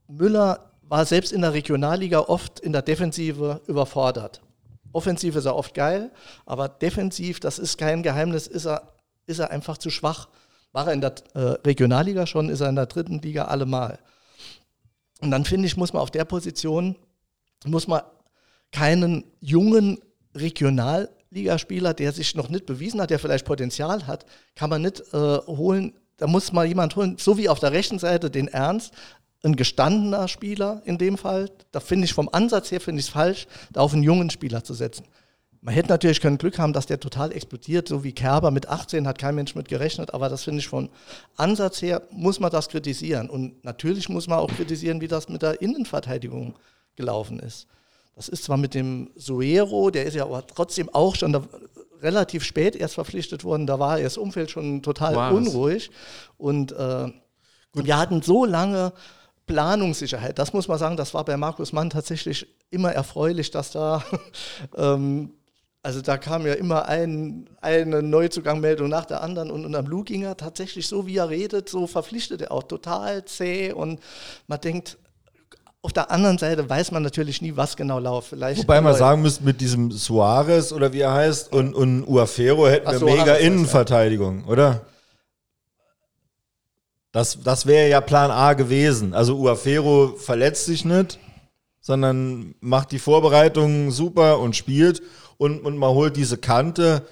[0.08, 4.42] Müller war selbst in der Regionalliga oft in der Defensive überfordert.
[4.92, 6.12] Offensiv ist er oft geil,
[6.46, 8.92] aber defensiv, das ist kein Geheimnis, ist er,
[9.26, 10.28] ist er einfach zu schwach.
[10.74, 14.00] War er in der äh, Regionalliga schon, ist er in der dritten Liga allemal.
[15.22, 16.98] Und dann finde ich, muss man auf der Position,
[17.64, 18.02] muss man
[18.74, 19.98] keinen jungen
[20.36, 24.26] Regionalligaspieler, der sich noch nicht bewiesen hat, der vielleicht Potenzial hat,
[24.56, 25.94] kann man nicht äh, holen.
[26.18, 28.94] Da muss man jemand holen, so wie auf der rechten Seite den Ernst,
[29.44, 31.50] ein gestandener Spieler in dem Fall.
[31.72, 34.64] Da finde ich vom Ansatz her finde ich es falsch, da auf einen jungen Spieler
[34.64, 35.06] zu setzen.
[35.64, 39.08] Man hätte natürlich können Glück haben, dass der total explodiert, so wie Kerber mit 18
[39.08, 40.90] hat kein Mensch mit gerechnet, aber das finde ich von
[41.38, 45.44] Ansatz her muss man das kritisieren und natürlich muss man auch kritisieren, wie das mit
[45.44, 46.56] der Innenverteidigung
[46.96, 47.68] gelaufen ist.
[48.16, 51.44] Das ist zwar mit dem Suero, der ist ja aber trotzdem auch schon da,
[52.02, 55.38] relativ spät erst verpflichtet worden, da war das Umfeld schon total War es.
[55.38, 55.92] unruhig
[56.38, 57.12] und äh,
[57.74, 58.94] wir hatten so lange
[59.52, 60.40] Planungssicherheit.
[60.40, 64.04] Das muss man sagen, das war bei Markus Mann tatsächlich immer erfreulich, dass da,
[64.78, 65.32] ähm,
[65.84, 70.04] also da kam ja immer ein, eine Neuzugangmeldung nach der anderen und, und am Lou
[70.04, 74.00] ging er tatsächlich so, wie er redet, so verpflichtet er auch total zäh und
[74.48, 74.98] man denkt,
[75.84, 78.30] auf der anderen Seite weiß man natürlich nie, was genau läuft.
[78.30, 82.68] Vielleicht Wobei man sagen müsste, mit diesem Suarez oder wie er heißt und, und Uafero
[82.68, 83.40] hätten Ach, wir Suarez mega er.
[83.40, 84.82] Innenverteidigung, oder?
[87.12, 89.14] Das, das wäre ja Plan A gewesen.
[89.14, 91.20] Also Uafero verletzt sich nicht,
[91.82, 95.02] sondern macht die Vorbereitungen super und spielt
[95.38, 97.06] und, und man holt diese Kante,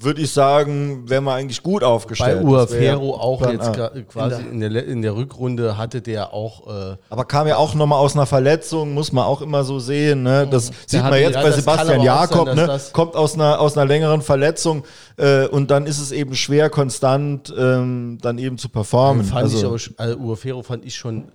[0.00, 2.38] würde ich sagen, wäre man eigentlich gut Bei aufgestellt.
[2.44, 3.72] Wär Uafero auch Plan jetzt A.
[3.72, 7.74] gra- quasi in der, in der Rückrunde hatte der auch äh, Aber kam ja auch
[7.74, 10.22] nochmal aus einer Verletzung, muss man auch immer so sehen.
[10.22, 10.46] Ne?
[10.48, 12.80] Das sieht hat- man jetzt bei Sebastian aber Jakob, sein, ne?
[12.92, 14.84] kommt aus einer, aus einer längeren Verletzung
[15.16, 19.24] äh, und dann ist es eben schwer, konstant ähm, dann eben zu performen.
[19.24, 21.32] fand ich also, aber, sch- also Uafero fand ich schon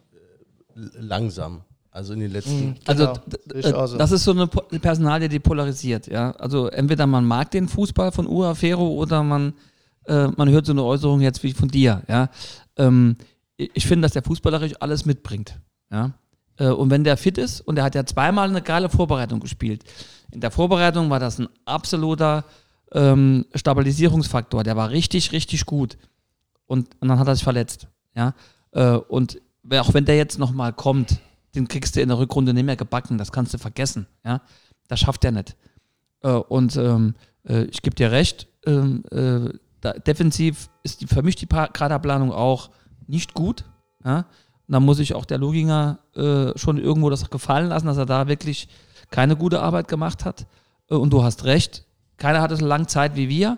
[0.76, 1.64] äh, langsam.
[1.96, 2.76] Also in den letzten.
[2.86, 3.98] Also Genau, d- sehe ich d- auch so.
[3.98, 6.32] das ist so eine Personalie, die polarisiert, ja.
[6.32, 9.54] Also entweder man mag den Fußball von Uafero oder man,
[10.08, 12.30] äh, man hört so eine Äußerung jetzt wie von dir, ja.
[12.78, 13.16] Ähm,
[13.58, 15.60] ich finde, dass der fußballerisch alles mitbringt,
[15.91, 16.12] ja.
[16.58, 19.84] Äh, und wenn der fit ist, und er hat ja zweimal eine geile Vorbereitung gespielt.
[20.32, 22.44] In der Vorbereitung war das ein absoluter
[22.91, 24.64] ähm, Stabilisierungsfaktor.
[24.64, 25.98] Der war richtig, richtig gut.
[26.66, 27.88] Und, und dann hat er sich verletzt.
[28.16, 28.34] Ja?
[28.72, 29.39] Äh, und
[29.78, 31.20] auch wenn der jetzt nochmal kommt,
[31.56, 33.18] den kriegst du in der Rückrunde nicht mehr gebacken.
[33.18, 34.08] Das kannst du vergessen.
[34.26, 34.41] Ja?
[34.88, 35.56] Das schafft er nicht.
[36.22, 37.16] Äh, und ähm,
[37.47, 39.49] äh, ich gebe dir recht, ähm, äh,
[39.82, 42.70] da, defensiv ist die, für mich die Kaderplanung auch
[43.08, 43.66] nicht gut.
[44.04, 44.26] Ja?
[44.68, 48.28] Da muss ich auch der Loginger äh, schon irgendwo das gefallen lassen, dass er da
[48.28, 48.70] wirklich
[49.12, 50.47] keine gute Arbeit gemacht hat.
[50.89, 51.86] Äh, und du hast recht,
[52.18, 53.58] keiner hatte so lange Zeit wie wir.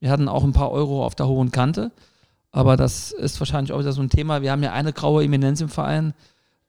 [0.00, 1.92] Wir hatten auch ein paar Euro auf der hohen Kante.
[2.50, 4.40] Aber das ist wahrscheinlich auch wieder so ein Thema.
[4.40, 6.14] Wir haben ja eine graue Eminenz im Verein,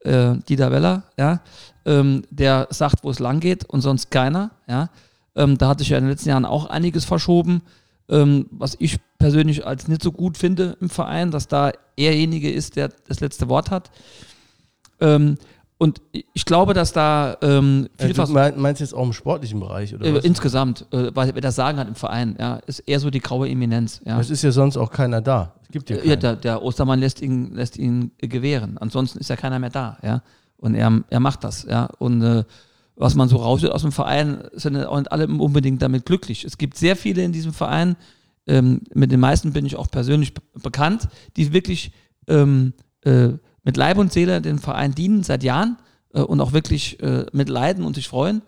[0.08, 1.41] äh, Dieter Weller, ja,
[1.86, 4.51] ähm, der sagt, wo es lang geht und sonst keiner.
[4.68, 4.89] Ja.
[5.36, 7.62] Ähm, da hat sich ja in den letzten Jahren auch einiges verschoben,
[8.10, 12.76] ähm, was ich persönlich als nicht so gut finde im Verein, dass da erjenige ist,
[12.76, 13.91] der das letzte Wort hat.
[14.99, 15.38] Ähm,
[15.78, 16.01] und
[16.34, 19.93] ich glaube, dass da ähm, Äh, vielfach du mein- meinst jetzt auch im sportlichen Bereich,
[19.93, 20.23] oder äh, was?
[20.25, 23.47] insgesamt, äh, weil wer das Sagen hat im Verein, ja, ist eher so die graue
[23.49, 24.01] Eminenz.
[24.05, 24.19] Ja.
[24.19, 25.53] Es ist ja sonst auch keiner da.
[25.63, 26.19] Es gibt ja Ja, keinen.
[26.21, 28.78] der, der Ostermann lässt ihn, lässt ihn gewähren.
[28.78, 30.21] Ansonsten ist ja keiner mehr da, ja.
[30.57, 31.86] Und er, er macht das, ja.
[31.99, 32.43] Und äh,
[32.95, 36.43] was man so raushört aus dem Verein, sind ja auch nicht alle unbedingt damit glücklich.
[36.43, 37.95] Es gibt sehr viele in diesem Verein,
[38.47, 41.91] ähm, mit den meisten bin ich auch persönlich be bekannt, die wirklich
[42.28, 43.34] ähm, äh,
[43.68, 45.76] mit Leib und Seele den Verein dienen seit Jahren
[46.13, 48.41] äh, und auch wirklich äh, mit leiden und sich freuen.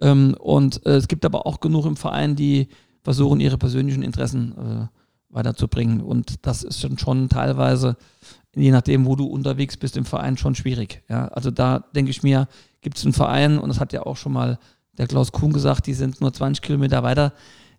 [0.00, 2.66] Ähm, und äh, es gibt aber auch genug im Verein, die
[3.04, 4.86] versuchen, ihre persönlichen Interessen äh,
[5.32, 6.00] weiterzubringen.
[6.00, 7.96] Und das ist schon, schon teilweise,
[8.56, 11.04] je nachdem, wo du unterwegs bist im Verein, schon schwierig.
[11.08, 11.28] Ja?
[11.28, 12.48] Also da denke ich mir,
[12.80, 14.58] gibt es einen Verein, und das hat ja auch schon mal
[14.98, 17.32] der Klaus Kuhn gesagt, die sind nur 20 Kilometer weiter,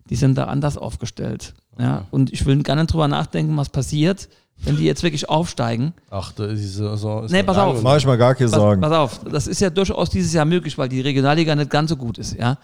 [0.08, 1.52] die sind da anders aufgestellt.
[1.78, 5.92] Ja, und ich will gar nicht drüber nachdenken, was passiert, wenn die jetzt wirklich aufsteigen.
[6.10, 7.24] Ach, da ist die Saison.
[7.24, 7.82] Ist Nee, pass auf.
[7.82, 8.80] Mach ich mal gar keine Pass, Sorgen.
[8.80, 11.96] pass auf, das ist ja durchaus dieses Jahr möglich, weil die Regionalliga nicht ganz so
[11.96, 12.58] gut ist, ja.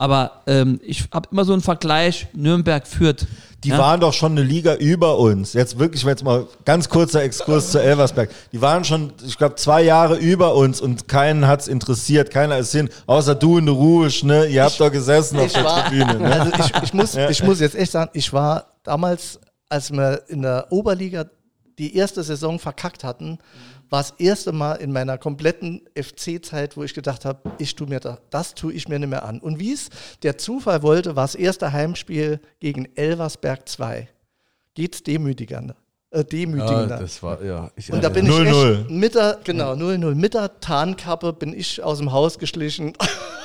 [0.00, 3.26] Aber ähm, ich habe immer so einen Vergleich, Nürnberg führt.
[3.64, 3.76] Die ja?
[3.76, 5.52] waren doch schon eine Liga über uns.
[5.52, 8.30] Jetzt wirklich, jetzt mal ganz kurzer Exkurs zu Elversberg.
[8.50, 12.72] Die waren schon, ich glaube, zwei Jahre über uns und keinen hat's interessiert, keiner ist
[12.72, 14.46] hin, außer du in der Rouge, ne?
[14.46, 16.32] Ihr habt doch gesessen auf der Tribüne, ne?
[16.32, 19.38] Also ich, ich, muss, ich muss jetzt echt sagen, ich war damals,
[19.70, 21.30] als wir in der Oberliga
[21.78, 23.38] die erste Saison verkackt hatten,
[23.88, 28.00] war das erste Mal in meiner kompletten FC-Zeit, wo ich gedacht habe, ich tu mir
[28.00, 29.40] da, das tue ich mir nicht mehr an.
[29.40, 29.88] Und wie es
[30.22, 34.08] der Zufall wollte, war das erste Heimspiel gegen Elversberg 2.
[34.74, 35.76] Geht's demütigender.
[36.12, 36.98] Äh, Ja, demütigender.
[36.98, 37.70] das war, ja.
[37.76, 38.42] Ich, und da bin 0-0.
[38.72, 40.14] ich echt mit der, genau, 0-0.
[40.16, 42.94] Mit der Tarnkappe bin ich aus dem Haus geschlichen.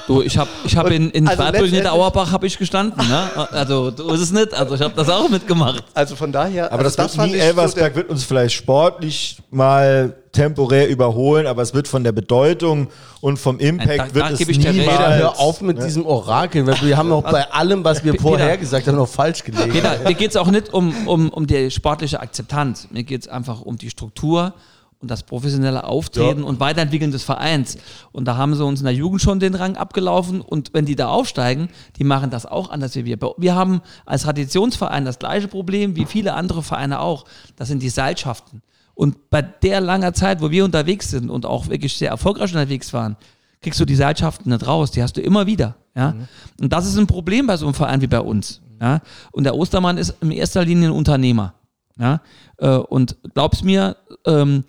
[0.08, 3.30] Du, ich habe ich hab in, in Also Weibel letztendlich- Niederauerbach habe ich gestanden, ne?
[3.52, 4.52] Also so ist es nicht.
[4.56, 5.84] Also ich habe das auch mitgemacht.
[5.94, 6.72] Also von daher.
[6.72, 10.88] Aber also das, fand wird nie, ich so Elversberg wird uns vielleicht sportlich mal temporär
[10.90, 12.88] überholen, aber es wird von der Bedeutung
[13.22, 14.80] und vom Impact Da- da wird es gebe ich dir recht.
[14.80, 14.98] niemals.
[14.98, 18.22] Peter, hör auf mit diesem Orakel, weil wir haben auch bei allem, was wir Peter.
[18.24, 19.72] vorher gesagt haben, noch falsch gelegen.
[19.72, 22.88] Peter, mir geht es auch nicht um, um, um die sportliche Akzeptanz.
[22.92, 24.54] Mir geht es einfach um die Struktur
[25.02, 26.46] und das professionelle Auftreten Ja.
[26.48, 27.78] und Weiterentwickeln des Vereins.
[28.12, 30.42] Und da haben sie uns in der Jugend schon den Rang abgelaufen.
[30.42, 33.18] Und wenn die da aufsteigen, die machen das auch anders wie wir.
[33.38, 37.26] Wir haben als Traditionsverein das gleiche Problem wie viele andere Vereine auch.
[37.56, 38.62] Das sind die Seilschaften.
[38.96, 42.94] Und bei der langer Zeit, wo wir unterwegs sind und auch wirklich sehr erfolgreich unterwegs
[42.94, 43.18] waren,
[43.62, 44.92] kriegst du die Seilschaften nicht raus.
[44.92, 45.76] Die hast du immer wieder.
[45.96, 46.16] Ja?
[46.60, 48.62] Und das ist ein Problem bei so einem Verein wie bei uns.
[48.82, 49.02] Ja?
[49.32, 51.54] Und der Ostermann ist in erster Linie ein Unternehmer.
[51.98, 52.22] Ja?
[52.58, 54.64] Äh, Und glaub's mir, ähm,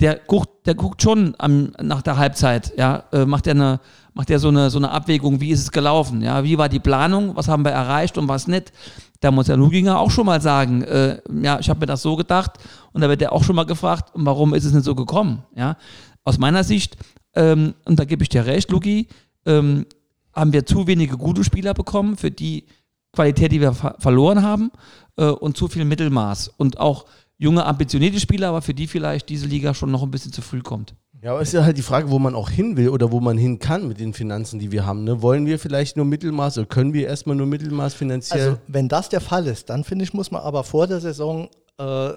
[0.00, 3.80] der guckt, der guckt schon am, nach der Halbzeit, ja, äh, macht er eine,
[4.12, 6.80] macht er so eine, so eine Abwägung, wie ist es gelaufen, ja, wie war die
[6.80, 8.72] Planung, was haben wir erreicht und was nicht.
[9.20, 12.16] Da muss der Luginger auch schon mal sagen, äh, ja, ich habe mir das so
[12.16, 12.52] gedacht
[12.92, 15.76] und da wird er auch schon mal gefragt, warum ist es nicht so gekommen, ja.
[16.24, 16.96] Aus meiner Sicht,
[17.34, 19.06] ähm, und da gebe ich dir recht, Lugi,
[19.46, 19.86] ähm,
[20.32, 22.66] haben wir zu wenige gute Spieler bekommen für die
[23.12, 24.70] Qualität, die wir ver verloren haben
[25.16, 27.06] äh, und zu viel Mittelmaß und auch
[27.38, 30.60] junge, ambitionierte Spieler, aber für die vielleicht diese Liga schon noch ein bisschen zu früh
[30.60, 30.94] kommt.
[31.26, 33.18] Ja, aber es ist ja halt die Frage, wo man auch hin will oder wo
[33.18, 35.02] man hin kann mit den Finanzen, die wir haben.
[35.02, 35.22] Ne?
[35.22, 38.50] Wollen wir vielleicht nur Mittelmaß oder können wir erstmal nur Mittelmaß finanziell?
[38.50, 41.48] Also, wenn das der Fall ist, dann finde ich, muss man aber vor der Saison
[41.78, 42.10] äh,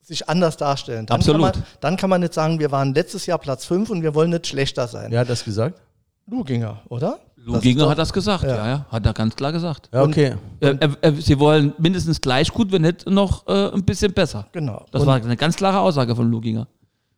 [0.00, 1.06] sich anders darstellen.
[1.06, 1.52] Dann Absolut.
[1.52, 4.12] Kann man, dann kann man nicht sagen, wir waren letztes Jahr Platz 5 und wir
[4.12, 5.12] wollen nicht schlechter sein.
[5.12, 5.80] Wer hat das gesagt?
[6.26, 7.20] Luginger, oder?
[7.36, 8.56] Luginger hat das gesagt, ja.
[8.56, 8.66] ja.
[8.66, 9.88] ja, hat er ganz klar gesagt.
[9.92, 10.34] Ja, okay.
[10.58, 14.48] Äh, äh, äh, sie wollen mindestens gleich gut, wenn nicht noch äh, ein bisschen besser.
[14.50, 14.84] Genau.
[14.90, 16.66] Das und, war eine ganz klare Aussage von Luginger.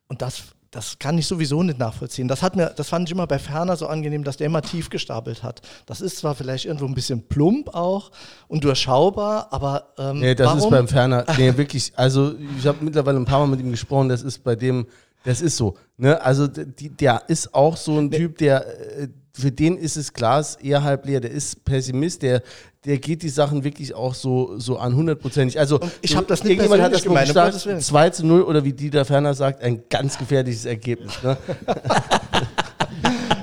[0.09, 0.43] und das,
[0.75, 2.27] das kann ich sowieso nicht nachvollziehen.
[2.27, 4.91] Das, hat mir, das fand ich immer bei Ferner so angenehm, dass der immer tief
[4.91, 5.62] gestapelt hat.
[5.87, 8.11] Das ist zwar vielleicht irgendwo ein bisschen plump auch
[8.49, 10.59] und durchschaubar, aber ähm, Nee, das warum?
[10.59, 11.25] ist beim Ferner.
[11.39, 11.93] Nee, wirklich.
[11.95, 14.09] Also, ich habe mittlerweile ein paar Mal mit ihm gesprochen.
[14.09, 14.87] Das ist bei dem,
[15.25, 15.77] das ist so.
[15.97, 16.20] Ne?
[16.20, 18.66] Also, die, der ist auch so ein Typ, der,
[18.99, 21.20] äh, für den ist das Glas eher halb leer.
[21.20, 22.43] Der ist Pessimist, der,
[22.85, 25.59] der geht die Sachen wirklich auch so, so an hundertprozentig.
[25.59, 27.78] Also, ich hab das nicht irgendjemand hat das gemeint, um Gottes Willen.
[27.78, 31.20] gesagt, 2 zu 0 oder wie Dieter Ferner sagt, ein ganz gefährliches Ergebnis.
[31.22, 31.37] Ne?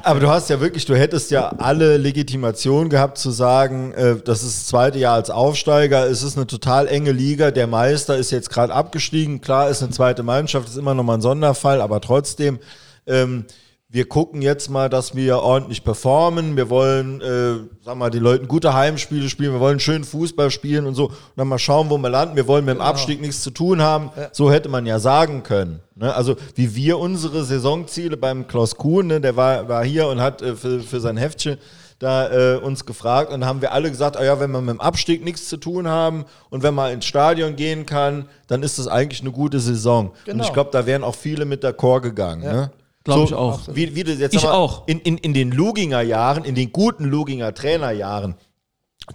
[0.03, 4.43] Aber du hast ja wirklich, du hättest ja alle Legitimation gehabt zu sagen, äh, das
[4.43, 8.31] ist das zweite Jahr als Aufsteiger, es ist eine total enge Liga, der Meister ist
[8.31, 12.59] jetzt gerade abgestiegen, klar ist eine zweite Mannschaft, ist immer nochmal ein Sonderfall, aber trotzdem,
[13.05, 13.45] ähm,
[13.93, 18.47] wir gucken jetzt mal, dass wir ordentlich performen, wir wollen, äh, sag mal, den Leuten
[18.47, 21.97] gute Heimspiele spielen, wir wollen schön Fußball spielen und so, und dann mal schauen, wo
[21.97, 24.97] wir landen, wir wollen mit dem Abstieg nichts zu tun haben, so hätte man ja
[24.99, 25.81] sagen können.
[25.95, 26.13] Ne?
[26.15, 30.41] Also wie wir unsere Saisonziele beim Klaus Kuhn, ne, der war, war hier und hat
[30.41, 31.57] äh, für, für sein Heftchen
[31.99, 34.81] da äh, uns gefragt und haben wir alle gesagt, ah ja, wenn wir mit dem
[34.81, 38.87] Abstieg nichts zu tun haben und wenn man ins Stadion gehen kann, dann ist das
[38.87, 40.07] eigentlich eine gute Saison.
[40.07, 40.43] Und Genau.
[40.45, 42.41] ich glaube, da wären auch viele mit der Chor gegangen.
[42.41, 42.71] Ne?
[43.03, 43.61] Glaub ich auch.
[43.73, 44.87] Wie, wie du jetzt Ich auch.
[44.87, 48.35] In, in, in den Luginger Jahren, in den guten Luginger Trainerjahren,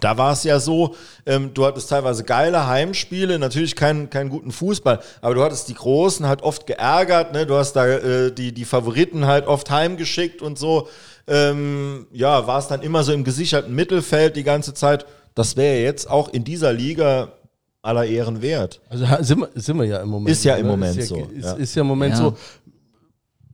[0.01, 0.95] da war es ja so,
[1.25, 5.75] ähm, du hattest teilweise geile Heimspiele, natürlich keinen keinen guten Fußball, aber du hattest die
[5.75, 7.47] Großen halt oft geärgert, ne?
[7.47, 10.89] du hast da äh, die, die Favoriten halt oft heimgeschickt und so.
[11.29, 15.07] Ähm, ja, war es dann immer so im gesicherten Mittelfeld die ganze Zeit.
[15.35, 17.33] Das wäre jetzt auch in dieser Liga
[17.83, 18.81] aller Ehren wert.
[18.89, 20.31] Also sind wir, sind wir ja im Moment.
[20.31, 20.67] Ist ja im?
[20.67, 21.53] Moment ist ja, so, Ist, ja.
[21.53, 22.19] ist ja im Moment Ja.
[22.19, 22.37] so.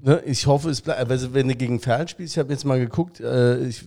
[0.05, 1.09] Ne, ich hoffe, es bleibt.
[1.11, 3.85] Also, wenn du gegen Ferl spielst, ich habe jetzt mal geguckt, äh, ich,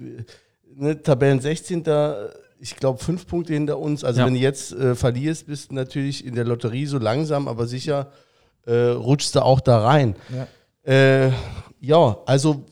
[0.73, 1.83] ne, Tabellen 16.
[2.61, 4.03] Ich glaube, fünf Punkte hinter uns.
[4.05, 4.25] Also, Ja.
[4.27, 8.11] wenn du jetzt äh, verlierst, bist du natürlich in der Lotterie so langsam, aber sicher
[8.65, 10.15] äh, rutschst du auch da rein.
[10.85, 11.31] Ja, äh,
[11.81, 12.63] ja also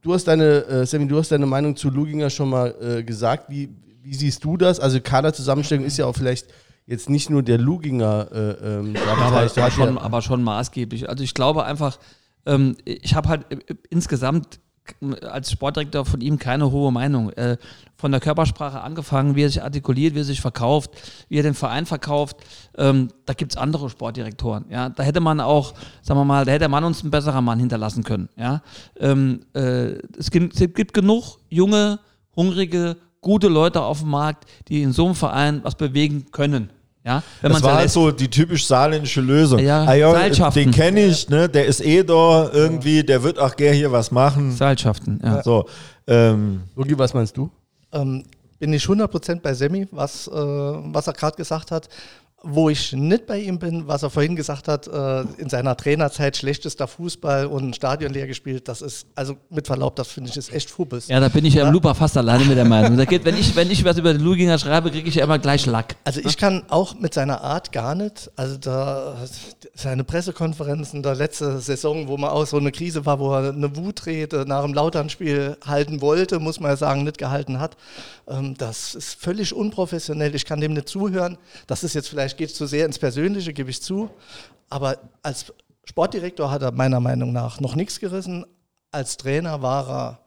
[0.00, 3.50] du hast deine, äh, Sammy, du hast deine Meinung zu Luginger schon mal äh, gesagt.
[3.50, 3.68] Wie,
[4.02, 4.80] wie siehst du das?
[4.80, 6.46] Also Kaderzusammenstellung ist ja auch vielleicht
[6.86, 8.38] jetzt nicht nur der Luginger äh,
[8.78, 11.08] ähm, da aber, hat schon, ja- aber schon maßgeblich.
[11.08, 11.98] Also ich glaube einfach,
[12.46, 17.30] ähm, ich habe halt äh, insgesamt k- als Sportdirektor von ihm keine hohe Meinung.
[17.30, 17.56] Äh,
[17.96, 20.90] von der Körpersprache angefangen, wie er sich artikuliert, wie er sich verkauft,
[21.30, 22.36] wie er den Verein verkauft.
[22.76, 24.66] Ähm, da gibt es andere Sportdirektoren.
[24.68, 24.90] Ja?
[24.90, 25.72] Da hätte man auch,
[26.02, 28.28] sagen wir mal, da hätte Mann uns ein besserer Mann hinterlassen können.
[28.36, 28.62] Ja?
[28.98, 31.98] Ähm, äh, es, gibt, es gibt genug junge,
[32.36, 36.68] hungrige, gute Leute auf dem Markt, die in so einem Verein was bewegen können.
[37.04, 37.22] Ja?
[37.42, 39.58] Wenn Das man war halt so die typisch saarländische Lösung.
[39.58, 40.62] Ja, Ah, ja, Seilschaften.
[40.62, 41.48] den kenne ich, ne?
[41.48, 44.52] der ist eh da irgendwie, der wird auch gerne hier was machen.
[44.52, 45.42] Seilschaften, ja.
[45.42, 45.66] So,
[46.06, 47.50] ähm, Lugi, was meinst du?
[47.92, 48.24] ähm,
[48.58, 51.88] bin ich 100% bei Sammy, was, äh, was er gerade gesagt hat.
[52.46, 56.36] Wo ich nicht bei ihm bin, was er vorhin gesagt hat, äh, in seiner Trainerzeit
[56.36, 60.52] schlechtester Fußball und Stadion leer gespielt, das ist, also mit Verlaub, das finde ich ist
[60.52, 61.08] echt Fubbes.
[61.08, 62.96] Ja, da bin ich ja im Looper fast alleine mit der Meinung.
[62.96, 65.38] Da geht, wenn, ich, wenn ich was über den Luginger schreibe, kriege ich ja immer
[65.38, 65.96] gleich Lack.
[66.04, 69.16] Also ich kann auch mit seiner Art gar nicht, also da
[69.74, 73.76] seine Pressekonferenzen der letzte Saison, wo man auch so eine Krise war, wo er eine
[73.76, 77.76] Wutrede nach dem Lautern-Spiel halten wollte, muss man ja sagen, nicht gehalten hat.
[78.28, 80.34] Ähm, das ist völlig unprofessionell.
[80.34, 81.38] Ich kann dem nicht zuhören.
[81.66, 84.10] Das ist jetzt vielleicht geht zu sehr ins Persönliche, gebe ich zu.
[84.68, 85.52] Aber als
[85.84, 88.44] Sportdirektor hat er meiner Meinung nach noch nichts gerissen.
[88.90, 90.18] Als Trainer war er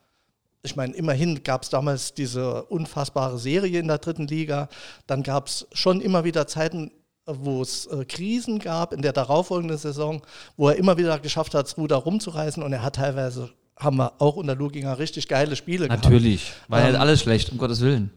[0.63, 4.67] ich meine, immerhin gab es damals diese unfassbare Serie in der dritten Liga.
[5.05, 6.91] Dann gab es schon immer wieder Zeiten,
[7.25, 10.21] wo es äh, Krisen gab in der darauffolgenden Saison,
[10.55, 12.61] wo er immer wieder geschafft hat, das Ruder rumzureißen.
[12.63, 16.03] Und er hat teilweise, haben wir auch unter Luginger richtig geile Spiele gehabt.
[16.03, 16.51] Natürlich.
[16.67, 18.11] War ja Ähm, alles schlecht, um Gottes Willen.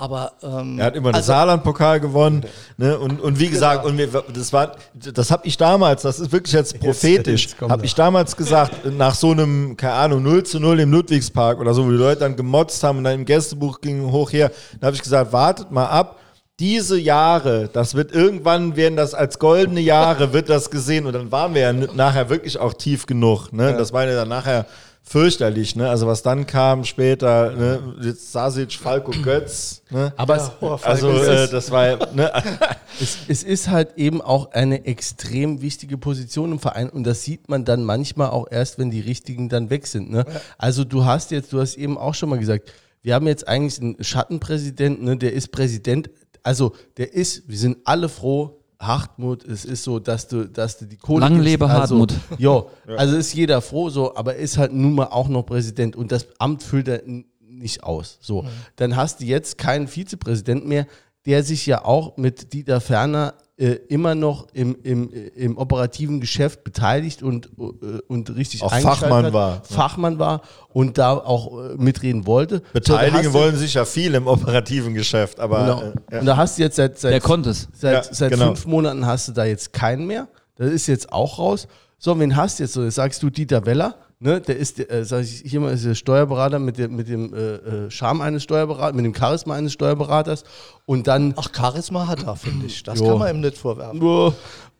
[0.00, 2.44] Aber ähm, er hat immer den also- Saarland-Pokal gewonnen.
[2.76, 2.96] Ne?
[2.96, 6.52] Und, und wie gesagt, und wir, das war, das habe ich damals, das ist wirklich
[6.52, 10.92] jetzt prophetisch, habe ich damals gesagt, nach so einem, keine Ahnung, 0 zu 0 im
[10.92, 14.32] Ludwigspark oder so, wo die Leute dann gemotzt haben und dann im Gästebuch ging hoch
[14.32, 16.20] her, da habe ich gesagt, wartet mal ab,
[16.60, 21.32] diese Jahre, das wird irgendwann werden das als goldene Jahre, wird das gesehen und dann
[21.32, 23.52] waren wir ja nachher wirklich auch tief genug.
[23.52, 23.76] Ne?
[23.76, 24.66] Das war ja dann nachher
[25.08, 25.88] fürchterlich, ne?
[25.88, 27.94] Also was dann kam später, ne?
[28.02, 30.12] Jetzt Sasic, Falco Götz, ne?
[30.16, 30.50] Aber es,
[30.84, 32.30] Also äh, das war ja, ne?
[33.00, 37.48] es, es ist halt eben auch eine extrem wichtige Position im Verein und das sieht
[37.48, 40.10] man dann manchmal auch erst, wenn die richtigen dann weg sind.
[40.10, 40.26] Ne?
[40.58, 42.70] Also du hast jetzt, du hast eben auch schon mal gesagt,
[43.00, 45.16] wir haben jetzt eigentlich einen Schattenpräsidenten, ne?
[45.16, 46.10] der ist Präsident,
[46.42, 50.86] also der ist, wir sind alle froh, Hartmut, es ist so, dass du, dass du
[50.86, 51.20] die Kohle.
[51.20, 51.44] Lang gibst.
[51.44, 52.14] lebe also, Hartmut.
[52.38, 55.96] Jo, also ist jeder froh so, aber er ist halt nun mal auch noch Präsident
[55.96, 57.02] und das Amt füllt er
[57.40, 58.18] nicht aus.
[58.20, 58.46] So,
[58.76, 60.86] dann hast du jetzt keinen Vizepräsidenten mehr,
[61.26, 66.20] der sich ja auch mit Dieter Ferner äh, immer noch im, im, äh, im operativen
[66.20, 69.62] Geschäft beteiligt und, äh, und richtig Auch eingeschaltet Fachmann hat, war.
[69.64, 72.58] Fachmann war und da auch äh, mitreden wollte.
[72.58, 75.82] So, Beteiligen du- wollen sich ja viel im operativen Geschäft, aber Genau.
[75.82, 76.20] äh, ja.
[76.20, 77.68] Und da hast du jetzt seit, seit Der konnte es.
[77.72, 78.46] Seit, Ja, seit genau.
[78.46, 80.28] fünf Monaten hast du da jetzt keinen mehr.
[80.56, 81.66] Das ist jetzt auch raus.
[81.98, 82.84] So, wen hast du jetzt so?
[82.84, 84.40] Jetzt sagst du Dieter Weller, ne?
[84.40, 87.38] Der ist, äh, sag ich hier mal, ist der Steuerberater mit dem, mit dem äh,
[87.86, 90.44] äh, Charme eines Steuerberaters, mit dem Charisma eines Steuerberaters.
[90.86, 91.34] Und dann.
[91.36, 92.82] Ach, Charisma hat er, finde ich.
[92.82, 93.08] Das Jo.
[93.08, 94.00] kann man ihm nicht vorwerfen.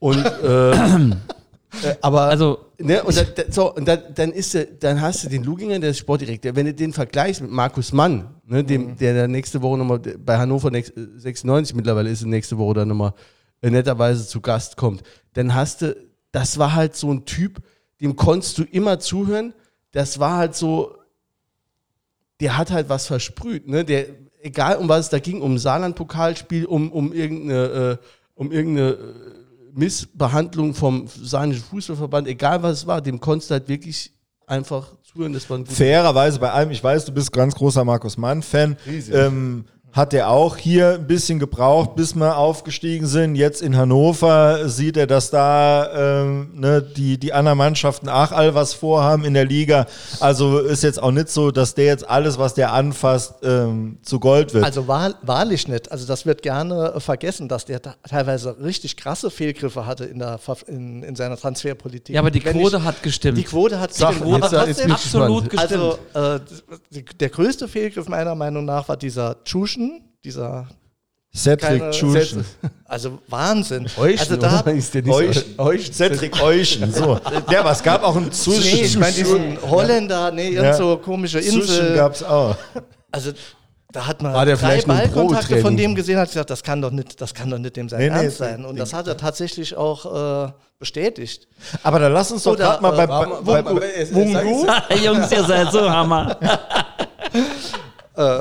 [0.00, 0.72] Und äh,
[1.10, 5.24] äh, aber Also, ne, und, dann, dann- so, und dann, dann, ist der, dann hast
[5.24, 6.56] du den Luginger, der ist Sportdirektor.
[6.56, 10.38] Wenn du den vergleichst mit Markus Mann, ne, dem, der da nächste Woche nochmal bei
[10.38, 13.12] Hannover next- äh, 96 mittlerweile ist, nächste Woche dann nochmal
[13.60, 15.02] äh, netterweise zu Gast kommt,
[15.34, 15.94] dann hast du,
[16.32, 17.60] das war halt so ein Typ,
[18.00, 19.54] dem konntest du immer zuhören.
[19.92, 20.96] Das war halt so,
[22.40, 23.84] der hat halt was versprüht, ne?
[23.84, 24.06] Der,
[24.40, 29.14] egal um was es da ging, um Saarland-Pokalspiel, um, um irgendeine, äh, um irgendeine äh,
[29.74, 34.12] Missbehandlung vom Saarländischen Fußballverband, egal was es war, dem konntest du halt wirklich
[34.46, 35.32] einfach zuhören.
[35.32, 38.76] Das war ein fairerweise bei allem, ich weiß, du bist ganz großer Markus Mann-Fan,
[39.12, 39.64] ähm,
[39.98, 43.34] hat er auch hier ein bisschen gebraucht, bis wir aufgestiegen sind.
[43.34, 48.54] Jetzt in Hannover sieht er, dass da ähm, ne, die, die anderen Mannschaften auch all
[48.54, 49.86] was vorhaben in der Liga.
[50.20, 54.20] Also ist jetzt auch nicht so, dass der jetzt alles, was der anfasst, ähm, zu
[54.20, 54.64] Gold wird.
[54.64, 55.90] Also wahr, wahrlich nicht.
[55.92, 60.38] Also das wird gerne äh, vergessen, dass der teilweise richtig krasse Fehlgriffe hatte in, der,
[60.68, 62.14] in, in seiner Transferpolitik.
[62.14, 63.36] ja, aber die Wenn Quote ich, hat gestimmt.
[63.36, 64.32] Die Quote hat Sag, gestimmt.
[64.36, 65.70] jetzt- aber ich absolut gespannt.
[65.70, 65.98] gestimmt.
[66.14, 66.40] also äh,
[66.90, 69.87] die, der größte Fehlgriff meiner Meinung nach war dieser Tschuschen,
[70.24, 70.66] dieser,
[71.36, 72.44] Cedric Tschuschen.
[72.86, 73.86] also Wahnsinn.
[73.98, 74.72] Euchen, also da, oder?
[74.72, 75.44] Ist der nicht Euchen.
[75.56, 75.92] so- Euchen.
[75.92, 76.92] Cedric Euchen.
[76.92, 77.20] So.
[77.50, 78.62] Ja, aber es gab auch einen Zwischen.
[78.62, 80.74] nee, ich meine diesen Holländer, nee, irgend Ja.
[80.74, 81.96] so komische Zwischen Insel.
[81.96, 82.56] gab es auch.
[83.12, 83.32] Also
[83.92, 86.90] da hat man War der drei Ballkontakte von dem gesehen, hat gesagt, das kann doch
[86.90, 88.64] nicht, das kann doch nicht dem sein Nee, nee, Ernst den- sein.
[88.64, 91.46] Und das hat er tatsächlich auch äh, bestätigt.
[91.82, 93.06] Aber dann lass uns doch gerade mal äh,
[93.44, 96.36] bei, bei, Jungs, ihr seid so Hammer.
[98.16, 98.40] äh,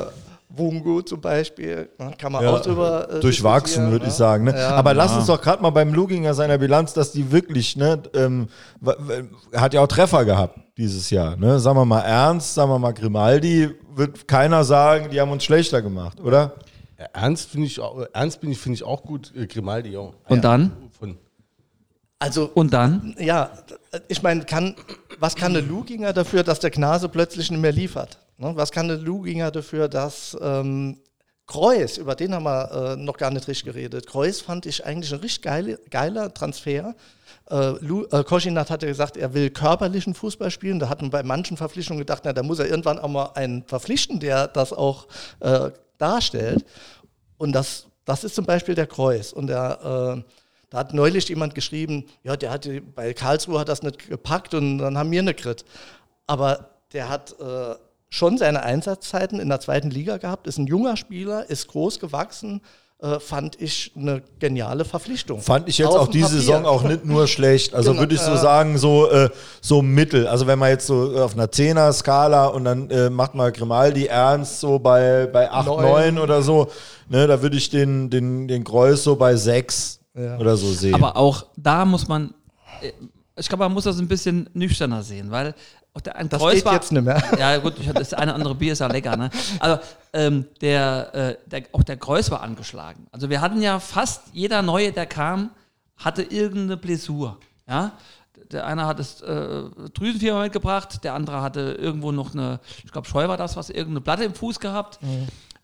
[0.58, 4.10] Wungu zum Beispiel, ne, kann man Ja, auch drüber äh, durchwachsen, würde ne?
[4.10, 4.44] ich sagen.
[4.44, 4.54] Ne?
[4.58, 4.70] Ja.
[4.70, 8.48] Aber lass uns doch gerade mal beim Luginger seiner Bilanz, dass die wirklich, ne, ähm,
[9.54, 11.36] hat ja auch Treffer gehabt dieses Jahr.
[11.36, 11.58] Ne?
[11.60, 15.80] Sagen wir mal Ernst, sagen wir mal Grimaldi, wird keiner sagen, die haben uns schlechter
[15.82, 16.54] gemacht, oder?
[17.12, 19.32] Ernst finde ich, auch- Ernst bin ich, finde ich auch gut.
[19.36, 20.14] Äh, Grimaldi auch.
[20.28, 20.72] Und dann?
[20.98, 21.16] Von,
[22.18, 23.14] Also Und dann?
[23.20, 23.50] ja,
[24.08, 24.74] ich meine, kann,
[25.20, 28.18] was kann der Luginger dafür, dass der Gnase plötzlich nicht mehr liefert?
[28.38, 28.52] Ne?
[28.56, 30.98] Was kann der Luginger dafür, dass ähm,
[31.48, 34.06] Kreuz, über den haben wir äh, noch gar nicht richtig geredet.
[34.06, 36.94] Kreuz fand ich eigentlich ein richtig geile, geiler Transfer.
[37.50, 40.78] Äh, Lu, äh, Koschinat hatte gesagt, er will körperlichen Fußball spielen.
[40.78, 43.64] Da hat man bei manchen Verpflichtungen gedacht, na, da muss er irgendwann auch mal einen
[43.64, 45.08] verpflichten, der das auch
[45.40, 46.66] äh, darstellt.
[47.38, 49.32] Und das, das ist zum Beispiel der Kreuz.
[49.32, 50.30] Und der, äh,
[50.68, 54.76] da hat neulich jemand geschrieben, ja, der hat bei Karlsruhe hat das nicht gepackt und
[54.76, 55.64] dann haben wir eine Krit.
[56.26, 57.74] Aber der hat äh,
[58.10, 62.62] schon seine Einsatzzeiten in der zweiten Liga gehabt, ist ein junger Spieler, ist groß gewachsen,
[63.00, 65.40] äh, fand ich eine geniale Verpflichtung.
[65.40, 66.40] Fand ich jetzt Auf auch diese Papier.
[66.40, 67.72] Saison auch nicht nur schlecht.
[67.74, 68.36] Also Genau, würde ich so ja.
[68.38, 69.30] sagen, so, äh,
[69.60, 70.26] so mittel.
[70.26, 74.58] Also wenn man jetzt so auf einer Zehner-Skala und dann äh, macht mal Grimaldi ernst
[74.58, 75.84] so bei, bei 8, Neun.
[76.14, 76.68] 9 oder so,
[77.08, 80.36] ne, da würde ich den, den, den Kreuz so bei 6 Ja.
[80.38, 80.94] oder so sehen.
[80.94, 82.34] Aber auch da muss man,
[82.82, 82.90] äh,
[83.36, 85.54] ich glaube, man muss das ein bisschen nüchterner sehen, weil
[86.06, 87.22] ein Das geht war, jetzt nicht mehr.
[87.38, 89.30] Ja, gut, das eine andere Bier ist ja lecker, ne?
[89.60, 89.80] Also
[90.12, 93.06] ähm, der, äh, der, auch der Kreuz war angeschlagen.
[93.10, 95.50] Also wir hatten ja fast jeder Neue, der kam,
[95.96, 97.38] hatte irgendeine Blessur.
[97.68, 97.92] Ja?
[98.50, 99.64] Der eine hat das äh,
[99.94, 104.00] Drüsenfieber mitgebracht, der andere hatte irgendwo noch eine, ich glaube Scheu war das, was irgendeine
[104.00, 104.98] Platte im Fuß gehabt.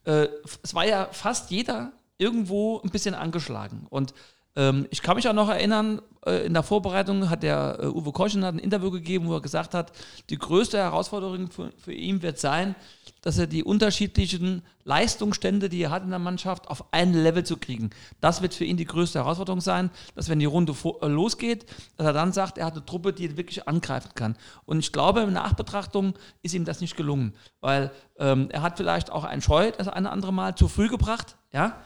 [0.05, 0.29] Äh,
[0.63, 3.87] es war ja fast jeder irgendwo ein bisschen angeschlagen.
[3.89, 4.15] Und
[4.57, 8.13] ähm, ich kann mich auch noch erinnern, äh, in der Vorbereitung hat der äh, Uwe
[8.13, 9.93] Koschen hat ein Interview gegeben, wo er gesagt hat,
[10.31, 12.75] die größte Herausforderung für, für ihn wird sein,
[13.23, 17.57] dass er die unterschiedlichen Leistungsstände, die er hat in der Mannschaft, auf ein Level zu
[17.57, 17.91] kriegen.
[18.21, 21.67] Das wird für ihn die größte Herausforderung sein, dass wenn die Runde äh, losgeht,
[21.97, 24.37] dass er dann sagt, er hat eine Truppe, die wirklich angreifen kann.
[24.67, 29.11] Und ich glaube, in Nachbetrachtung ist ihm das nicht gelungen, weil ähm, er hat vielleicht
[29.11, 31.81] auch ein Scheu das eine andere Mal zu früh gebracht, ja.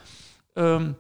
[0.55, 0.97] Ähm,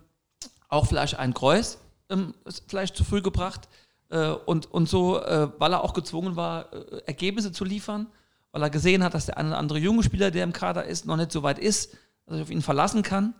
[0.68, 1.78] auch vielleicht ein Kreuz
[2.10, 2.34] ähm,
[2.66, 3.68] vielleicht zu früh gebracht
[4.10, 8.06] äh, und, und so, äh, weil er auch gezwungen war, äh, Ergebnisse zu liefern,
[8.52, 11.06] weil er gesehen hat, dass der eine oder andere junge Spieler, der im Kader ist,
[11.06, 11.96] noch nicht so weit ist,
[12.26, 13.34] dass ich auf ihn verlassen kann.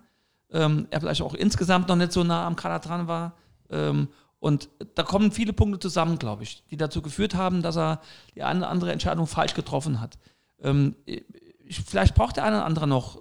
[0.51, 3.33] Ähm, er vielleicht auch insgesamt noch nicht so nah am Kader dran war.
[3.69, 4.07] Ähm,
[4.39, 8.01] und da kommen viele Punkte zusammen, glaube ich, die dazu geführt haben, dass er
[8.35, 10.17] die eine oder andere Entscheidung falsch getroffen hat.
[10.61, 11.23] Ähm, ich,
[11.85, 13.19] vielleicht braucht der eine oder andere noch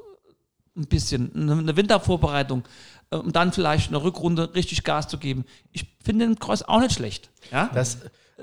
[0.79, 2.63] ein bisschen, eine, Wintervorbereitung,
[3.11, 5.45] um dann vielleicht eine Rückrunde richtig Gas zu geben.
[5.73, 7.31] Ich finde den Kreuz auch nicht schlecht.
[7.51, 7.71] Ja?
[7.75, 7.99] Das,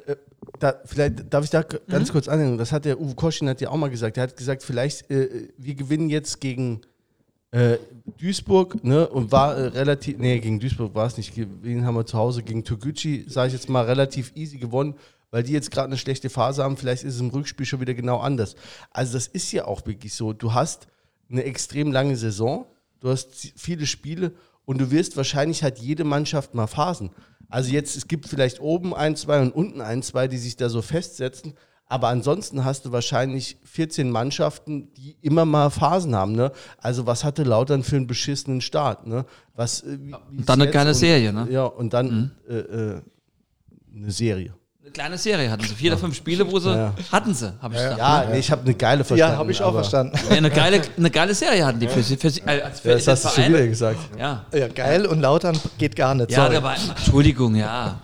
[0.08, 0.16] äh,
[0.60, 2.58] da, vielleicht darf ich da ganz kurz anhängen.
[2.58, 4.18] Das hat der Uwe Koschin hat ja auch mal gesagt.
[4.18, 6.82] Er hat gesagt, vielleicht äh, wir gewinnen jetzt gegen
[7.52, 7.78] äh,
[8.20, 11.34] Duisburg, ne, und war äh, relativ, nee, gegen Duisburg war es nicht.
[11.36, 14.96] Wen haben wir zu Hause gegen Toguchi, sage ich jetzt mal, relativ easy gewonnen,
[15.32, 16.76] weil die jetzt gerade eine schlechte Phase haben.
[16.76, 18.56] Vielleicht ist es im Rückspiel schon wieder genau anders.
[18.92, 20.34] Also das ist ja auch wirklich so.
[20.34, 20.88] Du hast
[21.30, 22.66] eine extrem lange Saison,
[23.00, 24.34] du hast viele Spiele
[24.66, 27.12] und du wirst wahrscheinlich hat jede Mannschaft mal Phasen.
[27.50, 30.70] Also jetzt, es gibt vielleicht oben ein, zwei und unten ein, zwei, die sich da
[30.70, 31.54] so festsetzen.
[31.88, 36.32] Aber ansonsten hast du wahrscheinlich 14 Mannschaften, die immer mal Phasen haben.
[36.32, 36.52] Ne?
[36.80, 39.06] Also was hatte Lautern für einen beschissenen Start?
[39.06, 39.26] Ne?
[39.54, 41.48] Was, äh, wie, wie und dann eine geile Serie, ne?
[41.52, 43.02] Ja, und dann äh, äh,
[43.96, 44.56] eine Serie.
[44.86, 45.74] Eine kleine Serie hatten sie.
[45.74, 46.94] Vier oder fünf Spiele, wo sie Ja.
[47.12, 47.98] hatten sie, habe ich gesagt.
[47.98, 49.34] Ja, nee, ich habe eine geile verstanden.
[49.34, 50.16] Ja, habe ich auch verstanden.
[50.30, 52.16] Ja, eine, geile, eine geile Serie hatten die für sie.
[52.18, 53.98] Für sie äh, als für Ja, das hast du schon wieder gesagt.
[54.20, 56.30] Ja, Ja, geil und Lautern geht gar nicht.
[56.30, 56.52] ja sorry.
[56.52, 58.00] der war, Entschuldigung, ja.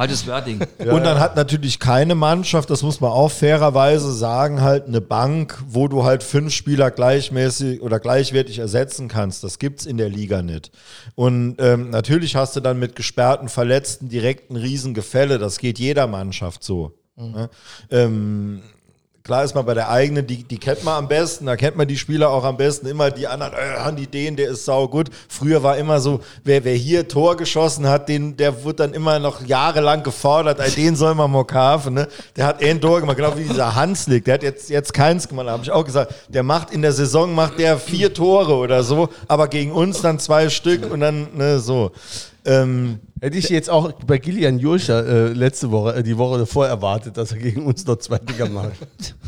[0.00, 0.60] Falsches Wording.
[0.78, 5.62] Und dann hat natürlich keine Mannschaft, das muss man auch fairerweise sagen, halt eine Bank,
[5.66, 9.44] wo du halt fünf Spieler gleichmäßig oder gleichwertig ersetzen kannst.
[9.44, 10.70] Das gibt's in der Liga nicht.
[11.16, 15.38] Und ähm, natürlich hast du dann mit gesperrten Verletzten direkt ein Riesengefälle.
[15.38, 16.94] Das geht jeder Mannschaft so.
[17.16, 17.50] Ne?
[17.90, 18.62] Ähm,
[19.22, 21.86] Klar ist man bei der eigenen, die, die kennt man am besten, da kennt man
[21.86, 22.86] die Spieler auch am besten.
[22.86, 25.10] Immer die anderen, äh, die den, der ist sau gut.
[25.28, 29.18] Früher war immer so, wer, wer hier Tor geschossen hat, den, der wird dann immer
[29.18, 31.94] noch jahrelang gefordert, den soll man mal kaufen.
[31.94, 32.08] Ne?
[32.34, 35.48] Der hat ein Tor gemacht, genau wie dieser Hanslik, der hat jetzt, jetzt keins gemacht,
[35.48, 39.10] habe ich auch gesagt, der macht in der Saison, macht der vier Tore oder so,
[39.28, 41.92] aber gegen uns dann zwei Stück und dann ne, so.
[42.44, 46.66] Ähm, Hätte ich jetzt auch bei Gillian Jurscher äh, letzte Woche, äh, die Woche davor
[46.66, 48.74] erwartet, dass er gegen uns noch zwei Dinger macht.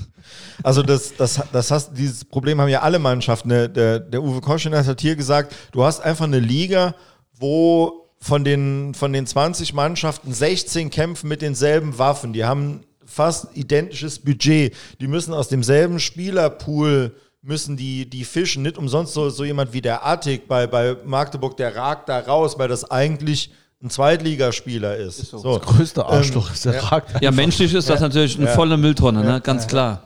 [0.63, 3.49] Also das, das, das hast, dieses Problem haben ja alle Mannschaften.
[3.49, 6.95] Der, der, der Uwe Koschinat hat hier gesagt, du hast einfach eine Liga,
[7.35, 12.33] wo von den, von den 20 Mannschaften 16 kämpfen mit denselben Waffen.
[12.33, 14.75] Die haben fast identisches Budget.
[15.01, 18.63] Die müssen aus demselben Spielerpool müssen die, die fischen.
[18.63, 22.59] Nicht umsonst so, so jemand wie der Attic bei, bei Magdeburg, der ragt da raus,
[22.59, 23.53] weil das eigentlich
[23.83, 25.19] ein Zweitligaspieler ist.
[25.19, 25.39] ist so.
[25.39, 25.59] so.
[25.59, 26.81] Das größte Arschloch ähm, ist der ja.
[26.81, 27.21] ragt.
[27.21, 29.41] Ja, menschlich ist das natürlich eine volle Mülltonne, ne?
[29.41, 30.05] ganz klar.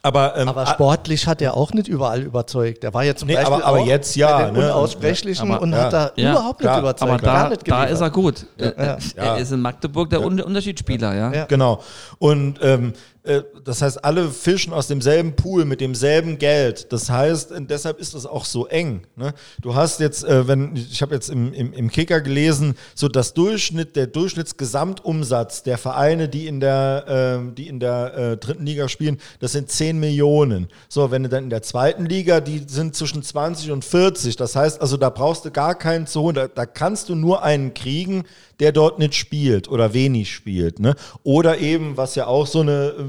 [0.00, 2.84] Aber, ähm, aber sportlich hat er auch nicht überall überzeugt.
[2.84, 4.66] Der war ja zum nee, Beispiel aber, aber auch jetzt ja, bei den ne?
[4.66, 5.78] Unaussprechlichen aber, und ja.
[5.78, 7.10] hat da Ja, überhaupt nicht überzeugt.
[7.10, 8.46] Aber da, nicht da ist er gut.
[8.56, 8.98] Er, Ja.
[9.16, 11.32] er ist in Magdeburg der Un Unterschiedsspieler, ja.
[11.32, 11.44] Ja.
[11.46, 11.82] Genau.
[12.18, 13.17] Und ähm, äh,
[13.64, 16.92] das heißt, alle fischen aus demselben Pool mit demselben Geld.
[16.92, 19.02] Das heißt, äh, deshalb ist es auch so eng.
[19.16, 19.34] Ne?
[19.60, 23.34] Du hast jetzt, äh, wenn ich habe jetzt im, im, im Kicker gelesen, so das
[23.34, 28.88] Durchschnitt, der Durchschnittsgesamtumsatz der Vereine, die in der, äh, die in der äh, dritten Liga
[28.88, 30.68] spielen, das sind 10 Millionen.
[30.88, 34.36] So, wenn du dann in der zweiten Liga, die sind zwischen 20 und 40.
[34.36, 36.34] Das heißt also, da brauchst du gar keinen zu holen.
[36.34, 38.24] Da, da kannst du nur einen kriegen,
[38.60, 40.80] der dort nicht spielt oder wenig spielt.
[40.80, 40.94] Ne?
[41.22, 43.04] Oder eben, was ja auch so eine äh,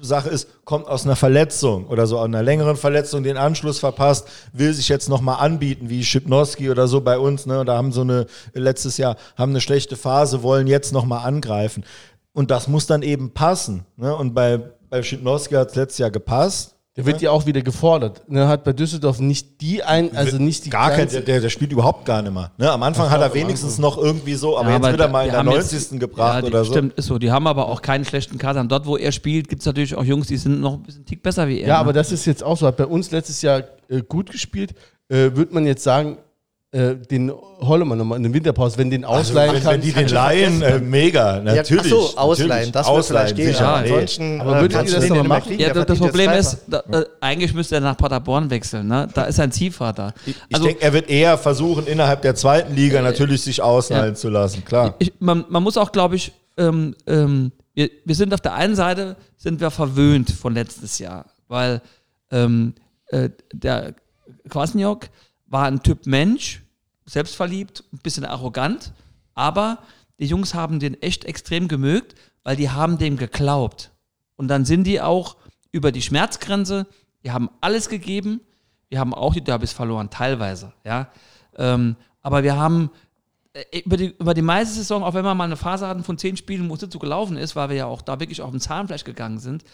[0.00, 4.72] Sache ist, kommt aus einer Verletzung oder so, einer längeren Verletzung den Anschluss verpasst, will
[4.72, 7.64] sich jetzt nochmal anbieten, wie Schipnowski oder so bei uns, ne?
[7.64, 11.84] Da haben so eine, letztes Jahr, haben eine schlechte Phase, wollen jetzt nochmal angreifen.
[12.32, 13.86] Und das muss dann eben passen.
[13.96, 14.14] Ne?
[14.14, 14.60] Und bei,
[14.90, 16.75] bei Schipnowski hat es letztes Jahr gepasst.
[16.96, 18.22] Der wird ja auch wieder gefordert.
[18.26, 21.70] Ne, hat bei Düsseldorf nicht die ein, also nicht die Gar kein, der, der spielt
[21.70, 22.52] überhaupt gar nicht mehr.
[22.56, 22.70] Ne?
[22.72, 25.20] Am Anfang hat er wenigstens noch irgendwie so, aber Ja, jetzt wird er da- mal
[25.24, 25.72] die in der haben 90.
[25.78, 26.72] jetzt- gebracht ja, die- oder so.
[26.72, 27.18] Stimmt, ist so.
[27.18, 28.60] Die haben aber auch keinen schlechten Kader.
[28.62, 31.04] Und dort, wo er spielt, gibt es natürlich auch Jungs, die sind noch ein bisschen
[31.04, 31.68] Tick besser wie er.
[31.68, 31.80] Ja, ne?
[31.80, 32.66] aber das ist jetzt auch so.
[32.66, 34.72] Hat bei uns letztes Jahr äh, gut gespielt.
[35.10, 36.16] Äh, Würde man jetzt sagen,
[36.76, 39.72] äh, den wir nochmal in der Winterpause, wenn den ausleihen wenn, kann.
[39.74, 41.90] wenn die den leihen, äh, mega, natürlich.
[41.90, 42.72] Ja, ach so, ausleihen, natürlich.
[42.72, 43.46] das wird ausleihen, vielleicht gehen.
[43.46, 43.64] sicher.
[43.64, 43.92] Ja, nee.
[43.92, 45.58] Ansonsten Aber äh, würdet ihr das den noch nicht mal mehr machen?
[45.58, 48.88] Ja, das, das Problem jetzt ist, da, äh, eigentlich müsste er nach Paderborn wechseln.
[48.88, 49.08] Ne?
[49.14, 50.12] Da ist sein Ziehvater.
[50.26, 54.14] Ich Also, denke, er wird eher versuchen, innerhalb der zweiten Liga natürlich sich ausleihen ja.
[54.14, 54.96] zu lassen, klar.
[54.98, 58.76] ich, man, man muss auch, glaube ich, ähm, ähm, wir, wir sind auf der einen
[58.76, 61.80] Seite sind wir verwöhnt von letztes Jahr, weil
[62.30, 62.74] ähm,
[63.08, 63.94] äh, der
[64.50, 65.08] Kwasniok
[65.46, 66.62] war ein Typ Mensch,
[67.06, 68.92] selbstverliebt, ein bisschen arrogant,
[69.34, 69.78] aber
[70.18, 73.92] die Jungs haben den echt extrem gemögt, weil die haben dem geglaubt.
[74.36, 75.36] Und dann sind die auch
[75.72, 76.86] über die Schmerzgrenze,
[77.22, 78.40] die haben alles gegeben,
[78.88, 81.10] wir haben auch die Derbys verloren, teilweise, ja.
[81.56, 82.90] Ähm, aber wir haben
[83.52, 86.18] äh, über die, über die meiste Saison, auch wenn wir mal eine Phase hatten von
[86.18, 88.60] zehn Spielen, wo es so gelaufen ist, weil wir ja auch da wirklich auf dem
[88.60, 89.64] Zahnfleisch gegangen sind,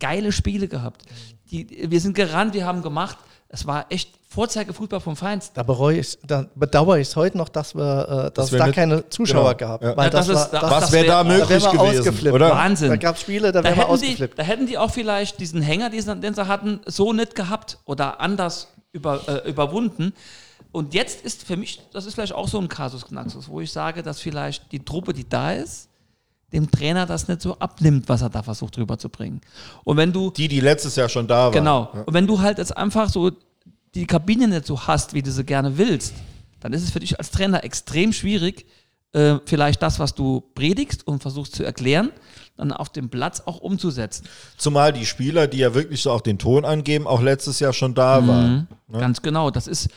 [0.00, 1.02] geile Spiele gehabt.
[1.50, 3.18] Die, wir sind gerannt, wir haben gemacht.
[3.48, 5.54] Es war echt Vorzeigefußball vom Feinsten.
[5.54, 8.66] Da bereue ich, da bedauere ich es heute noch, dass wir, äh, dass wir es
[8.66, 9.82] da keine Zuschauer genau, gab.
[9.82, 9.96] ja.
[9.96, 12.34] Weil Ja, das, das war, ist- das, Was das wäre da möglich wir gewesen, ausgeflippt.
[12.34, 12.50] oder?
[12.50, 12.88] Wahnsinn.
[12.90, 14.38] Da gab es Spiele, da Da wären wir hätten, die, ausgeflippt.
[14.38, 18.20] da hätten die auch vielleicht diesen Hänger, diesen, den sie hatten, so nicht gehabt oder
[18.20, 20.12] anders über, äh, überwunden.
[20.72, 23.70] Und jetzt ist für mich, das ist vielleicht auch so ein Kasus Knaxus, wo ich
[23.70, 25.88] sage, dass vielleicht die Truppe, die da ist,
[26.52, 29.40] dem Trainer das nicht so abnimmt, was er da versucht rüberzubringen.
[29.84, 31.52] Und wenn du Die, die letztes Jahr schon da waren.
[31.52, 31.90] Genau.
[32.06, 33.30] Und wenn du halt jetzt einfach so
[33.94, 36.14] die Kabine nicht so hast, wie du sie gerne willst,
[36.60, 38.66] dann ist es für dich als Trainer extrem schwierig,
[39.12, 42.10] äh, vielleicht das, was du predigst und versuchst zu erklären,
[42.56, 44.24] dann auf dem Platz auch umzusetzen.
[44.56, 47.94] Zumal die Spieler, die ja wirklich so auch den Ton angeben, auch letztes Jahr schon
[47.94, 48.28] da Mhm.
[48.28, 48.68] waren.
[48.92, 49.50] Ganz genau.
[49.50, 49.88] Das ist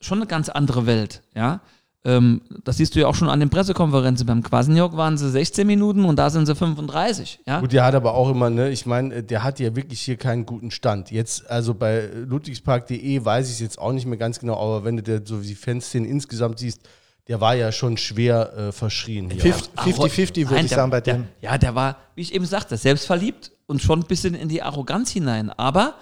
[0.00, 1.60] schon eine ganz andere Welt, ja.
[2.06, 4.26] Ähm, das siehst du ja auch schon an den Pressekonferenzen.
[4.26, 7.60] Beim Quasenjok waren sie 16 Minuten und da sind sie 35, ja.
[7.60, 10.44] Gut, der hat aber auch immer, ne, ich meine, der hat ja wirklich hier keinen
[10.44, 11.10] guten Stand.
[11.10, 14.96] Jetzt, also bei ludwigspark.de weiß ich es jetzt auch nicht mehr ganz genau, aber wenn
[14.96, 16.80] du dir so die Fanszene insgesamt siehst,
[17.26, 19.54] der war ja schon schwer äh, verschrien hier.
[19.54, 21.24] 50-50 würde ich der- sagen bei der, dem.
[21.40, 25.10] Ja, der war, wie ich eben sagte, selbstverliebt und schon ein bisschen in die Arroganz
[25.10, 25.48] hinein.
[25.48, 25.94] Aber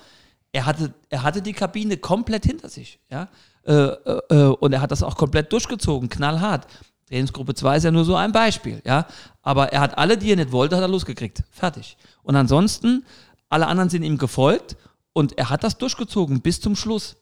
[0.51, 2.99] er hatte, er hatte die Kabine komplett hinter sich.
[3.09, 3.29] Ja?
[3.65, 6.67] Äh, äh, äh, und er hat das auch komplett durchgezogen, knallhart.
[7.09, 8.83] Trainingsgruppe 2 ist ja nur so ein Beispiel.
[8.85, 9.07] Ja?
[9.43, 11.43] Aber er hat alle, die er nicht wollte, hat er losgekriegt.
[11.51, 11.97] Fertig.
[12.23, 13.05] Und ansonsten,
[13.49, 14.77] alle anderen sind ihm gefolgt
[15.13, 17.17] und er hat das durchgezogen bis zum Schluss.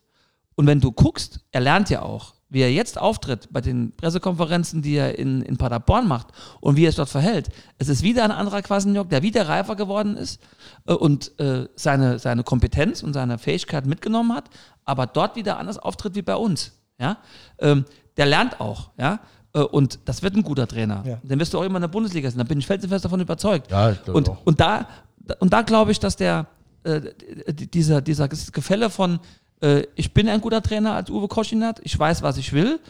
[0.54, 4.82] Und wenn du guckst, er lernt ja auch, wie er jetzt auftritt bei den Pressekonferenzen,
[4.82, 6.28] die er in, in Paderborn macht
[6.60, 7.48] und wie er es dort verhält.
[7.78, 10.40] Es ist wieder ein anderer Quasenjok, der wieder reifer geworden ist
[10.86, 14.50] äh, und äh, seine, seine Kompetenz und seine Fähigkeiten mitgenommen hat,
[14.84, 16.72] aber dort wieder anders auftritt wie bei uns.
[16.98, 17.18] Ja?
[17.60, 17.84] Ähm,
[18.16, 18.90] der lernt auch.
[18.98, 19.20] Ja?
[19.54, 21.02] Äh, Und das wird ein guter Trainer.
[21.06, 21.16] Ja.
[21.22, 22.38] Den wirst du auch immer in der Bundesliga sehen.
[22.38, 23.70] Da bin ich felsenfest davon überzeugt.
[23.70, 24.38] Ja, ich und, auch.
[24.44, 24.86] und da,
[25.38, 26.46] und da glaube ich, dass der,
[26.82, 27.00] äh,
[27.52, 29.20] dieser, dieser Gefälle von,
[29.60, 32.80] äh, ich bin ein guter Trainer als Uwe Koschinat, ich weiß, was ich will,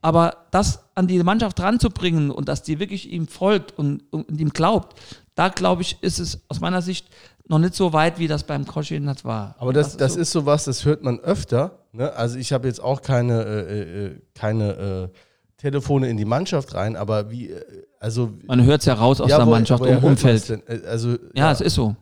[0.00, 4.50] aber das an die Mannschaft ranzubringen und dass die wirklich ihm folgt und, und ihm
[4.50, 4.96] glaubt,
[5.34, 7.06] da glaube ich, ist es aus meiner Sicht
[7.48, 9.56] noch nicht so weit, wie das beim Koschinat war.
[9.58, 10.20] Aber das, das, so.
[10.20, 11.78] ist sowas, das hört man öfter.
[11.92, 12.12] Ne?
[12.12, 15.18] Also ich habe jetzt auch keine, äh, äh, keine äh,
[15.56, 17.62] Telefone in die Mannschaft rein, aber wie, äh,
[17.98, 20.50] also Man hört es ja raus aus ja, der Mannschaft, im Umfeld.
[20.50, 21.96] Äh, Also Ja, es ist so.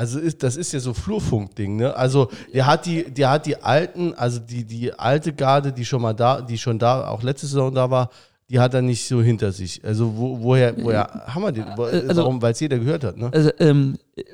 [0.00, 1.94] Also ist, das ist ja so Flurfunk-Ding, ne?
[1.94, 6.00] Also der hat die, der hat die alten, also die, die alte Garde, die schon
[6.00, 8.08] mal da, die schon da, auch letzte Saison da war,
[8.48, 9.84] die hat er nicht so hinter sich.
[9.84, 11.66] Also wo, woher, woher haben wir den?
[11.76, 12.40] Wo- Also- Warum?
[12.40, 13.28] Weil es jeder gehört hat, ne?
[13.30, 14.24] Also, ähm, äh,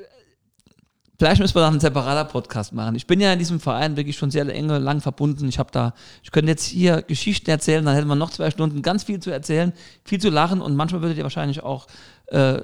[1.19, 2.95] vielleicht müssen wir noch einen separater Podcast machen.
[2.95, 5.49] Ich bin ja in diesem Verein wirklich schon sehr enge, lang verbunden.
[5.49, 8.81] Ich habe da, ich könnte jetzt hier Geschichten erzählen, dann hätten wir noch zwei Stunden
[8.81, 9.73] ganz viel zu erzählen,
[10.05, 11.87] viel zu lachen und manchmal würdet ihr wahrscheinlich auch
[12.27, 12.61] äh,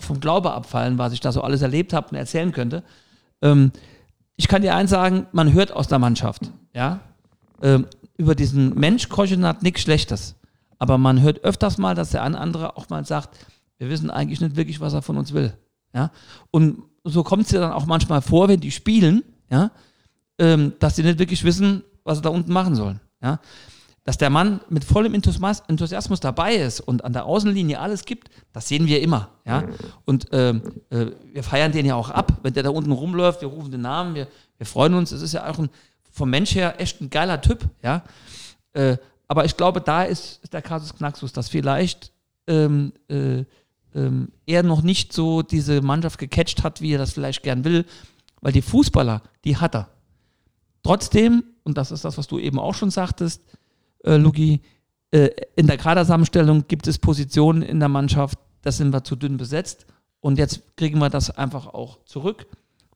[0.00, 2.82] vom Glaube abfallen, was ich da so alles erlebt habe und erzählen könnte.
[3.42, 3.72] Ähm,
[4.36, 7.00] ich kann dir eins sagen, man hört aus der Mannschaft, ja,
[7.62, 10.34] ähm, über diesen Mensch Koschenat nichts Schlechtes.
[10.78, 13.36] Aber man hört öfters mal, dass der ein andere auch mal sagt,
[13.78, 15.52] wir wissen eigentlich nicht wirklich, was er von uns will.
[15.94, 16.10] Ja?
[16.50, 19.70] Und so kommt es ja dann auch manchmal vor, wenn die spielen, ja,
[20.38, 23.00] ähm, dass sie nicht wirklich wissen, was sie da unten machen sollen.
[23.22, 23.40] Ja?
[24.08, 28.66] Dass der Mann mit vollem Enthusiasmus, dabei ist und an der Außenlinie alles gibt, das
[28.66, 29.28] sehen wir immer.
[29.44, 29.64] Ja?
[30.06, 33.48] Und ähm, äh, wir feiern den ja auch ab, wenn der da unten rumläuft, wir
[33.48, 34.26] rufen den Namen, wir,
[34.56, 35.12] wir freuen uns.
[35.12, 35.68] Es ist ja auch ein,
[36.10, 37.68] vom Mensch her echt ein geiler Typ.
[37.82, 38.02] Ja?
[38.72, 42.10] Äh, aber ich glaube, da ist, ist der Kasus Knaxus, dass vielleicht
[42.46, 43.44] ähm, äh,
[43.94, 47.84] ähm, er noch nicht so diese Mannschaft gecatcht hat, wie er das vielleicht gern will,
[48.40, 49.90] weil die Fußballer, die hat er.
[50.82, 53.42] Trotzdem, und das ist das, was du eben auch schon sagtest,
[54.04, 54.60] äh, Luki,
[55.10, 59.36] äh, in der Kaderzusammenstellung gibt es Positionen in der Mannschaft, da sind wir zu dünn
[59.36, 59.86] besetzt
[60.20, 62.46] und jetzt kriegen wir das einfach auch zurück,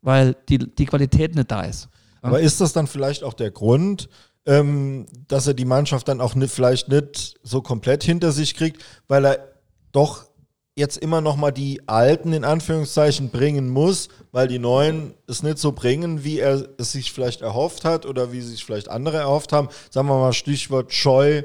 [0.02, 1.88] weil die, die Qualität nicht da ist.
[2.20, 4.08] Aber ist das dann vielleicht auch der Grund,
[4.46, 8.84] ähm, dass er die Mannschaft dann auch nicht, vielleicht nicht so komplett hinter sich kriegt,
[9.08, 9.52] weil er
[9.92, 10.26] doch
[10.74, 15.58] jetzt immer noch mal die Alten in Anführungszeichen bringen muss, weil die Neuen es nicht
[15.58, 19.52] so bringen, wie er es sich vielleicht erhofft hat oder wie sich vielleicht andere erhofft
[19.52, 19.68] haben.
[19.90, 21.42] Sagen wir mal Stichwort Scheu,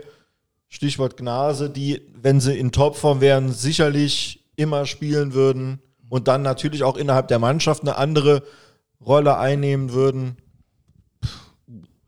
[0.70, 5.80] Stichwort Gnase, die, wenn sie in Topform wären, sicherlich immer spielen würden
[6.10, 8.44] und dann natürlich auch innerhalb der Mannschaft eine andere
[9.06, 10.38] Rolle einnehmen würden.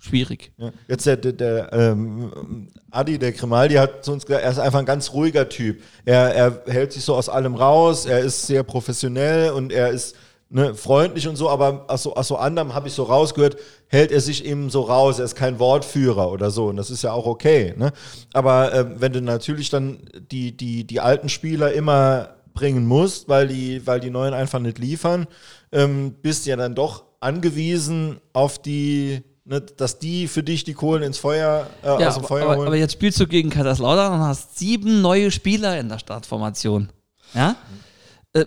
[0.10, 0.52] Schwierig.
[0.58, 0.72] Ja.
[0.88, 4.80] Jetzt der, der, der ähm, Adi, der Grimaldi, hat zu uns gesagt, er ist einfach
[4.80, 5.82] ein ganz ruhiger Typ.
[6.04, 10.16] Er, er hält sich so aus allem raus, er ist sehr professionell und er ist
[10.50, 13.58] ne, freundlich und so, aber aus so, aus so anderem habe ich so rausgehört,
[13.88, 17.04] hält er sich eben so raus, er ist kein Wortführer oder so und das ist
[17.04, 17.76] ja auch okay.
[17.78, 17.92] Ne?
[18.34, 20.00] Aber ähm, wenn du natürlich dann
[20.32, 24.80] die, die, die alten Spieler immer bringen musst, weil die, weil die neuen einfach nicht
[24.80, 25.28] liefern,
[25.72, 31.04] ähm, bist ja dann doch angewiesen auf die ne, dass die für dich die Kohlen
[31.04, 32.68] ins Feuer, äh, Ja, aus dem aber, Feuer aber, holen.
[32.68, 36.90] aber jetzt spielst du gegen Kaiserslautern und hast sieben neue Spieler in der Startformation.
[37.34, 37.56] Ja?
[38.34, 38.46] Äh,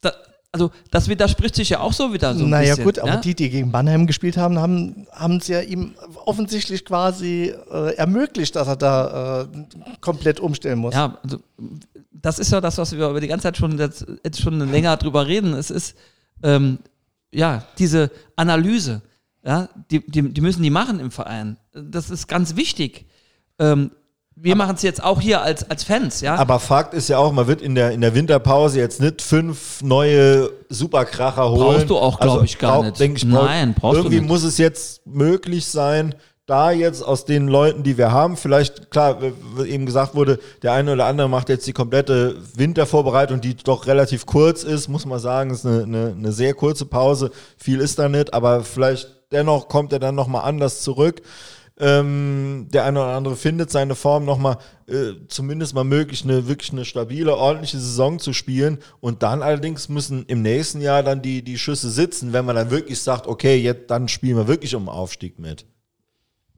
[0.00, 0.12] da,
[0.52, 2.84] also, das widerspricht sich ja auch so wieder so ein naja bisschen.
[2.84, 3.16] gut, aber ja?
[3.16, 5.94] die, die gegen Mannheim gespielt haben, haben haben es ja ihm
[6.26, 9.46] offensichtlich quasi äh, ermöglicht, dass er da äh,
[10.00, 10.94] komplett umstellen muss.
[10.94, 11.38] Ja, also,
[12.12, 14.96] das ist ja das, was wir über die ganze Zeit schon jetzt, jetzt schon länger
[14.96, 15.54] drüber reden.
[15.54, 15.96] Es ist
[16.42, 16.78] ähm,
[17.32, 19.02] ja diese Analyse,
[19.48, 21.56] ja, die, die, die müssen die machen im Verein.
[21.72, 23.06] Das ist ganz wichtig.
[23.58, 23.90] Ähm,
[24.36, 26.36] wir machen es jetzt auch hier als, als Fans, ja.
[26.36, 29.82] aber Fakt ist ja auch, man wird in der, in der Winterpause jetzt nicht fünf
[29.82, 31.60] neue Superkracher holen.
[31.78, 33.00] Brauchst du auch, glaub ich, gar brauch- nicht.
[33.00, 36.14] Ich, Nein, brauchst du Irgendwie muss es jetzt möglich sein,
[36.46, 40.38] da jetzt aus den Leuten, die wir haben, vielleicht, klar, w- w- eben gesagt wurde,
[40.62, 45.04] der eine oder andere macht jetzt die komplette Wintervorbereitung, die doch relativ kurz ist, muss
[45.04, 47.32] man sagen, ist eine, eine, eine sehr kurze Pause.
[47.56, 51.22] Viel ist da nicht, aber vielleicht dennoch kommt er dann nochmal anders zurück.
[51.80, 56.72] Ähm, der eine oder andere findet seine Form nochmal, äh, zumindest mal möglich, eine wirklich
[56.72, 58.78] eine stabile, ordentliche Saison zu spielen.
[59.00, 62.70] Und dann allerdings müssen im nächsten Jahr dann die, die Schüsse sitzen, wenn man dann
[62.72, 65.66] wirklich sagt, okay, jetzt dann spielen wir wirklich um den Aufstieg mit.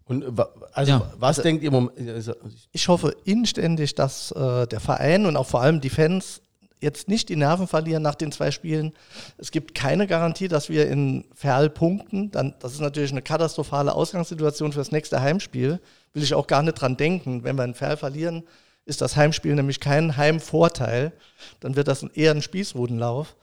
[0.05, 0.25] Und
[0.73, 1.13] also Ja.
[1.19, 2.09] was denkt ihr im Moment?
[2.09, 2.33] also,
[2.73, 6.41] Ich hoffe inständig, dass äh, der Verein und auch vor allem die Fans
[6.81, 8.93] jetzt nicht die Nerven verlieren nach den zwei Spielen.
[9.39, 12.31] Es gibt keine Garantie, dass wir in Ferl punkten.
[12.31, 15.81] Dann, das ist natürlich eine katastrophale Ausgangssituation für das nächste Heimspiel.
[16.13, 17.45] Will ich auch gar nicht dran denken.
[17.45, 18.45] Wenn wir in Ferl verlieren,
[18.87, 21.13] ist das Heimspiel nämlich kein Heimvorteil.
[21.61, 23.37] Dann wird das eher ein Spießrutenlauf.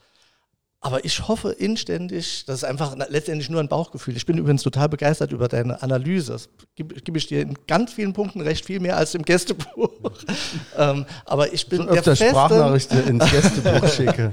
[0.80, 4.16] Aber ich hoffe inständig, das ist einfach letztendlich nur ein Bauchgefühl.
[4.16, 6.34] Ich bin übrigens total begeistert über deine Analyse.
[6.34, 9.90] Das gebe ich dir in ganz vielen Punkten recht, viel mehr als im Gästebuch.
[10.78, 14.32] ähm, aber ich bin, der öfter festen, Sprachnachrichten ins Gästebuch schicke.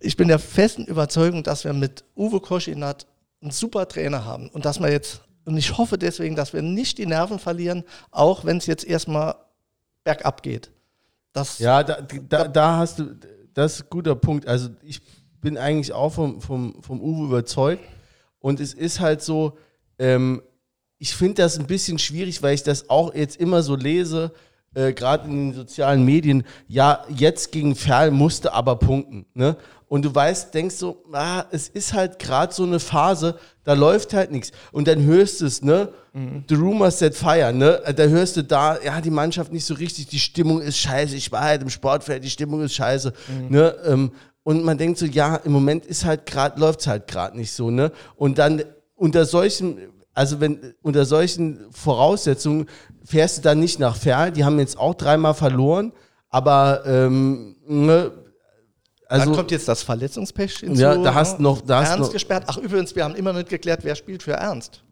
[0.00, 3.06] ich bin der festen Überzeugung, dass wir mit Uwe Koschinat
[3.42, 6.96] einen super Trainer haben und dass wir jetzt, und ich hoffe deswegen, dass wir nicht
[6.96, 9.34] die Nerven verlieren, auch wenn es jetzt erstmal
[10.04, 10.70] bergab geht.
[11.34, 13.14] Das, Ja, da, da, da hast du,
[13.56, 14.46] das ist ein guter Punkt.
[14.46, 15.00] Also ich
[15.40, 17.82] bin eigentlich auch vom, vom, vom Uwe überzeugt.
[18.38, 19.56] Und es ist halt so,
[19.98, 20.42] ähm,
[20.98, 24.32] ich finde das ein bisschen schwierig, weil ich das auch jetzt immer so lese,
[24.74, 26.44] äh, gerade in den sozialen Medien.
[26.68, 29.24] Ja, jetzt gegen Ferl musste aber punkten.
[29.32, 29.56] Ne?
[29.88, 34.14] Und du weißt, denkst so, ah, es ist halt gerade so eine Phase, da läuft
[34.14, 34.50] halt nichts.
[34.72, 35.90] Und dann hörst du es, ne?
[36.48, 37.80] The rumors set fire, ne?
[37.94, 41.14] Da hörst du da, ja, die Mannschaft nicht so richtig, die Stimmung ist scheiße.
[41.14, 43.12] Ich war halt im Sportfeld, die Stimmung ist scheiße,
[43.48, 43.76] ne?
[43.84, 44.10] Ähm,
[44.42, 47.52] und man denkt so, ja, im Moment ist halt gerade, läuft es halt gerade nicht
[47.52, 47.92] so, ne?
[48.16, 48.62] Und dann
[48.94, 49.78] unter solchen,
[50.14, 52.66] also wenn unter solchen Voraussetzungen
[53.04, 55.92] fährst du dann nicht nach Ferl, die haben jetzt auch dreimal verloren,
[56.30, 58.10] aber ähm, ne,
[59.08, 60.80] also Dann kommt jetzt das Verletzungspech hinzu.
[60.82, 61.44] Ja, da hast ne?
[61.44, 62.44] noch- da hast Ernst noch- gesperrt.
[62.46, 64.82] Ach, übrigens, wir haben immer nicht geklärt, wer spielt für Ernst.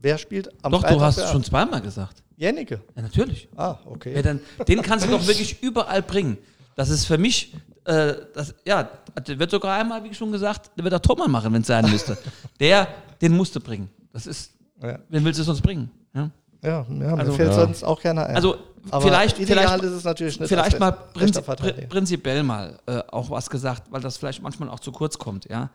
[0.00, 2.22] Wer spielt am Doch, Freitag du hast es schon zweimal gesagt.
[2.36, 2.80] Jennecke.
[2.94, 3.48] Ja, natürlich.
[3.56, 4.14] Ah, okay.
[4.14, 6.36] Ja, dann, den kannst du doch wirklich überall bringen.
[6.76, 8.88] Das ist für mich, äh, das, ja,
[9.26, 11.90] der wird sogar einmal, wie schon gesagt, der wird auch Thomann machen, wenn es sein
[11.90, 12.16] müsste.
[12.60, 12.86] Der,
[13.22, 13.88] den musst du bringen.
[14.12, 14.52] Das ist,
[14.82, 14.98] Ja.
[15.08, 15.90] wen willst du sonst bringen?
[16.14, 16.30] Ja?
[16.62, 17.54] Ja, ja mir Also- fällt Ja.
[17.54, 18.36] sonst auch keiner ein.
[18.36, 18.56] Also
[18.90, 20.48] Aber vielleicht, ideal vielleicht, ist es natürlich nicht.
[20.48, 21.82] vielleicht mal rechter prinzi Verteidiger.
[21.82, 25.48] pr prinzipiell mal äh, auch was gesagt, weil das vielleicht manchmal auch zu kurz kommt.
[25.48, 25.70] Ja?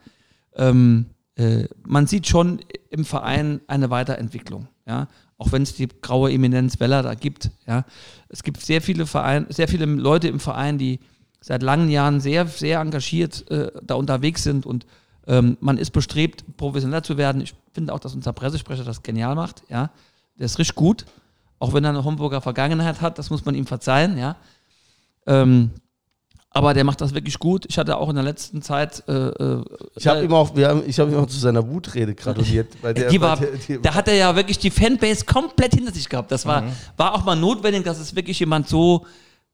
[0.56, 1.06] Ähm,
[1.36, 2.60] äh, man sieht schon
[2.90, 4.68] im Verein eine Weiterentwicklung.
[4.86, 5.08] Ja?
[5.38, 7.50] Auch wenn es die graue Eminenz Weller da gibt.
[7.66, 7.84] Ja?
[8.28, 11.00] Es gibt sehr viele Verein, sehr viele Leute im Verein, die
[11.40, 14.86] seit langen Jahren sehr, sehr engagiert äh, da unterwegs sind und
[15.26, 17.42] ähm, man ist bestrebt, professioneller zu werden.
[17.42, 19.62] Ich finde auch, dass unser Pressesprecher das genial macht.
[19.68, 19.90] Ja?
[20.42, 21.06] Der ist richtig gut,
[21.60, 24.18] auch wenn er eine Homburger Vergangenheit hat, das muss man ihm verzeihen.
[24.18, 24.34] Ja?
[25.24, 25.70] Ähm,
[26.50, 27.64] aber der macht das wirklich gut.
[27.68, 29.04] Ich hatte auch in der letzten Zeit.
[29.06, 29.64] Äh, äh,
[29.94, 32.76] Ich habe äh, ihm auch, wir haben, ich habe ihm auch zu seiner Wutrede gratuliert.
[32.82, 35.74] Bei der, die bei war, der, die, da hat er ja wirklich die Fanbase komplett
[35.74, 36.32] hinter sich gehabt.
[36.32, 36.48] Das Mhm.
[36.48, 36.64] war,
[36.96, 39.06] war auch mal notwendig, dass es wirklich jemand so,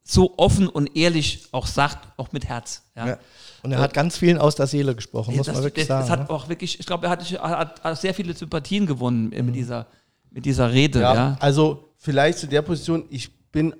[0.03, 2.83] so offen und ehrlich auch sagt, auch mit Herz.
[2.97, 3.09] Ja.
[3.09, 3.19] Ja.
[3.63, 6.09] Und er hat ganz vielen aus der Seele gesprochen, muss das, man wirklich das, sagen.
[6.09, 6.35] das hat ne?
[6.35, 9.55] auch wirklich, ich glaube, er hat, er hat, hat sehr viele Sympathien gewonnen äh, mit,
[9.55, 9.87] dieser,
[10.31, 11.01] mit dieser Rede.
[11.01, 11.37] ja, Ja.
[11.41, 13.75] Also vielleicht zu der Position, ich bin,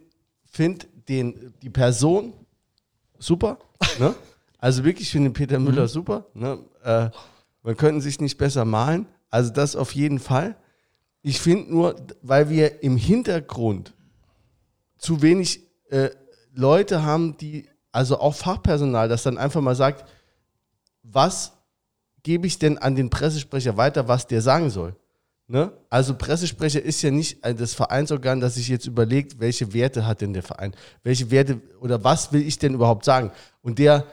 [0.45, 2.33] finde den, die Person
[3.19, 3.59] super.
[3.99, 4.15] Ne?
[4.61, 6.27] Also wirklich, ich finde den Peter Müller super.
[6.35, 6.59] Ne?
[6.83, 7.11] Äh,
[7.63, 9.07] man könnte sich nicht besser malen.
[9.31, 10.57] Also das auf jeden Fall.
[11.23, 13.95] Ich finde nur, weil wir im Hintergrund
[14.97, 15.61] zu wenig
[15.91, 16.11] äh,
[16.55, 20.05] Leute haben, die, also auch Fachpersonal, das dann einfach mal sagt,
[21.05, 21.53] was
[22.25, 24.97] gebe ich denn an den Pressesprecher weiter, was der sagen soll?
[25.51, 25.73] Ne?
[25.89, 30.21] Also Pressesprecher ist ja nicht ein- das Vereinsorgan, das sich jetzt überlegt, welche Werte hat
[30.21, 30.75] denn der Verein?
[31.03, 33.33] Welche Werte oder was will ich denn überhaupt sagen?
[33.63, 34.05] Und der,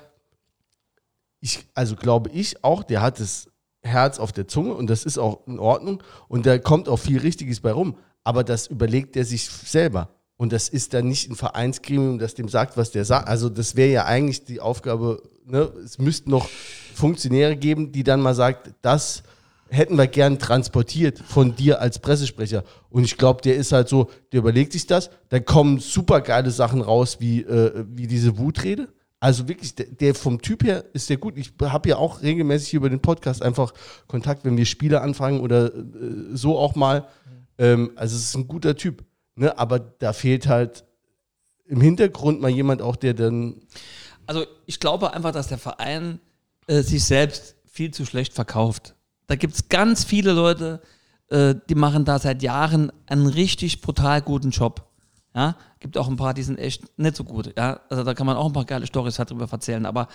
[1.41, 3.49] ich, also glaube ich auch, der hat das
[3.83, 7.19] Herz auf der Zunge und das ist auch in Ordnung und da kommt auch viel
[7.19, 7.97] Richtiges bei rum.
[8.23, 10.09] Aber das überlegt er sich selber.
[10.37, 13.27] Und das ist dann nicht ein Vereinsgremium, das dem sagt, was der sagt.
[13.27, 15.71] Also das wäre ja eigentlich die Aufgabe, ne?
[15.83, 16.49] es müssten noch
[16.93, 19.23] Funktionäre geben, die dann mal sagt, das
[19.69, 22.63] hätten wir gern transportiert von dir als Pressesprecher.
[22.89, 26.51] Und ich glaube, der ist halt so, der überlegt sich das, dann kommen super geile
[26.51, 28.89] Sachen raus, wie, äh, wie diese Wutrede.
[29.19, 31.37] Also wirklich, der, der vom Typ her ist der gut.
[31.37, 33.73] Ich habe ja auch regelmäßig über den Podcast einfach
[34.07, 35.81] Kontakt, wenn wir Spiele anfangen oder äh,
[36.33, 37.07] so auch mal.
[37.57, 39.03] Ähm, also es ist ein guter Typ.
[39.35, 39.57] Ne?
[39.57, 40.85] Aber da fehlt halt
[41.65, 43.61] im Hintergrund mal jemand auch, der dann
[44.27, 46.19] Also ich glaube einfach, dass der Verein
[46.67, 48.94] äh, sich selbst viel zu schlecht verkauft.
[49.27, 50.81] Da gibt es ganz viele Leute,
[51.29, 54.87] äh, die machen da seit Jahren einen richtig brutal guten Job.
[55.33, 57.53] Ja, gibt auch ein paar, die sind echt nicht so gut.
[57.57, 59.85] Ja, also da kann man auch ein paar geile Storys halt drüber erzählen.
[59.85, 60.07] Aber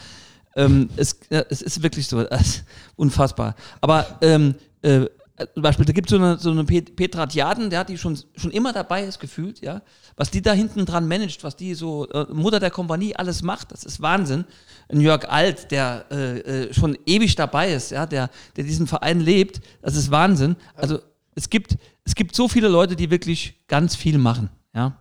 [0.57, 2.65] ähm, es, ja, es ist wirklich so, ist
[2.97, 3.55] unfassbar.
[3.81, 5.07] Aber ähm, äh,
[5.55, 7.99] zum Beispiel, da gibt es so eine, so eine Pet- Petra Djaden, der hat die
[7.99, 9.83] schon, schon immer dabei ist, gefühlt, ja.
[10.17, 13.73] Was die da hinten dran managt, was die so, äh, Mutter der Kompanie alles macht,
[13.73, 14.45] das ist Wahnsinn.
[14.89, 19.21] Ein Jörg Alt, der äh, äh, schon ewig dabei ist, ja, der, der diesen Verein
[19.21, 20.57] lebt, das ist Wahnsinn.
[20.75, 20.99] Also
[21.35, 24.97] es gibt, es gibt so viele Leute, die wirklich ganz viel machen, ja.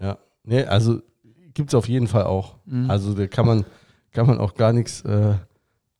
[0.00, 1.00] Ja, nee, also
[1.54, 2.56] gibt es auf jeden Fall auch.
[2.66, 2.90] Mhm.
[2.90, 3.64] Also da kann man,
[4.10, 5.34] kann man auch gar nichts äh,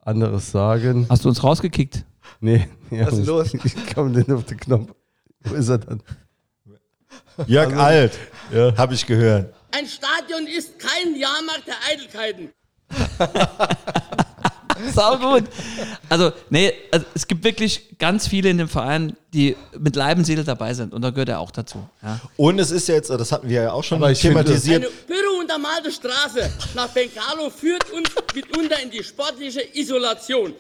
[0.01, 1.07] anderes sagen.
[1.09, 2.05] Hast du uns rausgekickt?
[2.41, 3.55] Nee, ja, Was ist los?
[3.65, 4.91] Ich komme denn auf den Knopf.
[5.41, 6.03] Wo ist er dann?
[7.47, 8.19] Jörg Also- Alt,
[8.53, 8.77] Ja.
[8.77, 9.55] habe ich gehört.
[9.73, 12.51] Ein Stadion ist kein Jahrmarkt der Eitelkeiten.
[14.95, 15.45] Sau gut.
[16.11, 20.25] Also, nee, also es gibt wirklich ganz viele in dem Verein, die mit Leib und
[20.25, 20.93] Seele dabei sind.
[20.93, 21.89] Und da gehört er auch dazu.
[22.03, 22.21] Ja.
[22.37, 24.93] Und es ist jetzt, das hatten wir ja auch schon Aber finde- thematisiert, Eine
[25.47, 30.55] untermalte Straße nach Bengalo führt uns mitunter in die sportliche Isolation.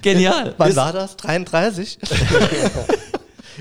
[0.00, 0.54] Genial.
[0.56, 1.16] Wann war das?
[1.18, 1.98] 33?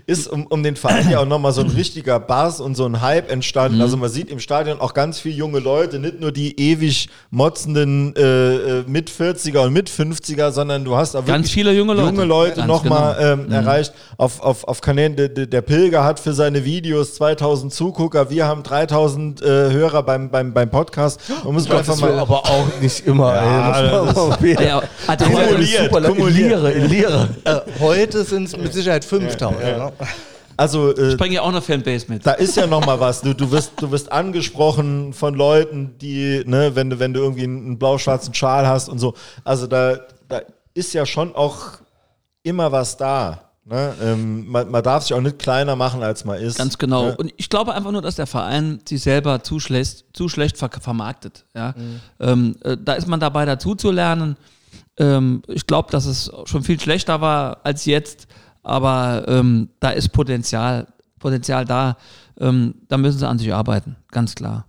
[0.10, 3.02] ist um, um den Verein ja auch nochmal so ein richtiger Buzz und so ein
[3.02, 3.78] Hype entstanden.
[3.78, 3.84] Mhm.
[3.84, 8.16] Also man sieht im Stadion auch ganz viele junge Leute, nicht nur die ewig motzenden
[8.16, 8.22] äh,
[8.80, 12.08] äh, mit 40er und mit 50er, sondern du hast auch Ganz wirklich viele junge Leute.
[12.08, 13.44] junge Leute Ganz nochmal genau.
[13.44, 13.94] ähm, erreicht.
[14.18, 18.48] Auf, auf, auf Kanälen, der, der der Pilger hat für seine Videos 2000 Zugucker, wir
[18.48, 21.20] haben 3000 äh, Hörer beim, beim, beim Podcast.
[21.44, 23.36] Man muss einfach will mal aber auch nicht immer.
[23.36, 26.50] Ja, ey, Ja, also Kumuliert, kumuliert.
[26.50, 27.30] Lehre, in Lehre.
[27.44, 29.60] Äh, heute sind es mit Sicherheit 5000.
[29.62, 29.92] ne?
[30.58, 32.26] Also äh, ich bringe ja auch eine Fanbase mit.
[32.26, 33.22] da ist ja noch mal was.
[33.22, 37.44] Du, du, wirst, du wirst angesprochen von Leuten, die, ne, wenn du, wenn du irgendwie
[37.44, 39.14] einen blau-schwarzen Schal hast und so.
[39.46, 40.42] Also da, da
[40.74, 41.80] ist ja schon auch
[42.44, 43.50] immer was da.
[43.64, 43.94] Ne?
[44.02, 46.58] Ähm, man, man darf sich auch nicht kleiner machen, als man ist.
[46.58, 47.06] Ganz genau.
[47.06, 47.18] Ne?
[47.18, 50.70] Und ich glaube einfach nur, dass der Verein sich selber zu schlecht, zu schlecht ver
[50.82, 51.46] vermarktet.
[51.56, 51.74] Ja?
[51.78, 52.00] Mhm.
[52.20, 54.38] Ähm, äh, da ist man dabei, dazu zu lernen.
[54.98, 58.28] Ähm, ich glaube, dass es schon viel schlechter war als jetzt,
[58.70, 60.88] aber ähm, da ist Potenzial,
[61.20, 61.98] Potenzial da.
[62.40, 64.66] Ähm, da müssen sie an sich arbeiten, ganz klar.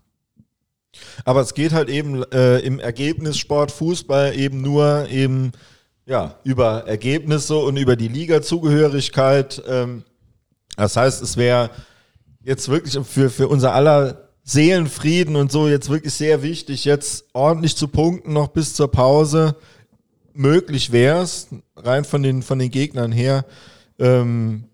[1.25, 5.53] Aber es geht halt eben äh, im Ergebnissport, Fußball eben nur eben
[6.07, 9.63] ja, über Ergebnisse und über die Liga-Zugehörigkeit.
[9.69, 10.03] Ähm,
[10.77, 11.71] das heißt, es wäre
[12.43, 17.77] jetzt wirklich für, für unser aller Seelenfrieden und so jetzt wirklich sehr wichtig, jetzt ordentlich
[17.77, 19.55] zu punkten noch bis zur Pause.
[20.33, 23.45] Möglich wäre es, rein von den, von den Gegnern her.
[24.01, 24.65] Ähm,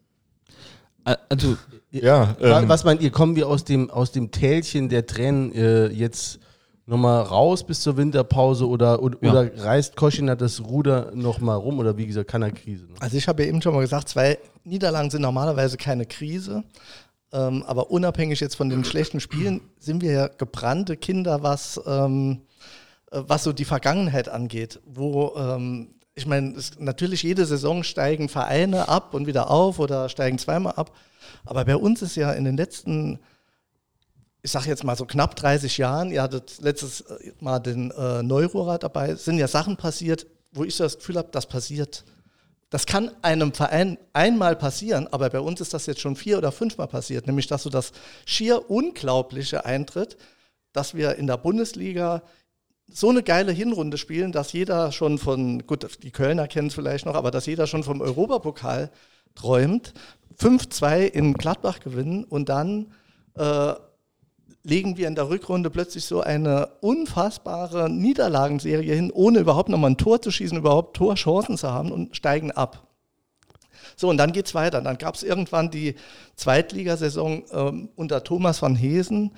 [1.05, 1.57] Äh, Also,
[1.93, 5.87] ja, ähm, Was meint ihr, kommen wir aus dem, aus dem Tälchen der Tränen äh,
[5.89, 6.41] jetzt
[6.85, 9.31] nochmal raus bis zur Winterpause oder, oder, Ja.
[9.33, 12.85] oder reißt Koschina das Ruder nochmal rum oder wie gesagt, kann er Krise?
[12.87, 12.95] Ne?
[13.01, 16.65] Also ich habe ja eben schon mal gesagt, zwei Niederlagen sind normalerweise keine Krise.
[17.33, 22.43] Ähm, aber unabhängig jetzt von den schlechten Spielen sind wir ja gebrannte Kinder, was, ähm,
[23.11, 24.81] äh, was so die Vergangenheit angeht.
[24.87, 30.39] Wo, ähm, ich meine, natürlich jede Saison steigen Vereine ab und wieder auf oder steigen
[30.39, 30.91] zweimal ab.
[31.45, 33.21] Aber bei uns ist ja in den letzten,
[34.43, 38.23] ich sage jetzt mal so knapp 30 Jahren, ihr hattet letztes äh, Mal den äh,
[38.25, 42.05] Neururer dabei, sind ja Sachen passiert, wo ich so das Gefühl habe, das passiert
[42.71, 46.51] das kann einem Verein einmal passieren, aber bei uns ist das jetzt schon vier oder
[46.51, 47.93] fünfmal passiert, nämlich dass so das
[48.25, 50.17] schier Unglaubliche eintritt,
[50.73, 52.23] dass wir in der Bundesliga
[52.89, 57.07] so eine geile Hinrunde spielen, dass jeder schon von, gut, die Kölner kennen es vielleicht
[57.07, 58.91] noch, aber dass jeder schon vom Europapokal
[59.35, 59.93] träumt,
[60.39, 62.93] 5-2 in Gladbach gewinnen und dann
[63.35, 63.75] äh,
[64.63, 69.97] legen wir in der Rückrunde plötzlich so eine unfassbare Niederlagenserie hin, ohne überhaupt nochmal ein
[69.97, 72.87] Tor zu schießen, überhaupt Torchancen zu haben und steigen ab.
[73.95, 74.83] So, und dann geht's weiter.
[74.83, 75.95] Dann gab es irgendwann die
[76.35, 79.33] Zweitligasaison ähm, unter Thomas van Hesen.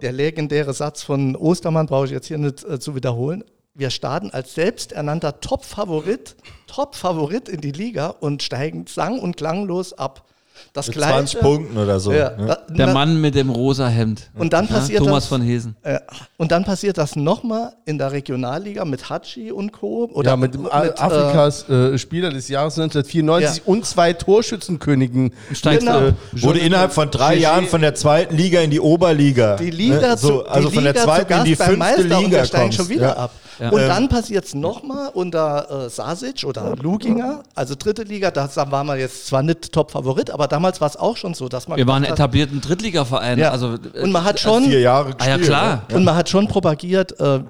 [0.00, 3.42] Der legendäre Satz von Ostermann brauche ich jetzt hier nicht äh, zu wiederholen.
[3.74, 10.24] Wir starten als selbsternannter Top-Favorit, Top-Favorit in die Liga und steigen sang- und klanglos ab.
[10.72, 12.12] Das mit Gleiche, 20 Punkten oder so.
[12.12, 12.58] Ja, ne?
[12.68, 14.30] der Mann mit dem rosa Hemd.
[14.36, 15.76] Und dann passiert Thomas das, von Hesen.
[15.82, 15.98] äh,
[16.36, 20.08] und dann passiert das nochmal in der Regionalliga mit Hatschi und Co.
[20.12, 23.62] Oder ja, mit, mit, Afrikas äh, Spieler des Jahres 1994 Ja.
[23.72, 25.32] und zwei Torschützenkönigen.
[25.52, 25.98] Steigt Genau.
[26.08, 29.56] Äh, Wurde innerhalb von drei Gigi- Jahren von der zweiten Liga in die Oberliga.
[29.56, 30.16] die Liga ne?
[30.16, 32.44] zu, so, also die von der zweiten zu in die fünfte Meister und Liga wir
[32.44, 32.76] steigen kommst.
[32.78, 33.16] schon wieder ja.
[33.16, 33.30] ab.
[33.58, 33.70] Ja.
[33.70, 33.88] Und Ähm.
[33.88, 38.96] dann passiert es nochmal unter äh, Sasic oder Luginger, also dritte Liga, da waren wir
[38.96, 42.02] jetzt zwar nicht Top-Favorit, aber damals war es auch schon so, dass man Wir waren
[42.04, 43.38] hat- etablierten Drittligaverein.
[43.38, 43.50] Ja.
[43.50, 45.82] Also, und man hat schon Vier Jahre Ah ja, gespielt, klar.
[45.88, 45.96] ne?
[45.96, 47.40] Und man hat schon propagiert, äh,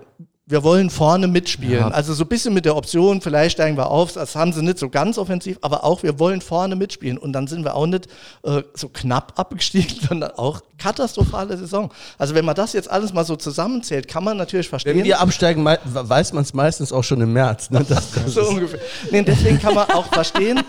[0.49, 1.81] wir wollen vorne mitspielen.
[1.81, 1.89] Ja.
[1.89, 4.79] Also so ein bisschen mit der Option, vielleicht steigen wir auf, das haben sie nicht
[4.79, 7.19] so ganz offensiv, aber auch wir wollen vorne mitspielen.
[7.19, 8.07] Und dann sind wir auch nicht
[8.45, 11.91] äh, so knapp abgestiegen, sondern auch katastrophale Saison.
[12.17, 14.97] Also wenn man das jetzt alles mal so zusammenzählt, kann man natürlich verstehen.
[14.97, 17.71] Wenn wir absteigen, weiß man es meistens auch schon im März.
[17.71, 17.79] Ne?
[17.89, 18.81] Das, das so ungefähr.
[19.11, 20.61] Nee, deswegen kann man auch verstehen,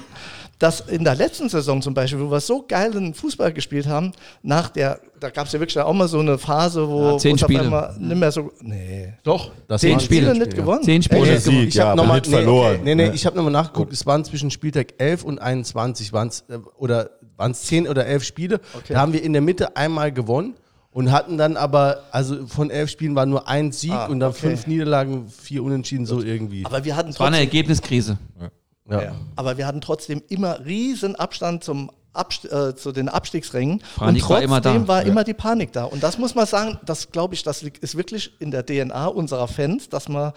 [0.60, 4.12] dass in der letzten Saison zum Beispiel, wo wir so geilen Fußball gespielt haben,
[4.44, 7.38] nach der, da gab es ja wirklich auch mal so eine Phase, wo Ja, zehn
[7.38, 7.62] Spiele.
[7.62, 10.38] einmal nicht mehr so, nee, Doch, das Zehn Spiele.
[10.38, 10.84] nicht gewonnen.
[10.84, 11.22] Zehn Spiele.
[11.22, 11.40] Ohne?
[11.40, 12.80] Sieg, ich ja, habe aber nochmal nicht verloren.
[12.84, 13.14] Nee, nee, Ja.
[13.14, 13.94] ich habe nochmal nachgeguckt.
[13.94, 18.24] Es waren zwischen Spieltag 11 und 21 waren's, äh, oder waren es 10 oder 11
[18.26, 18.60] Spiele.
[18.76, 18.94] Okay.
[18.94, 20.56] Da haben wir in der Mitte einmal gewonnen
[20.92, 24.32] und hatten dann aber, also von 11 Spielen war nur ein Sieg Ah, und dann
[24.32, 24.40] okay.
[24.50, 26.66] fünf Niederlagen, vier Unentschieden, so irgendwie.
[26.66, 28.18] Aber wir hatten es war eine Ergebniskrise.
[28.42, 28.50] ja.
[28.90, 29.16] Ja.
[29.36, 33.82] aber wir hatten trotzdem immer riesen Abstand zum Abst äh, zu den Abstiegsrängen.
[33.96, 34.88] Panik und war trotzdem immer da.
[34.88, 35.84] war immer die Panik da.
[35.86, 39.48] Und das muss man sagen, das glaube ich, das ist wirklich in der DNA unserer
[39.48, 40.34] Fans, dass man,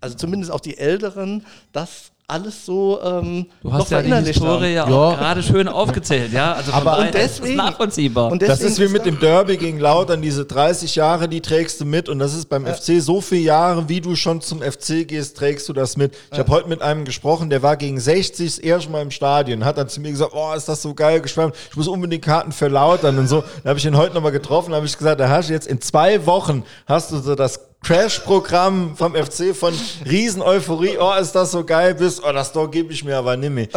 [0.00, 4.74] also zumindest auch die Älteren, das alles so ähm, Du noch hast ja die Historie
[4.74, 5.18] ja auch Ja.
[5.18, 6.54] gerade schön aufgezählt, ja.
[6.54, 8.30] Also Aber und ist es deswegen- nachvollziehbar.
[8.32, 11.80] Und Das deswegen ist wie mit dem Derby gegen Lautern, diese 30 Jahre, die trägst
[11.80, 15.04] du mit und das ist beim FC so viele Jahre, wie du schon zum FC
[15.06, 16.14] gehst, trägst du das mit.
[16.32, 19.64] Ich habe heute mit einem gesprochen, der war gegen 60 das erste Mal im Stadion,
[19.64, 22.52] hat dann zu mir gesagt, oh, ist das so geil geschwärmt, ich muss unbedingt Karten
[22.52, 23.42] für Lautern und so.
[23.62, 25.80] Da habe ich ihn heute nochmal getroffen, habe ich gesagt, da hast du jetzt in
[25.80, 29.74] zwei Wochen, hast du so das Crash-Programm vom FC von
[30.08, 33.50] Riesen-Euphorie, oh, ist das so geil, bis, oh, das Tor gebe ich mir aber nicht
[33.50, 33.68] mehr.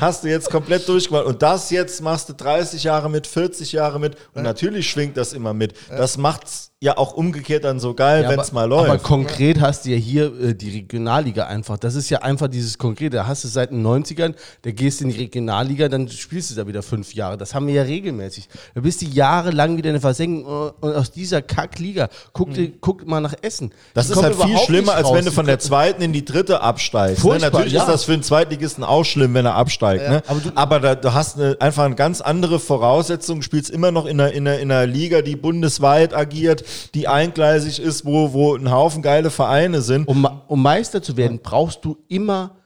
[0.00, 1.26] Hast du jetzt komplett durchgemacht.
[1.26, 4.16] Und das jetzt machst du 30 Jahre mit, 40 Jahre mit.
[4.34, 5.74] Und natürlich schwingt das immer mit.
[5.88, 8.88] Das macht's ja auch umgekehrt dann so geil, Ja, wenn es mal läuft.
[8.88, 11.76] Aber konkret hast du ja hier äh, die Regionalliga einfach.
[11.76, 13.18] Das ist ja einfach dieses Konkrete.
[13.18, 16.54] Da hast du seit den 90ern, da gehst du in die Regionalliga, dann spielst du
[16.54, 17.36] da wieder fünf Jahre.
[17.36, 18.48] Das haben wir ja regelmäßig.
[18.74, 22.08] Da bist du jahrelang wieder in der Versenkung und aus dieser Kackliga.
[22.32, 23.72] Guck, dir, guck mal nach Essen.
[23.92, 26.62] Das Die ist halt viel schlimmer, als wenn du von der zweiten in die dritte
[26.62, 27.18] absteigst.
[27.18, 27.30] Ne?
[27.30, 27.82] Furchtbar, Natürlich ja.
[27.82, 29.89] ist das für den Zweitligisten auch schlimm, wenn er absteigt.
[29.98, 30.22] Ne?
[30.28, 34.06] aber du- aber da, du hast eine, einfach eine ganz andere Voraussetzung, spielst immer noch
[34.06, 36.64] in einer, in, einer, in einer Liga, die bundesweit agiert,
[36.94, 40.06] die eingleisig ist, wo, wo ein Haufen geile Vereine sind.
[40.08, 42.56] Um, um Meister zu werden, brauchst du immer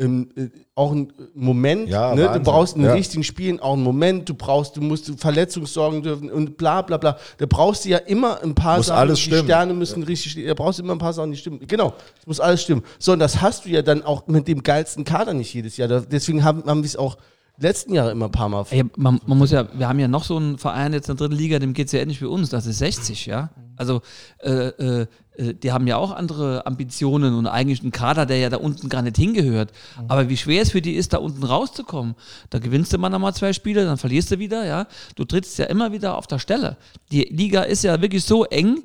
[0.00, 1.88] ähm, äh, auch einen Moment.
[1.88, 2.28] Ja, ne?
[2.34, 2.94] Du brauchst in Ja.
[2.94, 4.28] richtigen Spielen auch einen Moment.
[4.28, 7.16] Du brauchst, du musst Verletzungssorgen dürfen und bla bla bla.
[7.38, 8.98] Da brauchst du ja immer ein paar Muss Sachen.
[8.98, 9.44] alles die stimmen.
[9.44, 10.48] Sterne müssen richtig stehen.
[10.48, 11.60] Da brauchst du immer ein paar Sachen, die stimmen.
[11.66, 12.82] Genau, es muss alles stimmen.
[12.98, 15.86] So, und das hast du ja dann auch mit dem geilsten Kader nicht jedes Jahr.
[15.88, 17.16] Deswegen haben, haben wir es auch
[17.56, 18.66] letzten Jahre immer ein paar Mal.
[18.70, 21.28] Ey, man, man muss ja, wir haben ja noch so einen Verein jetzt in der
[21.28, 23.50] dritten Liga, dem geht es ja ähnlich wie uns, das ist 60, ja.
[23.76, 24.02] Also
[24.42, 28.58] äh, äh, die haben ja auch andere Ambitionen und eigentlich einen Kader, der ja da
[28.58, 29.72] unten gar nicht hingehört.
[30.08, 32.14] Aber wie schwer es für die ist, da unten rauszukommen.
[32.50, 34.86] Da gewinnst du mal nochmal zwei Spiele, dann verlierst du wieder, ja.
[35.16, 36.76] Du trittst ja immer wieder auf der Stelle.
[37.10, 38.82] Die Liga ist ja wirklich so eng,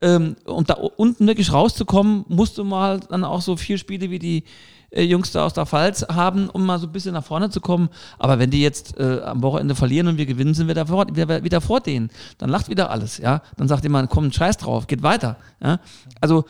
[0.00, 4.20] ähm, und da unten wirklich rauszukommen, musst du mal dann auch so vier Spiele wie
[4.20, 4.44] die
[4.90, 7.60] äh, Jungs da aus der Pfalz haben, um mal so ein bisschen nach vorne zu
[7.60, 7.88] kommen.
[8.18, 11.06] Aber wenn die jetzt äh, am Wochenende verlieren und wir gewinnen, sind wir da vor,
[11.14, 12.10] wieder, wieder vor denen.
[12.38, 13.42] Dann lacht wieder alles, ja.
[13.56, 15.36] Dann sagt jemand, komm, scheiß drauf, geht weiter.
[15.62, 15.80] Ja?
[16.20, 16.44] Also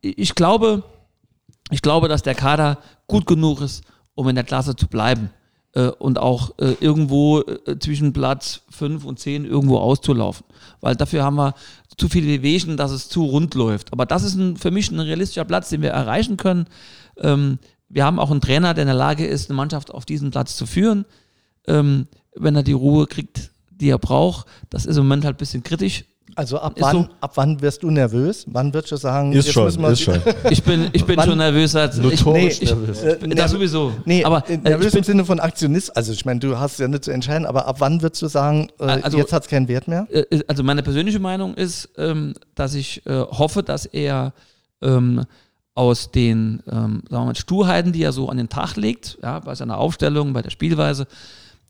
[0.00, 0.84] ich glaube,
[1.70, 5.30] ich glaube, dass der Kader gut genug ist, um in der Klasse zu bleiben.
[5.74, 10.44] Äh, und auch äh, irgendwo äh, zwischen Platz 5 und 10 irgendwo auszulaufen.
[10.80, 11.54] Weil dafür haben wir
[11.96, 13.92] zu viele Wehwehchen, dass es zu rund läuft.
[13.92, 16.66] Aber das ist ein, für mich ein realistischer Platz, den wir erreichen können.
[17.18, 17.58] Ähm,
[17.92, 20.56] wir haben auch einen Trainer, der in der Lage ist, eine Mannschaft auf diesen Platz
[20.56, 21.04] zu führen,
[21.66, 24.46] ähm, wenn er die Ruhe kriegt, die er braucht.
[24.70, 26.04] Das ist im Moment halt ein bisschen kritisch.
[26.34, 27.08] Also ab wann, so.
[27.20, 28.46] ab wann wirst du nervös?
[28.48, 30.18] Wann würdest du sagen, Ist jetzt schon, müssen wir ist schon.
[30.50, 31.76] Ich bin, ich bin Wann- schon nervös.
[31.76, 33.02] Als, ich, Notorisch ich, nervös.
[33.02, 33.92] Äh, das sowieso.
[34.06, 35.94] Nee, aber äh, nervös ich bin, im Sinne von Aktionist.
[35.94, 38.68] Also ich meine, du hast ja nicht zu entscheiden, aber ab wann würdest du sagen,
[38.80, 40.06] äh, Also- jetzt hat es keinen Wert mehr?
[40.10, 44.32] äh, also meine persönliche Meinung ist, ähm, dass ich äh, hoffe, dass er
[44.80, 45.24] ähm,
[45.74, 49.54] aus den ähm, sagen mal, Sturheiten, die er so an den Tag legt, ja, bei
[49.54, 51.06] seiner Aufstellung, bei der Spielweise,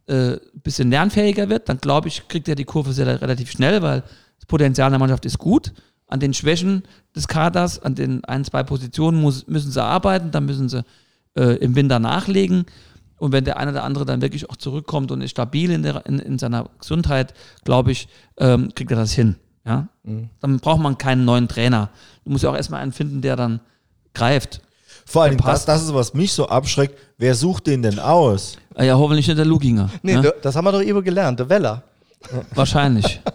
[0.07, 3.83] äh, ein bisschen lernfähiger wird, dann glaube ich, kriegt er die Kurve sehr relativ schnell,
[3.83, 4.03] weil
[4.39, 5.73] das Potenzial der Mannschaft ist gut.
[6.09, 6.83] An den Schwächen
[7.15, 10.85] des Kaders, an den ein, zwei Positionen muss, müssen sie arbeiten, dann müssen sie
[11.37, 12.67] äh, im Winter nachlegen.
[13.19, 16.05] Und wenn der eine oder andere dann wirklich auch zurückkommt und ist stabil in, der,
[16.07, 17.35] in, in seiner Gesundheit,
[17.65, 19.37] glaube ich, ähm, kriegt er das hin.
[19.65, 19.89] Ja?
[20.41, 21.91] Dann braucht man keinen neuen Trainer.
[22.25, 23.61] Du musst ja auch erstmal einen finden, der dann
[24.15, 24.61] greift.
[25.05, 26.97] Vor allem, das, das ist, was mich so abschreckt.
[27.19, 28.57] Wer sucht den denn aus?
[28.77, 29.91] Äh, Ja, hoffentlich nicht der Luginger.
[30.03, 30.23] Nee, ja?
[30.23, 31.83] du- das haben wir doch eben gelernt, der Weller.
[32.55, 33.21] Wahrscheinlich.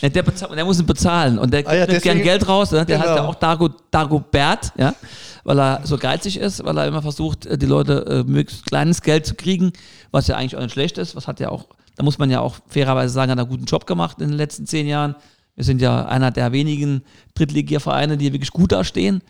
[0.00, 2.46] Ja, der, bezahl- der muss ihn bezahlen und der Ah ja, nimmt gern deswegen- Geld
[2.48, 2.70] raus.
[2.70, 2.86] Ne?
[2.86, 3.28] Der heißt ja Genau.
[3.30, 4.94] auch Dago, Dagobert, ja?
[5.42, 9.02] weil er so geizig ist, weil er immer versucht, äh, die Leute äh, möglichst kleines
[9.02, 9.72] Geld zu kriegen,
[10.12, 11.16] was ja eigentlich auch nicht schlecht ist.
[11.16, 11.66] Was hat ja auch,
[11.96, 14.36] da muss man ja auch fairerweise sagen, hat er einen guten Job gemacht in den
[14.36, 15.16] letzten zehn Jahren.
[15.56, 17.02] Wir sind ja einer der wenigen
[17.34, 19.20] Drittligiervereine, die wirklich gut dastehen.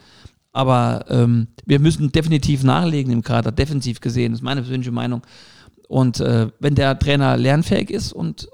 [0.52, 5.22] Aber ähm, wir müssen definitiv nachlegen im Kader, defensiv gesehen, das ist meine persönliche Meinung.
[5.88, 8.48] Und äh, wenn der Trainer lernfähig ist und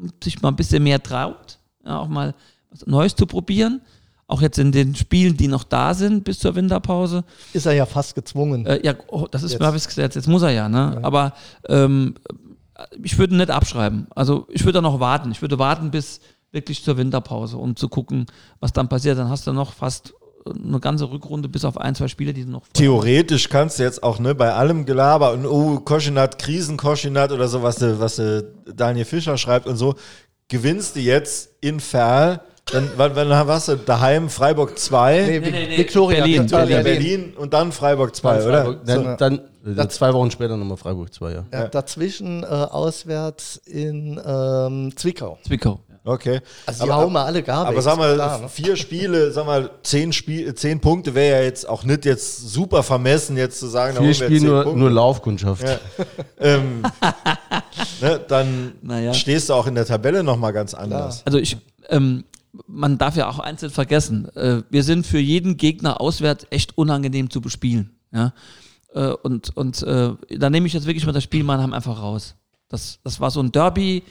[0.00, 2.34] äh, sich mal ein bisschen mehr traut, ja, auch mal
[2.70, 3.80] was Neues zu probieren,
[4.26, 7.86] auch jetzt in den Spielen, die noch da sind bis zur Winterpause, Ist er ja
[7.86, 8.66] fast gezwungen.
[8.66, 9.60] äh, ja, oh, das ist Jetzt.
[9.60, 10.98] mir jetzt gesagt, jetzt muss er ja, ne?
[11.02, 11.34] Aber
[11.68, 12.14] ähm,
[13.02, 14.06] ich würde nicht abschreiben.
[14.14, 15.30] Also ich würde noch warten.
[15.30, 16.20] Ich würde warten bis
[16.52, 18.26] wirklich zur Winterpause, um zu gucken,
[18.60, 19.18] was dann passiert.
[19.18, 20.14] Dann hast du noch fast
[20.46, 24.02] eine ganze Rückrunde bis auf ein, zwei Spiele, die du noch Theoretisch kannst du jetzt
[24.02, 28.20] auch ne, bei allem Gelaber und oh, Koschinat, Krisenkoschinat oder so, was, was
[28.74, 29.94] Daniel Fischer schreibt und so,
[30.48, 32.40] gewinnst du jetzt in Ferl,
[32.72, 36.84] dann wann, wann hast du daheim Freiburg 2, nee, nee, nee, Victoria, Berlin, Victoria, Berlin,
[36.84, 37.18] Berlin.
[37.20, 38.64] Berlin und dann Freiburg 2, oder?
[38.64, 41.44] Freiburg, Dann, dann, äh, zwei Wochen später nochmal Freiburg 2, ja.
[41.52, 45.38] Ja, dazwischen äh, auswärts in ähm, Zwickau.
[45.46, 45.80] Zwickau.
[46.06, 46.40] Okay.
[46.66, 48.48] Also die hauen mal alle gar Aber sag mal, klar, ne?
[48.50, 52.82] vier Spiele, sag mal, zehn, Spiel, zehn Punkte wäre ja jetzt auch nicht jetzt super
[52.82, 54.80] vermessen, jetzt zu sagen, da Vier holen wir Spiele zehn nur, Punkte.
[54.80, 55.62] nur Laufkundschaft.
[55.66, 55.78] Ja.
[56.40, 56.82] ähm,
[58.02, 59.14] ne, dann Naja.
[59.14, 61.22] stehst du auch in der Tabelle nochmal ganz anders.
[61.24, 61.56] Also ich,
[61.88, 62.24] ähm,
[62.66, 64.28] man darf ja auch eins nicht vergessen.
[64.36, 67.96] Äh, wir sind für jeden Gegner auswärts echt unangenehm zu bespielen.
[68.12, 68.34] Ja?
[68.92, 72.34] Äh, und und äh, da nehme ich jetzt wirklich mal das Spiel Mannheim einfach raus.
[72.68, 74.02] Das, das war so ein Derby.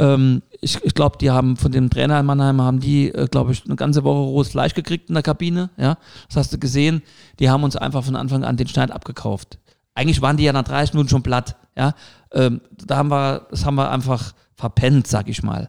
[0.00, 3.52] Ähm, ich ich glaube, die haben von dem Trainer in Mannheim haben die, äh, glaube
[3.52, 5.68] ich, eine ganze Woche rohes Fleisch gekriegt in der Kabine.
[5.76, 5.98] Ja,
[6.28, 7.02] das hast du gesehen.
[7.38, 9.58] Die haben uns einfach von Anfang an den Schneid abgekauft.
[9.94, 11.56] Eigentlich waren die ja nach 30 Minuten schon platt.
[11.76, 11.94] Ja,
[12.32, 15.68] ähm, da haben wir, das haben wir einfach verpennt, sag ich mal.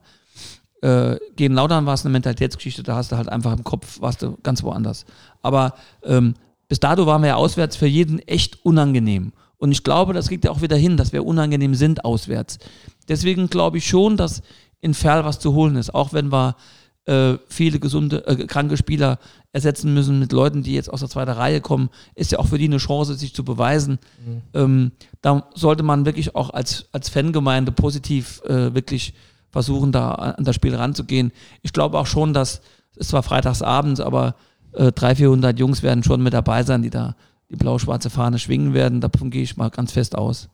[0.82, 4.22] Äh, gegen Lautern war es eine Mentalitätsgeschichte, da hast du halt einfach im Kopf, warst
[4.22, 5.06] du ganz woanders.
[5.42, 6.36] Aber ähm,
[6.70, 9.34] bis dato waren wir ja auswärts für jeden echt unangenehm.
[9.62, 12.58] Und ich glaube, das kriegt ja auch wieder hin, dass wir unangenehm sind auswärts.
[13.08, 14.42] Deswegen glaube ich schon, dass
[14.80, 16.56] in Ferl was zu holen ist, auch wenn wir
[17.06, 19.20] äh, viele gesunde, äh, kranke Spieler
[19.52, 22.58] ersetzen müssen mit Leuten, die jetzt aus der zweiten Reihe kommen, ist ja auch für
[22.58, 24.00] die eine Chance, sich zu beweisen.
[24.56, 29.14] Ähm, da sollte man wirklich auch als, als Fangemeinde positiv äh, wirklich
[29.52, 31.32] versuchen, da an das Spiel ranzugehen.
[31.62, 32.62] Ich glaube auch schon, dass
[32.96, 34.34] es zwar freitagsabends, aber
[34.74, 37.16] äh, 300, 400 Jungs werden schon mit dabei sein, die da
[37.52, 39.02] die blau-schwarze Fahne schwingen werden.
[39.02, 40.50] Davon gehe ich mal ganz fest aus.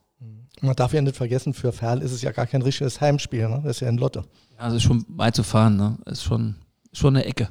[0.60, 3.48] Man darf ja nicht vergessen, für Ferl ist es ja gar kein richtiges Heimspiel.
[3.48, 3.60] Ne?
[3.64, 4.24] Das ist ja ein Lotte.
[4.58, 5.98] Ja, es ist schon weit zu fahren, ne?
[6.06, 6.56] Ist schon,
[6.92, 7.48] schon eine Ecke.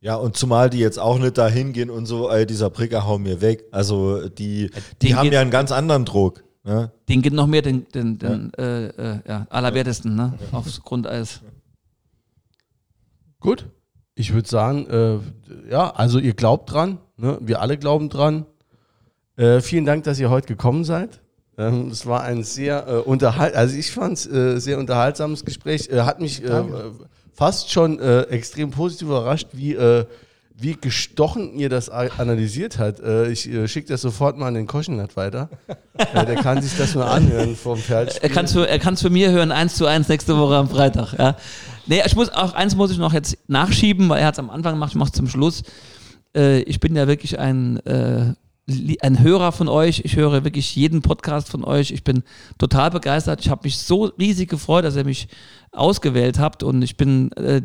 [0.00, 3.18] Ja, und zumal die jetzt auch nicht dahin gehen und so, ey, dieser Pricker hau
[3.18, 3.64] mir weg.
[3.70, 4.70] Also die,
[5.02, 6.42] die Den haben geht- ja einen ganz anderen Druck.
[6.64, 6.90] Ne?
[7.08, 10.34] Den geht noch mehr den, den, den äh, äh, ja, allerwertesten, ne?
[10.52, 11.40] Aufs Grundeis.
[13.40, 13.66] Gut.
[14.16, 15.18] Ich würde sagen, äh,
[15.70, 17.38] ja, also ihr glaubt dran, ne?
[17.40, 18.46] wir alle glauben dran.
[19.36, 21.20] Äh, vielen Dank, dass ihr heute gekommen seid.
[21.58, 25.88] Ähm, es war ein sehr äh, unterhalt, also ich fand es äh, sehr unterhaltsames Gespräch.
[25.90, 26.62] Äh, hat mich äh,
[27.34, 29.76] fast schon äh, extrem positiv überrascht, wie,
[30.60, 32.98] wie gestochen ihr das analysiert hat.
[33.30, 35.48] Ich schicke das sofort mal an den Koschenert weiter.
[36.14, 38.20] der kann sich das mal anhören vom Pferd.
[38.24, 40.68] Er kann es für, er kann's für mir hören, 1 zu 1 nächste Woche am
[40.68, 41.12] Freitag.
[41.16, 41.36] Ja.
[41.86, 44.50] Nee, ich muss auch eins muss ich noch jetzt nachschieben, weil er hat es am
[44.50, 45.62] Anfang gemacht, ich mache es zum Schluss.
[46.38, 48.34] Äh, ich bin ja wirklich ein, äh,
[49.00, 50.02] ein Hörer von euch.
[50.04, 51.90] Ich höre wirklich jeden Podcast von euch.
[51.90, 52.22] Ich bin
[52.58, 53.40] total begeistert.
[53.40, 55.28] Ich habe mich so riesig gefreut, dass ihr mich
[55.72, 57.62] ausgewählt habt und ich bin äh,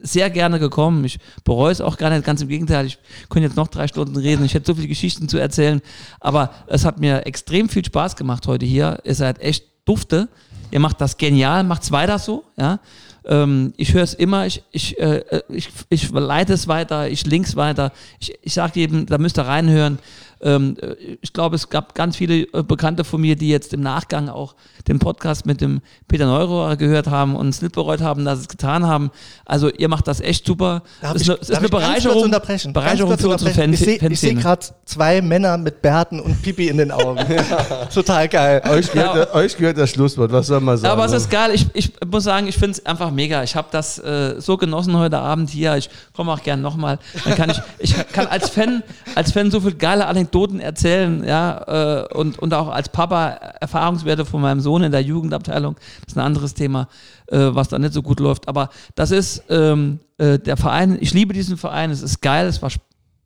[0.00, 1.04] sehr gerne gekommen.
[1.04, 2.86] Ich bereue es auch gar nicht, ganz im Gegenteil.
[2.86, 4.44] Ich könnte jetzt noch drei Stunden reden.
[4.44, 5.80] Ich hätte so viele Geschichten zu erzählen.
[6.20, 8.98] Aber es hat mir extrem viel Spaß gemacht heute hier.
[9.04, 10.28] Ihr seid echt dufte.
[10.70, 12.44] Ihr macht das genial, macht's weiter so.
[12.56, 12.80] Ja?
[13.24, 17.56] Ähm, ich höre es immer, ich, ich, äh, ich, ich leite es weiter, ich links
[17.56, 17.92] weiter.
[18.18, 19.98] Ich, ich sage jedem, da müsst ihr reinhören.
[20.42, 23.80] Ähm, äh, ich glaube, es gab ganz viele äh, Bekannte von mir, die jetzt im
[23.80, 24.54] Nachgang auch
[24.88, 28.42] den Podcast mit dem Peter Neurohrer gehört haben und es nicht bereut haben, dass sie
[28.42, 29.10] es getan haben.
[29.44, 30.82] Also ihr macht das echt super.
[31.00, 32.72] Darf es ist ich- eine, es ist darf eine ich Bereicherung, unterbrechen?
[32.72, 34.12] Bereicherung für unsere Fan unterbrechen.
[34.12, 37.20] Ich sehe gerade zwei Männer mit Bärten und Pipi in den Augen.
[37.94, 38.62] Total geil.
[38.68, 40.92] Euch gehört, euch gehört das Schlusswort, was soll man sagen?
[40.92, 41.18] Aber es ne?
[41.18, 41.50] ist geil.
[41.54, 43.44] Ich, ich muss sagen, ich finde es einfach mega.
[43.44, 45.76] Ich habe das äh, so genossen heute Abend hier.
[45.76, 46.98] Ich komme auch gern nochmal.
[47.24, 48.82] Dann kann ich, ich kann als Fan,
[49.14, 53.28] als Fan so viele geile Anekdoten erzählen, ja, äh, und, und auch als Papa
[53.60, 55.76] Erfahrungswerte von meinem Sohn in der Jugendabteilung.
[56.00, 56.88] Das ist ein anderes Thema,
[57.26, 58.48] äh, was da nicht so gut läuft.
[58.48, 60.98] Aber das ist ähm, äh, der Verein.
[61.00, 61.90] Ich liebe diesen Verein.
[61.90, 62.46] Es ist geil.
[62.46, 62.70] Es war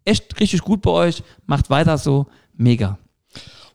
[0.04, 1.22] echt richtig gut bei euch.
[1.46, 2.26] Macht weiter so.
[2.56, 2.98] Mega.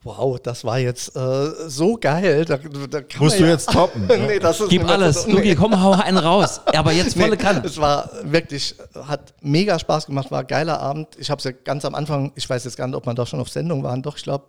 [0.03, 2.43] Wow, das war jetzt äh, so geil.
[2.45, 4.07] Da, da Musst du ja- jetzt toppen.
[4.07, 4.17] ne?
[4.17, 5.23] nee, das ist Gib alles.
[5.23, 6.59] so- Luki, komm, hau einen raus.
[6.75, 7.61] Aber jetzt volle Nee, Kanne.
[7.63, 11.09] Es war wirklich, hat mega Spaß gemacht, war ein geiler Abend.
[11.19, 13.27] Ich habe es ja ganz am Anfang, ich weiß jetzt gar nicht, ob man da
[13.27, 14.45] schon auf Sendung waren, doch, ich glaube,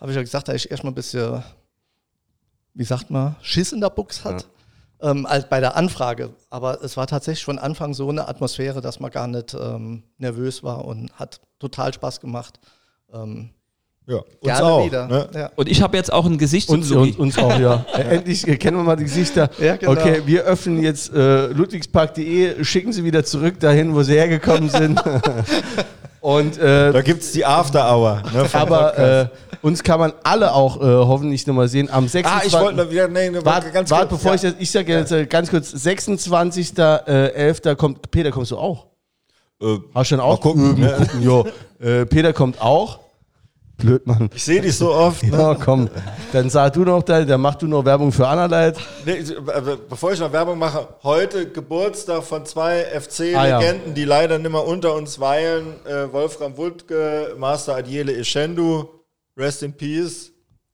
[0.00, 1.44] habe ich ja gesagt, da ich erstmal ein bisschen,
[2.74, 4.46] wie sagt man, Schiss in der Box hat.
[5.00, 6.30] Ähm, als bei der Anfrage.
[6.50, 10.64] Aber es war tatsächlich von Anfang so eine Atmosphäre, dass man gar nicht ähm, nervös
[10.64, 12.58] war und hat total Spaß gemacht.
[13.12, 13.50] Ähm,
[14.08, 14.86] Ja, uns gerne auch.
[14.86, 15.06] wieder.
[15.06, 15.28] Ne?
[15.34, 15.50] Ja.
[15.54, 17.84] Und ich habe jetzt auch ein Gesicht Uns, uns, uns auch, ja.
[17.94, 19.50] Äh, Endlich äh, kennen wir mal die Gesichter.
[19.58, 19.92] Ja, genau.
[19.92, 25.00] Okay, wir öffnen jetzt äh, ludwigspark.de, schicken sie wieder zurück dahin, wo sie hergekommen sind.
[26.20, 28.22] Und äh, Da gibt es die After Hour.
[28.32, 29.26] Ne, aber äh,
[29.62, 31.88] uns kann man alle auch äh, hoffentlich nochmal sehen.
[31.90, 32.26] Am 26.
[32.26, 34.22] ah, ich wollte noch wieder, nee, nee, Warte, ganz warte kurz.
[34.22, 34.34] bevor ja.
[34.36, 37.74] ich das, ich sage jetzt äh, ganz kurz, 26.11.
[37.76, 38.86] kommt, Peter, kommst du auch?
[39.60, 40.38] Äh, Hast du schon auch?
[40.38, 40.96] Mal gucken, Üben, ne?
[40.98, 41.46] gucken, jo.
[41.80, 42.98] Äh, Peter kommt auch.
[43.78, 44.28] Blöd, Mann.
[44.34, 45.22] Ich sehe dich so oft.
[45.22, 45.38] Ne?
[45.38, 45.88] Ja, komm.
[46.32, 48.76] Dann sag du noch, da, dann mach du noch Werbung für Annerleit.
[49.06, 54.38] Nee, äh, bevor ich noch Werbung mache, heute Geburtstag von zwei Ah, FC-Legenden, die leider
[54.38, 55.76] nicht mehr unter uns weilen.
[55.86, 58.88] Äh, Wolfram Wuttke, Master Adiele Eschendu,
[59.36, 60.32] Rest in Peace.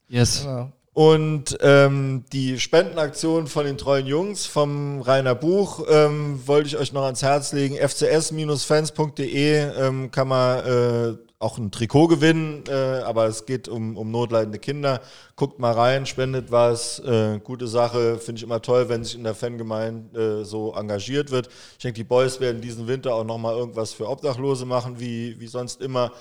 [0.09, 0.45] Yes.
[0.45, 0.73] Ja.
[0.95, 6.93] Und ähm, die Spendenaktion von den treuen Jungs vom Rainer Buch ähm, wollte ich euch
[6.93, 7.77] noch ans Herz legen.
[7.77, 11.15] fcs-fans.de ähm, kann man äh,
[11.45, 15.03] auch ein Trikot gewinnen, äh, aber es geht um, um notleidende Kinder.
[15.37, 18.17] Guckt mal rein, spendet was, äh, gute Sache.
[18.17, 21.49] Finde ich immer toll, wenn sich in der Fangemeinde äh, so engagiert wird.
[21.73, 25.47] Ich denke, die Boys werden diesen Winter auch nochmal irgendwas für Obdachlose machen, wie, wie
[25.47, 26.13] sonst immer.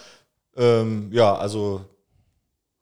[0.58, 1.82] Ähm, ja, also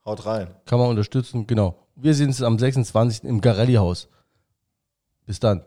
[0.03, 0.47] haut rein.
[0.65, 1.77] Kann man unterstützen, genau.
[1.95, 3.23] Wir sehen uns am 26.
[3.25, 4.09] im Garelli-Haus.
[5.27, 5.63] Bis dann.